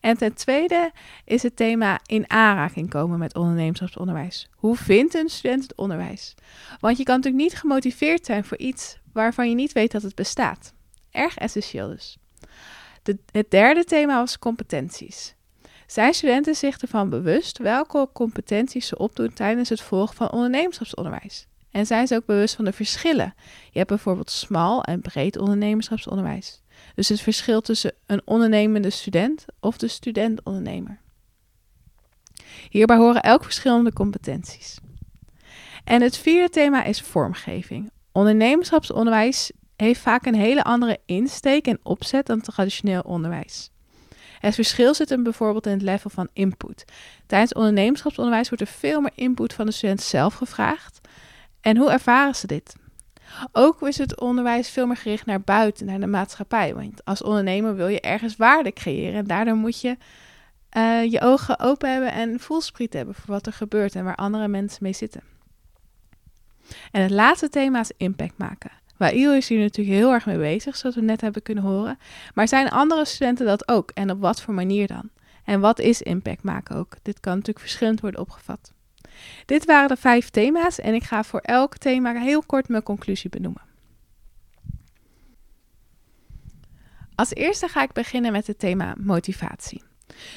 En 0.00 0.16
ten 0.16 0.34
tweede 0.34 0.92
is 1.24 1.42
het 1.42 1.56
thema 1.56 2.00
in 2.06 2.30
aanraking 2.30 2.90
komen 2.90 3.18
met 3.18 3.34
ondernemerschapsonderwijs. 3.34 4.48
Hoe 4.54 4.76
vindt 4.76 5.14
een 5.14 5.28
student 5.28 5.62
het 5.62 5.74
onderwijs? 5.76 6.34
Want 6.80 6.98
je 6.98 7.04
kan 7.04 7.16
natuurlijk 7.16 7.42
niet 7.42 7.58
gemotiveerd 7.58 8.26
zijn 8.26 8.44
voor 8.44 8.58
iets 8.58 8.98
waarvan 9.12 9.48
je 9.48 9.54
niet 9.54 9.72
weet 9.72 9.92
dat 9.92 10.02
het 10.02 10.14
bestaat. 10.14 10.72
Erg 11.10 11.36
essentieel 11.36 11.88
dus. 11.88 12.16
Het 13.30 13.50
derde 13.50 13.84
thema 13.84 14.18
was 14.18 14.38
competenties. 14.38 15.35
Zijn 15.86 16.14
studenten 16.14 16.54
zich 16.54 16.78
ervan 16.78 17.10
bewust 17.10 17.58
welke 17.58 18.08
competenties 18.12 18.86
ze 18.86 18.98
opdoen 18.98 19.32
tijdens 19.32 19.68
het 19.68 19.80
volgen 19.80 20.16
van 20.16 20.30
ondernemerschapsonderwijs? 20.30 21.46
En 21.70 21.86
zijn 21.86 22.06
ze 22.06 22.14
ook 22.14 22.26
bewust 22.26 22.54
van 22.54 22.64
de 22.64 22.72
verschillen? 22.72 23.34
Je 23.70 23.78
hebt 23.78 23.88
bijvoorbeeld 23.88 24.30
smal 24.30 24.82
en 24.82 25.00
breed 25.00 25.38
ondernemerschapsonderwijs. 25.38 26.62
Dus 26.94 27.08
het 27.08 27.20
verschil 27.20 27.60
tussen 27.60 27.92
een 28.06 28.22
ondernemende 28.24 28.90
student 28.90 29.44
of 29.60 29.76
de 29.76 29.88
student-ondernemer. 29.88 31.00
Hierbij 32.70 32.96
horen 32.96 33.22
elk 33.22 33.44
verschillende 33.44 33.92
competenties. 33.92 34.78
En 35.84 36.02
het 36.02 36.16
vierde 36.16 36.48
thema 36.48 36.84
is 36.84 37.00
vormgeving. 37.00 37.90
Ondernemerschapsonderwijs 38.12 39.52
heeft 39.76 40.00
vaak 40.00 40.26
een 40.26 40.34
hele 40.34 40.64
andere 40.64 40.98
insteek 41.06 41.66
en 41.66 41.80
opzet 41.82 42.26
dan 42.26 42.40
traditioneel 42.40 43.00
onderwijs. 43.00 43.70
Het 44.38 44.54
verschil 44.54 44.94
zit 44.94 45.08
hem 45.08 45.22
bijvoorbeeld 45.22 45.66
in 45.66 45.72
het 45.72 45.82
level 45.82 46.10
van 46.10 46.28
input. 46.32 46.84
Tijdens 47.26 47.52
ondernemerschapsonderwijs 47.52 48.48
wordt 48.48 48.64
er 48.64 48.70
veel 48.70 49.00
meer 49.00 49.12
input 49.14 49.52
van 49.52 49.66
de 49.66 49.72
student 49.72 50.00
zelf 50.00 50.34
gevraagd. 50.34 51.00
En 51.60 51.76
hoe 51.76 51.90
ervaren 51.90 52.34
ze 52.34 52.46
dit? 52.46 52.74
Ook 53.52 53.82
is 53.82 53.98
het 53.98 54.20
onderwijs 54.20 54.70
veel 54.70 54.86
meer 54.86 54.96
gericht 54.96 55.26
naar 55.26 55.40
buiten, 55.40 55.86
naar 55.86 56.00
de 56.00 56.06
maatschappij. 56.06 56.74
Want 56.74 57.04
als 57.04 57.22
ondernemer 57.22 57.76
wil 57.76 57.88
je 57.88 58.00
ergens 58.00 58.36
waarde 58.36 58.72
creëren. 58.72 59.14
En 59.14 59.26
daardoor 59.26 59.56
moet 59.56 59.80
je 59.80 59.96
uh, 60.76 61.10
je 61.10 61.20
ogen 61.20 61.58
open 61.58 61.92
hebben 61.92 62.12
en 62.12 62.40
voelspriet 62.40 62.92
hebben 62.92 63.14
voor 63.14 63.34
wat 63.34 63.46
er 63.46 63.52
gebeurt 63.52 63.94
en 63.94 64.04
waar 64.04 64.14
andere 64.14 64.48
mensen 64.48 64.78
mee 64.82 64.92
zitten. 64.92 65.22
En 66.90 67.02
het 67.02 67.10
laatste 67.10 67.48
thema 67.48 67.80
is 67.80 67.92
impact 67.96 68.38
maken. 68.38 68.70
Wail 68.96 69.34
is 69.34 69.48
hier 69.48 69.58
natuurlijk 69.58 69.96
heel 69.96 70.12
erg 70.12 70.26
mee 70.26 70.38
bezig, 70.38 70.76
zoals 70.76 70.94
we 70.94 71.00
net 71.00 71.20
hebben 71.20 71.42
kunnen 71.42 71.64
horen. 71.64 71.98
Maar 72.34 72.48
zijn 72.48 72.68
andere 72.70 73.04
studenten 73.04 73.46
dat 73.46 73.68
ook? 73.68 73.90
En 73.90 74.10
op 74.10 74.20
wat 74.20 74.40
voor 74.40 74.54
manier 74.54 74.86
dan? 74.86 75.10
En 75.44 75.60
wat 75.60 75.78
is 75.78 76.02
impact 76.02 76.42
maken 76.42 76.76
ook? 76.76 76.96
Dit 77.02 77.20
kan 77.20 77.32
natuurlijk 77.32 77.60
verschillend 77.60 78.00
worden 78.00 78.20
opgevat. 78.20 78.72
Dit 79.46 79.64
waren 79.64 79.88
de 79.88 79.96
vijf 79.96 80.30
thema's 80.30 80.78
en 80.80 80.94
ik 80.94 81.02
ga 81.02 81.24
voor 81.24 81.40
elk 81.40 81.76
thema 81.76 82.14
heel 82.14 82.42
kort 82.42 82.68
mijn 82.68 82.82
conclusie 82.82 83.30
benoemen. 83.30 83.62
Als 87.14 87.34
eerste 87.34 87.68
ga 87.68 87.82
ik 87.82 87.92
beginnen 87.92 88.32
met 88.32 88.46
het 88.46 88.58
thema 88.58 88.94
motivatie. 88.98 89.82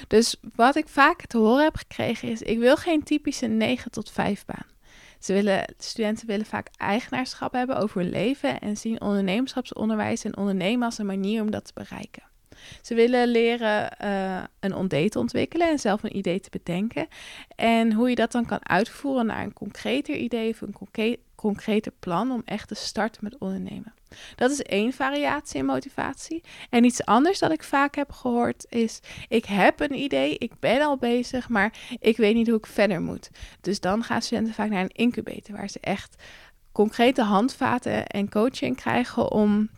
Dus 0.08 0.36
wat 0.56 0.76
ik 0.76 0.88
vaak 0.88 1.26
te 1.26 1.38
horen 1.38 1.64
heb 1.64 1.76
gekregen 1.76 2.30
is: 2.30 2.42
ik 2.42 2.60
wil 2.60 2.76
geen 2.76 3.04
typische 3.04 3.48
9 3.48 3.92
tot 3.92 4.12
5 4.12 4.46
baan. 4.46 4.66
Ze 5.20 5.34
willen, 5.34 5.74
studenten 5.78 6.28
willen 6.28 6.46
vaak 6.46 6.68
eigenaarschap 6.78 7.54
hebben 7.54 7.78
over 7.78 8.02
hun 8.02 8.10
leven 8.10 8.60
en 8.60 8.78
zien 8.78 9.02
ondernemerschapsonderwijs 9.02 10.24
en 10.24 10.38
ondernemen 10.38 10.86
als 10.86 10.98
een 10.98 11.06
manier 11.06 11.42
om 11.42 11.52
dat 11.52 11.66
te 11.66 11.72
bereiken. 11.74 12.24
Ze 12.82 12.96
willen 12.96 13.28
leren 13.28 13.98
uh, 14.04 14.44
een 14.60 14.76
ontdee 14.76 15.10
te 15.10 15.20
ontwikkelen 15.20 15.70
en 15.70 15.80
zelf 15.80 16.04
een 16.04 16.18
idee 16.18 16.40
te 16.40 16.50
bedenken. 16.50 17.08
En 17.56 17.94
hoe 17.94 18.10
je 18.10 18.16
dat 18.16 18.32
dan 18.32 18.46
kan 18.46 18.68
uitvoeren 18.68 19.26
naar 19.26 19.44
een 19.44 19.54
concreter 19.54 20.16
idee 20.16 20.50
of 20.50 20.62
een 20.62 20.74
concre 20.74 21.20
concreter 21.36 21.92
plan 22.00 22.32
om 22.32 22.42
echt 22.46 22.68
te 22.68 22.76
starten 22.76 23.24
met 23.24 23.38
ondernemen. 23.38 23.94
Dat 24.36 24.52
is 24.52 24.62
één 24.62 24.94
variatie 24.94 25.60
in 25.60 25.66
motivatie. 25.66 26.44
En 26.70 26.84
iets 26.84 27.06
anders 27.06 27.40
dat 27.40 27.52
ik 27.52 27.64
vaak 27.64 27.96
heb 27.96 28.12
gehoord 28.12 28.66
is: 28.70 29.00
ik 29.28 29.46
heb 29.46 29.80
een 29.80 29.94
idee, 29.94 30.38
ik 30.38 30.60
ben 30.60 30.82
al 30.82 30.98
bezig, 30.98 31.50
maar 31.50 31.74
ik 32.00 32.18
weet 32.18 32.36
niet 32.36 32.48
hoe 32.48 32.58
ik 32.58 32.66
verder 32.66 33.02
moet. 33.02 33.30
Dus 33.62 33.80
dan 33.80 34.04
gaan 34.04 34.22
studenten 34.22 34.54
vaak 34.54 34.70
naar 34.70 34.84
een 34.84 34.90
incubator 34.90 35.56
waar 35.56 35.70
ze 35.70 35.80
echt 35.80 36.24
concrete 36.72 37.24
handvaten 37.24 38.08
en 38.08 38.30
coaching 38.30 38.76
krijgen 38.76 39.32
om 39.32 39.70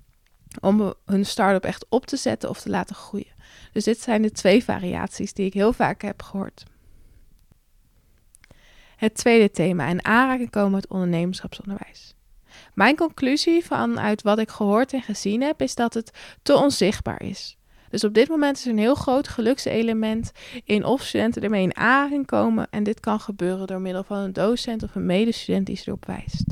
om 0.59 0.93
hun 1.05 1.25
start-up 1.25 1.63
echt 1.63 1.85
op 1.89 2.05
te 2.05 2.17
zetten 2.17 2.49
of 2.49 2.61
te 2.61 2.69
laten 2.69 2.95
groeien. 2.95 3.33
Dus 3.71 3.83
dit 3.83 3.99
zijn 3.99 4.21
de 4.21 4.31
twee 4.31 4.63
variaties 4.63 5.33
die 5.33 5.45
ik 5.45 5.53
heel 5.53 5.73
vaak 5.73 6.01
heb 6.01 6.21
gehoord. 6.21 6.63
Het 8.95 9.15
tweede 9.15 9.51
thema, 9.51 9.87
in 9.87 10.05
aanraking 10.05 10.49
komen 10.49 10.71
met 10.71 10.87
ondernemerschapsonderwijs. 10.87 12.15
Mijn 12.73 12.95
conclusie 12.95 13.65
vanuit 13.65 14.21
wat 14.21 14.39
ik 14.39 14.49
gehoord 14.49 14.93
en 14.93 15.01
gezien 15.01 15.41
heb, 15.41 15.61
is 15.61 15.75
dat 15.75 15.93
het 15.93 16.11
te 16.41 16.55
onzichtbaar 16.55 17.21
is. 17.21 17.57
Dus 17.89 18.03
op 18.03 18.13
dit 18.13 18.27
moment 18.27 18.57
is 18.57 18.65
er 18.65 18.71
een 18.71 18.77
heel 18.77 18.95
groot 18.95 19.27
gelukselement 19.27 20.31
in 20.63 20.85
of 20.85 21.03
studenten 21.03 21.43
ermee 21.43 21.63
in 21.63 21.75
aanraking 21.75 22.25
komen. 22.25 22.67
En 22.69 22.83
dit 22.83 22.99
kan 22.99 23.19
gebeuren 23.19 23.67
door 23.67 23.81
middel 23.81 24.03
van 24.03 24.17
een 24.17 24.33
docent 24.33 24.83
of 24.83 24.95
een 24.95 25.05
medestudent 25.05 25.65
die 25.65 25.75
ze 25.75 25.83
erop 25.87 26.05
wijst. 26.05 26.43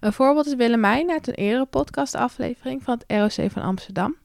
Een 0.00 0.12
voorbeeld 0.12 0.46
is 0.46 0.54
Willemijn 0.54 1.10
uit 1.10 1.28
een 1.28 1.34
eerdere 1.34 1.66
podcastaflevering 1.66 2.82
van 2.82 3.00
het 3.06 3.36
ROC 3.36 3.50
van 3.50 3.62
Amsterdam. 3.62 4.16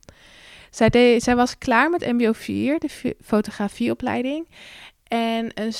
Zij, 0.70 1.20
zij 1.20 1.36
was 1.36 1.58
klaar 1.58 1.90
met 1.90 2.12
MBO 2.12 2.32
4, 2.32 2.78
de 2.78 3.14
fotografieopleiding. 3.24 4.48
En 5.08 5.50
een 5.54 5.72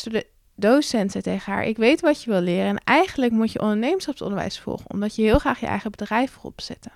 docent 0.59 1.11
zei 1.11 1.23
tegen 1.23 1.53
haar: 1.53 1.64
Ik 1.64 1.77
weet 1.77 2.01
wat 2.01 2.23
je 2.23 2.31
wil 2.31 2.40
leren. 2.40 2.66
En 2.66 2.81
eigenlijk 2.85 3.33
moet 3.33 3.53
je 3.53 3.61
ondernemerschapsonderwijs 3.61 4.61
volgen, 4.61 4.90
omdat 4.90 5.16
je 5.16 5.23
heel 5.23 5.38
graag 5.38 5.61
je 5.61 5.66
eigen 5.66 5.90
bedrijf 5.90 6.35
wil 6.35 6.51
opzetten. 6.51 6.92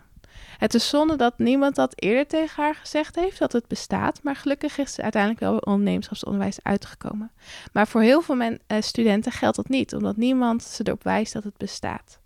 Het 0.58 0.74
is 0.74 0.88
zonde 0.88 1.16
dat 1.16 1.38
niemand 1.38 1.74
dat 1.74 1.92
eerder 1.94 2.26
tegen 2.26 2.62
haar 2.62 2.74
gezegd 2.74 3.16
heeft 3.16 3.38
dat 3.38 3.52
het 3.52 3.66
bestaat, 3.68 4.22
maar 4.22 4.36
gelukkig 4.36 4.78
is 4.78 4.94
ze 4.94 5.02
uiteindelijk 5.02 5.42
wel 5.42 5.56
ondernemerschapsonderwijs 5.58 6.58
uitgekomen. 6.62 7.30
Maar 7.72 7.88
voor 7.88 8.00
heel 8.00 8.22
veel 8.22 8.34
men, 8.34 8.60
eh, 8.66 8.80
studenten 8.80 9.32
geldt 9.32 9.56
dat 9.56 9.68
niet, 9.68 9.94
omdat 9.94 10.16
niemand 10.16 10.62
ze 10.62 10.82
erop 10.86 11.02
wijst 11.02 11.32
dat 11.32 11.44
het 11.44 11.56
bestaat. 11.56 12.20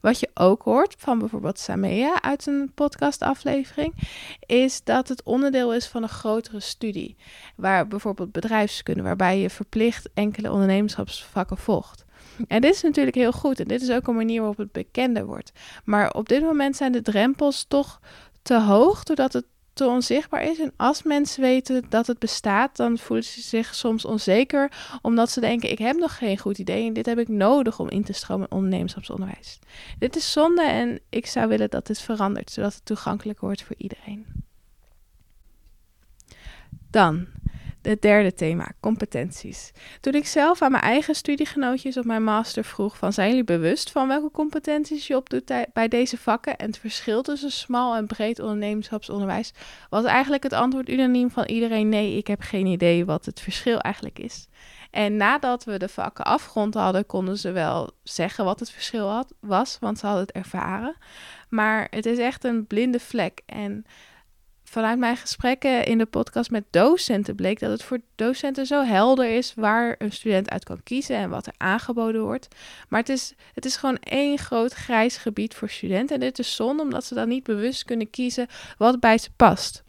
Wat 0.00 0.20
je 0.20 0.30
ook 0.34 0.62
hoort 0.62 0.94
van 0.98 1.18
bijvoorbeeld 1.18 1.58
Samea 1.58 2.22
uit 2.22 2.46
een 2.46 2.72
podcastaflevering, 2.74 3.94
is 4.46 4.84
dat 4.84 5.08
het 5.08 5.22
onderdeel 5.22 5.74
is 5.74 5.86
van 5.86 6.02
een 6.02 6.08
grotere 6.08 6.60
studie. 6.60 7.16
Waar 7.56 7.88
bijvoorbeeld 7.88 8.32
bedrijfskunde, 8.32 9.02
waarbij 9.02 9.38
je 9.38 9.50
verplicht 9.50 10.08
enkele 10.14 10.50
ondernemerschapsvakken 10.50 11.56
volgt. 11.56 12.04
En 12.48 12.60
dit 12.60 12.74
is 12.74 12.82
natuurlijk 12.82 13.16
heel 13.16 13.32
goed 13.32 13.60
en 13.60 13.68
dit 13.68 13.82
is 13.82 13.90
ook 13.90 14.06
een 14.06 14.16
manier 14.16 14.38
waarop 14.38 14.58
het 14.58 14.72
bekender 14.72 15.26
wordt. 15.26 15.52
Maar 15.84 16.12
op 16.12 16.28
dit 16.28 16.42
moment 16.42 16.76
zijn 16.76 16.92
de 16.92 17.02
drempels 17.02 17.64
toch 17.68 18.00
te 18.42 18.60
hoog, 18.60 19.02
doordat 19.02 19.32
het 19.32 19.44
te 19.72 19.86
onzichtbaar 19.86 20.42
is. 20.42 20.58
En 20.60 20.72
als 20.76 21.02
mensen 21.02 21.42
weten 21.42 21.84
dat 21.88 22.06
het 22.06 22.18
bestaat, 22.18 22.76
dan 22.76 22.98
voelen 22.98 23.24
ze 23.24 23.40
zich 23.40 23.74
soms 23.74 24.04
onzeker, 24.04 24.72
omdat 25.02 25.30
ze 25.30 25.40
denken: 25.40 25.70
ik 25.70 25.78
heb 25.78 25.96
nog 25.96 26.18
geen 26.18 26.38
goed 26.38 26.58
idee 26.58 26.86
en 26.86 26.92
dit 26.92 27.06
heb 27.06 27.18
ik 27.18 27.28
nodig 27.28 27.78
om 27.78 27.88
in 27.88 28.04
te 28.04 28.12
stromen 28.12 28.46
in 28.50 28.56
ondernemerschapsonderwijs. 28.56 29.58
Dit 29.98 30.16
is 30.16 30.32
zonde 30.32 30.62
en 30.62 31.00
ik 31.08 31.26
zou 31.26 31.48
willen 31.48 31.70
dat 31.70 31.86
dit 31.86 32.00
verandert, 32.00 32.50
zodat 32.50 32.74
het 32.74 32.84
toegankelijk 32.84 33.40
wordt 33.40 33.62
voor 33.62 33.76
iedereen. 33.78 34.26
Dan 36.90 37.26
het 37.82 38.02
derde 38.02 38.34
thema, 38.34 38.72
competenties. 38.80 39.72
Toen 40.00 40.14
ik 40.14 40.26
zelf 40.26 40.62
aan 40.62 40.70
mijn 40.70 40.82
eigen 40.82 41.14
studiegenootjes 41.14 41.96
op 41.96 42.04
mijn 42.04 42.24
master 42.24 42.64
vroeg 42.64 42.96
van 42.96 43.12
zijn 43.12 43.28
jullie 43.28 43.44
bewust 43.44 43.90
van 43.90 44.08
welke 44.08 44.30
competenties 44.30 45.06
je 45.06 45.16
opdoet 45.16 45.52
bij 45.72 45.88
deze 45.88 46.18
vakken 46.18 46.56
en 46.56 46.66
het 46.66 46.78
verschil 46.78 47.22
tussen 47.22 47.52
smal 47.52 47.96
en 47.96 48.06
breed 48.06 48.40
ondernemerschapsonderwijs, 48.40 49.52
was 49.90 50.04
eigenlijk 50.04 50.42
het 50.42 50.52
antwoord 50.52 50.88
unaniem 50.88 51.30
van 51.30 51.44
iedereen 51.44 51.88
nee, 51.88 52.16
ik 52.16 52.26
heb 52.26 52.40
geen 52.40 52.66
idee 52.66 53.04
wat 53.04 53.24
het 53.24 53.40
verschil 53.40 53.78
eigenlijk 53.78 54.18
is. 54.18 54.48
En 54.90 55.16
nadat 55.16 55.64
we 55.64 55.78
de 55.78 55.88
vakken 55.88 56.24
afgerond 56.24 56.74
hadden, 56.74 57.06
konden 57.06 57.38
ze 57.38 57.52
wel 57.52 57.90
zeggen 58.02 58.44
wat 58.44 58.60
het 58.60 58.70
verschil 58.70 59.08
had, 59.08 59.32
was, 59.40 59.76
want 59.80 59.98
ze 59.98 60.06
hadden 60.06 60.24
het 60.24 60.34
ervaren. 60.34 60.96
Maar 61.48 61.86
het 61.90 62.06
is 62.06 62.18
echt 62.18 62.44
een 62.44 62.66
blinde 62.66 63.00
vlek 63.00 63.40
en 63.46 63.84
vanuit 64.72 64.98
mijn 64.98 65.16
gesprekken 65.16 65.84
in 65.84 65.98
de 65.98 66.06
podcast 66.06 66.50
met 66.50 66.64
docenten 66.70 67.34
bleek 67.34 67.60
dat 67.60 67.70
het 67.70 67.82
voor 67.82 68.00
docenten 68.14 68.66
zo 68.66 68.84
helder 68.84 69.36
is 69.36 69.54
waar 69.54 69.94
een 69.98 70.12
student 70.12 70.50
uit 70.50 70.64
kan 70.64 70.82
kiezen 70.82 71.16
en 71.16 71.30
wat 71.30 71.46
er 71.46 71.52
aangeboden 71.56 72.22
wordt. 72.22 72.48
Maar 72.88 73.00
het 73.00 73.08
is, 73.08 73.34
het 73.54 73.64
is 73.64 73.76
gewoon 73.76 73.96
één 73.96 74.38
groot 74.38 74.72
grijs 74.72 75.16
gebied 75.16 75.54
voor 75.54 75.68
studenten. 75.68 76.14
En 76.14 76.20
dit 76.20 76.38
is 76.38 76.56
zonde 76.56 76.82
omdat 76.82 77.04
ze 77.04 77.14
dan 77.14 77.28
niet 77.28 77.42
bewust 77.42 77.84
kunnen 77.84 78.10
kiezen 78.10 78.46
wat 78.78 79.00
bij 79.00 79.18
ze 79.18 79.28
past. 79.36 79.82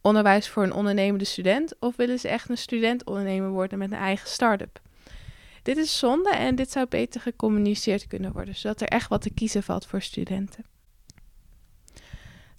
Onderwijs 0.00 0.48
voor 0.48 0.62
een 0.62 0.72
ondernemende 0.72 1.24
student 1.24 1.74
of 1.80 1.96
willen 1.96 2.18
ze 2.18 2.28
echt 2.28 2.48
een 2.48 2.58
student-ondernemer 2.58 3.50
worden 3.50 3.78
met 3.78 3.90
een 3.90 3.98
eigen 3.98 4.28
start-up? 4.28 4.80
Dit 5.62 5.76
is 5.76 5.98
zonde 5.98 6.30
en 6.30 6.54
dit 6.54 6.70
zou 6.70 6.86
beter 6.88 7.20
gecommuniceerd 7.20 8.06
kunnen 8.06 8.32
worden, 8.32 8.56
zodat 8.56 8.80
er 8.80 8.88
echt 8.88 9.08
wat 9.08 9.22
te 9.22 9.30
kiezen 9.30 9.62
valt 9.62 9.86
voor 9.86 10.02
studenten. 10.02 10.64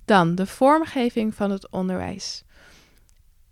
Dan 0.09 0.35
de 0.35 0.45
vormgeving 0.45 1.35
van 1.35 1.51
het 1.51 1.69
onderwijs. 1.69 2.43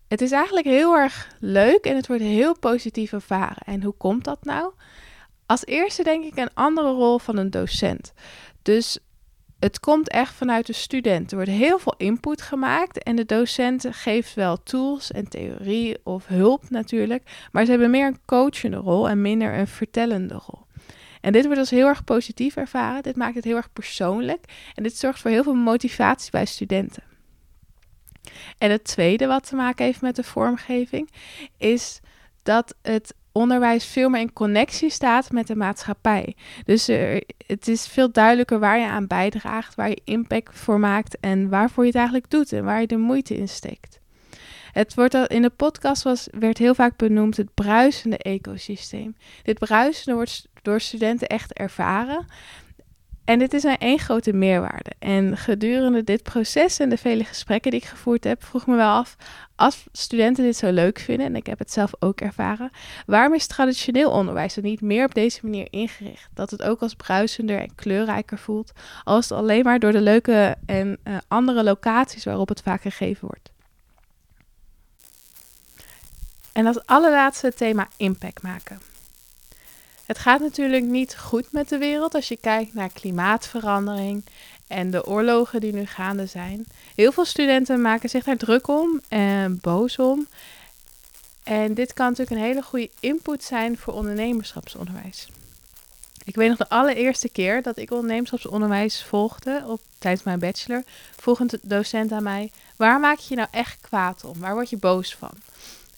Het 0.08 0.22
is 0.22 0.32
eigenlijk 0.32 0.66
heel 0.66 0.96
erg 0.96 1.36
leuk 1.40 1.86
en 1.86 1.96
het 1.96 2.08
wordt 2.08 2.24
heel 2.24 2.60
positief 2.60 3.14
ervaren. 3.14 3.64
En 3.66 3.84
hoe 3.84 3.94
komt 3.98 4.24
dat 4.24 4.44
nou? 4.44 4.74
Als 5.46 5.66
eerste 5.66 6.04
denk 6.04 6.24
ik 6.24 6.38
een 6.38 6.54
andere 6.54 6.92
rol 6.92 7.20
van 7.20 7.38
een 7.38 7.50
docent. 7.50 8.14
Dus 8.62 9.00
het 9.60 9.80
komt 9.80 10.10
echt 10.10 10.34
vanuit 10.34 10.66
de 10.66 10.74
student. 10.74 11.32
Er 11.32 11.38
wordt 11.38 11.52
heel 11.52 11.80
veel 11.80 11.96
input 11.98 12.42
gemaakt 12.42 13.04
en 13.04 13.16
de 13.16 13.26
docent 13.26 13.86
geeft 13.90 14.34
wel 14.34 14.64
tools 14.64 15.12
en 15.12 15.30
theorie 15.30 15.98
of 16.04 16.26
hulp 16.26 16.70
natuurlijk, 16.70 17.48
maar 17.52 17.66
ze 17.66 17.72
hebben 17.72 17.92
meer 17.92 18.08
een 18.08 18.20
coachende 18.26 18.78
rol 18.78 19.10
en 19.10 19.22
minder 19.22 19.58
een 19.58 19.68
vertellende 19.68 20.34
rol. 20.34 20.67
En 21.28 21.34
dit 21.34 21.46
wordt 21.46 21.60
als 21.60 21.70
heel 21.70 21.88
erg 21.88 22.04
positief 22.04 22.56
ervaren. 22.56 23.04
Dit 23.04 23.16
maakt 23.16 23.36
het 23.36 23.44
heel 23.44 23.56
erg 23.56 23.74
persoonlijk. 23.74 24.46
En 24.76 24.84
dit 24.84 24.98
zorgt 24.98 25.20
voor 25.20 25.32
heel 25.32 25.44
veel 25.44 25.56
motivatie 25.56 26.32
bij 26.32 26.46
studenten. 26.46 27.04
En 28.58 28.72
het 28.72 28.84
tweede 28.84 29.28
wat 29.28 29.48
te 29.48 29.56
maken 29.56 29.86
heeft 29.86 30.02
met 30.02 30.16
de 30.16 30.24
vormgeving 30.24 31.10
is 31.58 32.00
dat 32.44 32.76
het 32.82 33.14
onderwijs 33.32 33.86
veel 33.86 34.10
meer 34.10 34.22
in 34.22 34.34
connectie 34.34 34.90
staat 34.90 35.32
met 35.32 35.48
de 35.48 35.56
maatschappij. 35.56 36.36
Dus 36.66 36.88
het 37.46 37.68
is 37.68 37.88
veel 37.88 38.12
duidelijker 38.12 38.60
waar 38.60 38.80
je 38.80 38.88
aan 38.88 39.08
bijdraagt, 39.08 39.76
waar 39.76 39.90
je 39.90 40.02
impact 40.04 40.60
voor 40.60 40.80
maakt 40.80 41.20
en 41.20 41.50
waarvoor 41.50 41.84
je 41.84 41.90
het 41.90 42.00
eigenlijk 42.00 42.30
doet 42.30 42.54
en 42.54 42.64
waar 42.64 42.82
je 42.82 42.88
de 42.88 42.98
moeite 42.98 43.38
in 43.38 43.50
steekt. 43.50 44.00
Het 44.72 44.94
wordt 44.94 45.14
in 45.14 45.42
de 45.42 45.50
podcast 45.50 46.04
was, 46.04 46.28
werd 46.32 46.58
heel 46.58 46.76
vaak 46.76 46.98
benoemd 46.98 47.38
het 47.38 47.54
bruisende 47.54 48.18
ecosysteem. 48.18 49.16
Dit 49.44 49.60
bruisende 49.60 50.16
wordt 50.16 50.48
door 50.68 50.82
studenten 50.82 51.28
echt 51.28 51.54
ervaren. 51.54 52.26
En 53.26 53.40
dit 53.40 53.54
is 53.54 53.64
een 53.64 53.78
één 53.78 54.00
grote 54.00 54.34
meerwaarde. 54.34 54.92
En 55.00 55.38
gedurende 55.38 56.04
dit 56.04 56.24
proces 56.24 56.80
en 56.80 56.90
de 56.90 56.98
vele 56.98 57.24
gesprekken 57.24 57.72
die 57.72 57.80
ik 57.80 57.86
gevoerd 57.86 58.24
heb, 58.24 58.44
vroeg 58.44 58.68
me 58.68 58.76
wel 58.76 58.90
af, 58.90 59.16
als 59.56 59.86
studenten 59.92 60.44
dit 60.44 60.56
zo 60.56 60.72
leuk 60.72 61.00
vinden, 61.00 61.26
en 61.26 61.36
ik 61.36 61.46
heb 61.46 61.60
het 61.60 61.72
zelf 61.72 61.92
ook 62.00 62.22
ervaren, 62.22 62.72
waarom 63.06 63.34
is 63.34 63.48
traditioneel 63.48 64.12
onderwijs 64.12 64.56
er 64.56 64.64
niet 64.64 64.82
meer 64.82 65.06
op 65.06 65.14
deze 65.14 65.40
manier 65.44 65.68
ingericht? 65.70 66.30
Dat 66.34 66.52
het 66.52 66.64
ook 66.64 66.82
als 66.82 66.96
bruisender 66.96 67.60
en 67.60 67.76
kleurrijker 67.76 68.38
voelt, 68.38 68.72
als 69.04 69.32
alleen 69.32 69.64
maar 69.64 69.80
door 69.80 69.92
de 69.92 70.02
leuke 70.02 70.56
en 70.66 70.98
uh, 71.04 71.18
andere 71.28 71.64
locaties 71.64 72.24
waarop 72.24 72.50
het 72.50 72.62
vaak 72.62 72.82
gegeven 72.82 73.28
wordt. 73.28 73.52
En 76.52 76.66
als 76.66 76.86
allerlaatste 76.86 77.54
thema 77.54 77.88
impact 77.98 78.42
maken. 78.42 78.97
Het 80.08 80.18
gaat 80.18 80.40
natuurlijk 80.40 80.84
niet 80.84 81.18
goed 81.18 81.52
met 81.52 81.70
de 81.70 81.78
wereld 81.78 82.16
als 82.16 82.28
je 82.28 82.38
kijkt 82.38 82.74
naar 82.74 82.90
klimaatverandering 82.90 84.24
en 84.68 84.92
de 84.92 85.06
oorlogen 85.06 85.60
die 85.60 85.74
nu 85.74 85.86
gaande 85.86 86.26
zijn. 86.26 86.66
Heel 86.96 87.12
veel 87.12 87.26
studenten 87.26 87.82
maken 87.82 88.10
zich 88.10 88.24
daar 88.24 88.38
druk 88.38 88.68
om 88.68 89.02
en 89.08 89.60
boos 89.62 89.98
om. 89.98 90.28
En 91.44 91.74
dit 91.74 91.94
kan 91.94 92.06
natuurlijk 92.06 92.38
een 92.38 92.48
hele 92.48 92.62
goede 92.62 92.90
input 93.00 93.44
zijn 93.44 93.78
voor 93.78 93.94
ondernemerschapsonderwijs. 93.94 95.28
Ik 96.24 96.36
weet 96.36 96.50
nog 96.50 96.58
de 96.58 96.70
allereerste 96.70 97.30
keer 97.30 97.62
dat 97.62 97.78
ik 97.78 97.92
ondernemerschapsonderwijs 97.92 99.04
volgde 99.04 99.64
op, 99.68 99.82
tijdens 99.98 100.24
mijn 100.24 100.40
bachelor, 100.40 100.84
vroeg 101.16 101.40
een 101.40 101.50
docent 101.62 102.12
aan 102.12 102.24
mij: 102.24 102.52
waar 102.76 103.00
maak 103.00 103.18
je 103.18 103.26
je 103.30 103.36
nou 103.36 103.48
echt 103.52 103.82
kwaad 103.82 104.24
om? 104.24 104.40
Waar 104.40 104.54
word 104.54 104.70
je 104.70 104.78
boos 104.78 105.16
van? 105.16 105.32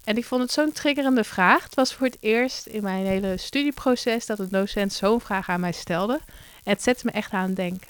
En 0.10 0.17
ik 0.17 0.26
vond 0.26 0.41
het 0.41 0.52
zo'n 0.52 0.72
triggerende 0.72 1.24
vraag. 1.24 1.63
Het 1.63 1.76
was 1.76 1.93
voor 1.93 2.06
het 2.06 2.17
eerst 2.19 2.65
in 2.65 2.84
mijn 2.84 3.06
hele 3.06 3.38
studieproces 3.38 4.26
dat 4.26 4.39
een 4.39 4.50
docent 4.50 4.93
zo'n 4.93 5.22
vraag 5.22 5.50
aan 5.50 5.60
mij 5.60 5.72
stelde. 5.72 6.19
Het 6.63 6.84
zette 6.84 7.06
me 7.06 7.12
echt 7.12 7.32
aan 7.32 7.48
het 7.48 7.56
denken. 7.56 7.88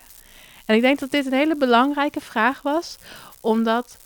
En 0.65 0.75
ik 0.75 0.82
denk 0.82 0.99
dat 0.99 1.12
dit 1.12 1.25
een 1.25 1.34
hele 1.34 1.55
belangrijke 1.55 2.19
vraag 2.19 2.62
was, 2.62 2.97
omdat 3.39 3.97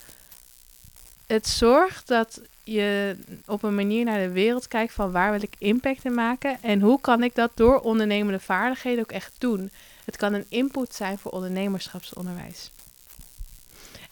het 1.27 1.47
zorgt 1.47 2.07
dat 2.07 2.41
je 2.63 3.15
op 3.45 3.63
een 3.63 3.75
manier 3.75 4.05
naar 4.05 4.19
de 4.19 4.31
wereld 4.31 4.67
kijkt 4.67 4.93
van 4.93 5.11
waar 5.11 5.31
wil 5.31 5.41
ik 5.41 5.55
impact 5.57 6.05
in 6.05 6.13
maken 6.13 6.57
en 6.61 6.81
hoe 6.81 7.01
kan 7.01 7.23
ik 7.23 7.35
dat 7.35 7.51
door 7.53 7.79
ondernemende 7.79 8.39
vaardigheden 8.39 9.03
ook 9.03 9.11
echt 9.11 9.33
doen. 9.37 9.71
Het 10.05 10.17
kan 10.17 10.33
een 10.33 10.45
input 10.49 10.95
zijn 10.95 11.17
voor 11.17 11.31
ondernemerschapsonderwijs. 11.31 12.71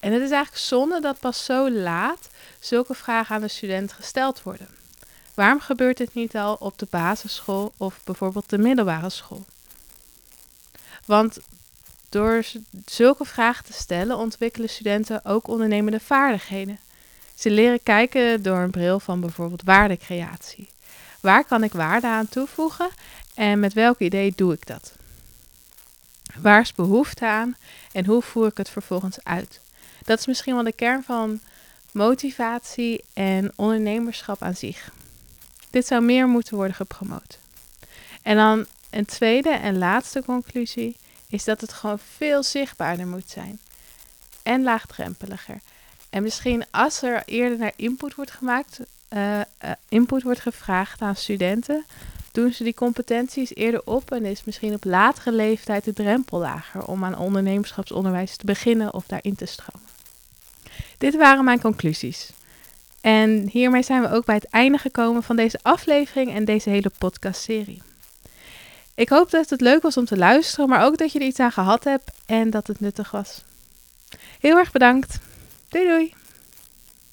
En 0.01 0.11
het 0.11 0.21
is 0.21 0.31
eigenlijk 0.31 0.63
zonde 0.63 1.01
dat 1.01 1.19
pas 1.19 1.45
zo 1.45 1.71
laat 1.71 2.29
zulke 2.59 2.93
vragen 2.93 3.35
aan 3.35 3.41
de 3.41 3.47
student 3.47 3.93
gesteld 3.93 4.43
worden. 4.43 4.67
Waarom 5.33 5.59
gebeurt 5.59 5.97
dit 5.97 6.13
niet 6.13 6.35
al 6.35 6.55
op 6.55 6.77
de 6.77 6.87
basisschool 6.89 7.73
of 7.77 7.99
bijvoorbeeld 8.03 8.49
de 8.49 8.57
middelbare 8.57 9.09
school? 9.09 9.45
Want 11.05 11.37
door 12.09 12.43
zulke 12.85 13.25
vragen 13.25 13.65
te 13.65 13.73
stellen 13.73 14.17
ontwikkelen 14.17 14.69
studenten 14.69 15.25
ook 15.25 15.47
ondernemende 15.47 15.99
vaardigheden. 15.99 16.79
Ze 17.35 17.49
leren 17.49 17.83
kijken 17.83 18.43
door 18.43 18.57
een 18.57 18.71
bril 18.71 18.99
van 18.99 19.19
bijvoorbeeld 19.19 19.63
waardecreatie. 19.63 20.67
Waar 21.19 21.43
kan 21.43 21.63
ik 21.63 21.73
waarde 21.73 22.07
aan 22.07 22.29
toevoegen 22.29 22.89
en 23.33 23.59
met 23.59 23.73
welk 23.73 23.99
idee 23.99 24.33
doe 24.35 24.53
ik 24.53 24.67
dat? 24.67 24.93
Waar 26.37 26.61
is 26.61 26.73
behoefte 26.73 27.25
aan 27.25 27.55
en 27.91 28.05
hoe 28.05 28.21
voer 28.21 28.47
ik 28.47 28.57
het 28.57 28.69
vervolgens 28.69 29.23
uit? 29.23 29.59
Dat 30.05 30.19
is 30.19 30.25
misschien 30.25 30.53
wel 30.53 30.63
de 30.63 30.71
kern 30.73 31.03
van 31.03 31.39
motivatie 31.91 33.03
en 33.13 33.51
ondernemerschap 33.55 34.41
aan 34.41 34.55
zich. 34.55 34.91
Dit 35.69 35.87
zou 35.87 36.01
meer 36.01 36.27
moeten 36.27 36.55
worden 36.55 36.75
gepromoot. 36.75 37.39
En 38.21 38.35
dan 38.35 38.65
een 38.89 39.05
tweede 39.05 39.49
en 39.49 39.77
laatste 39.77 40.23
conclusie 40.23 40.95
is 41.27 41.43
dat 41.43 41.61
het 41.61 41.73
gewoon 41.73 41.99
veel 42.15 42.43
zichtbaarder 42.43 43.07
moet 43.07 43.29
zijn. 43.29 43.59
en 44.43 44.63
laagdrempeliger. 44.63 45.59
En 46.09 46.23
misschien 46.23 46.65
als 46.71 47.01
er 47.01 47.23
eerder 47.25 47.57
naar 47.57 47.73
input 47.75 48.15
wordt 48.15 48.31
gemaakt, 48.31 48.79
uh, 49.09 49.37
uh, 49.37 49.43
input 49.89 50.23
wordt 50.23 50.39
gevraagd 50.39 51.01
aan 51.01 51.15
studenten, 51.15 51.85
doen 52.31 52.53
ze 52.53 52.63
die 52.63 52.73
competenties 52.73 53.55
eerder 53.55 53.81
op 53.85 54.11
en 54.11 54.25
is 54.25 54.43
misschien 54.43 54.73
op 54.73 54.83
latere 54.83 55.31
leeftijd 55.31 55.83
de 55.83 55.93
drempel 55.93 56.39
lager 56.39 56.85
om 56.85 57.05
aan 57.05 57.17
ondernemerschapsonderwijs 57.17 58.35
te 58.35 58.45
beginnen 58.45 58.93
of 58.93 59.05
daarin 59.05 59.35
te 59.35 59.45
stromen. 59.45 59.90
Dit 61.01 61.15
waren 61.15 61.43
mijn 61.43 61.61
conclusies. 61.61 62.31
En 63.01 63.47
hiermee 63.51 63.83
zijn 63.83 64.01
we 64.01 64.11
ook 64.11 64.25
bij 64.25 64.35
het 64.35 64.49
einde 64.49 64.77
gekomen 64.77 65.23
van 65.23 65.35
deze 65.35 65.59
aflevering 65.61 66.33
en 66.33 66.45
deze 66.45 66.69
hele 66.69 66.91
podcastserie. 66.97 67.81
Ik 68.95 69.09
hoop 69.09 69.31
dat 69.31 69.49
het 69.49 69.61
leuk 69.61 69.81
was 69.81 69.97
om 69.97 70.05
te 70.05 70.17
luisteren, 70.17 70.69
maar 70.69 70.85
ook 70.85 70.97
dat 70.97 71.11
je 71.11 71.19
er 71.19 71.25
iets 71.25 71.39
aan 71.39 71.51
gehad 71.51 71.83
hebt 71.83 72.11
en 72.25 72.49
dat 72.49 72.67
het 72.67 72.79
nuttig 72.79 73.11
was. 73.11 73.43
Heel 74.39 74.57
erg 74.57 74.71
bedankt. 74.71 75.19
Doei 75.69 75.87
doei! 75.87 76.13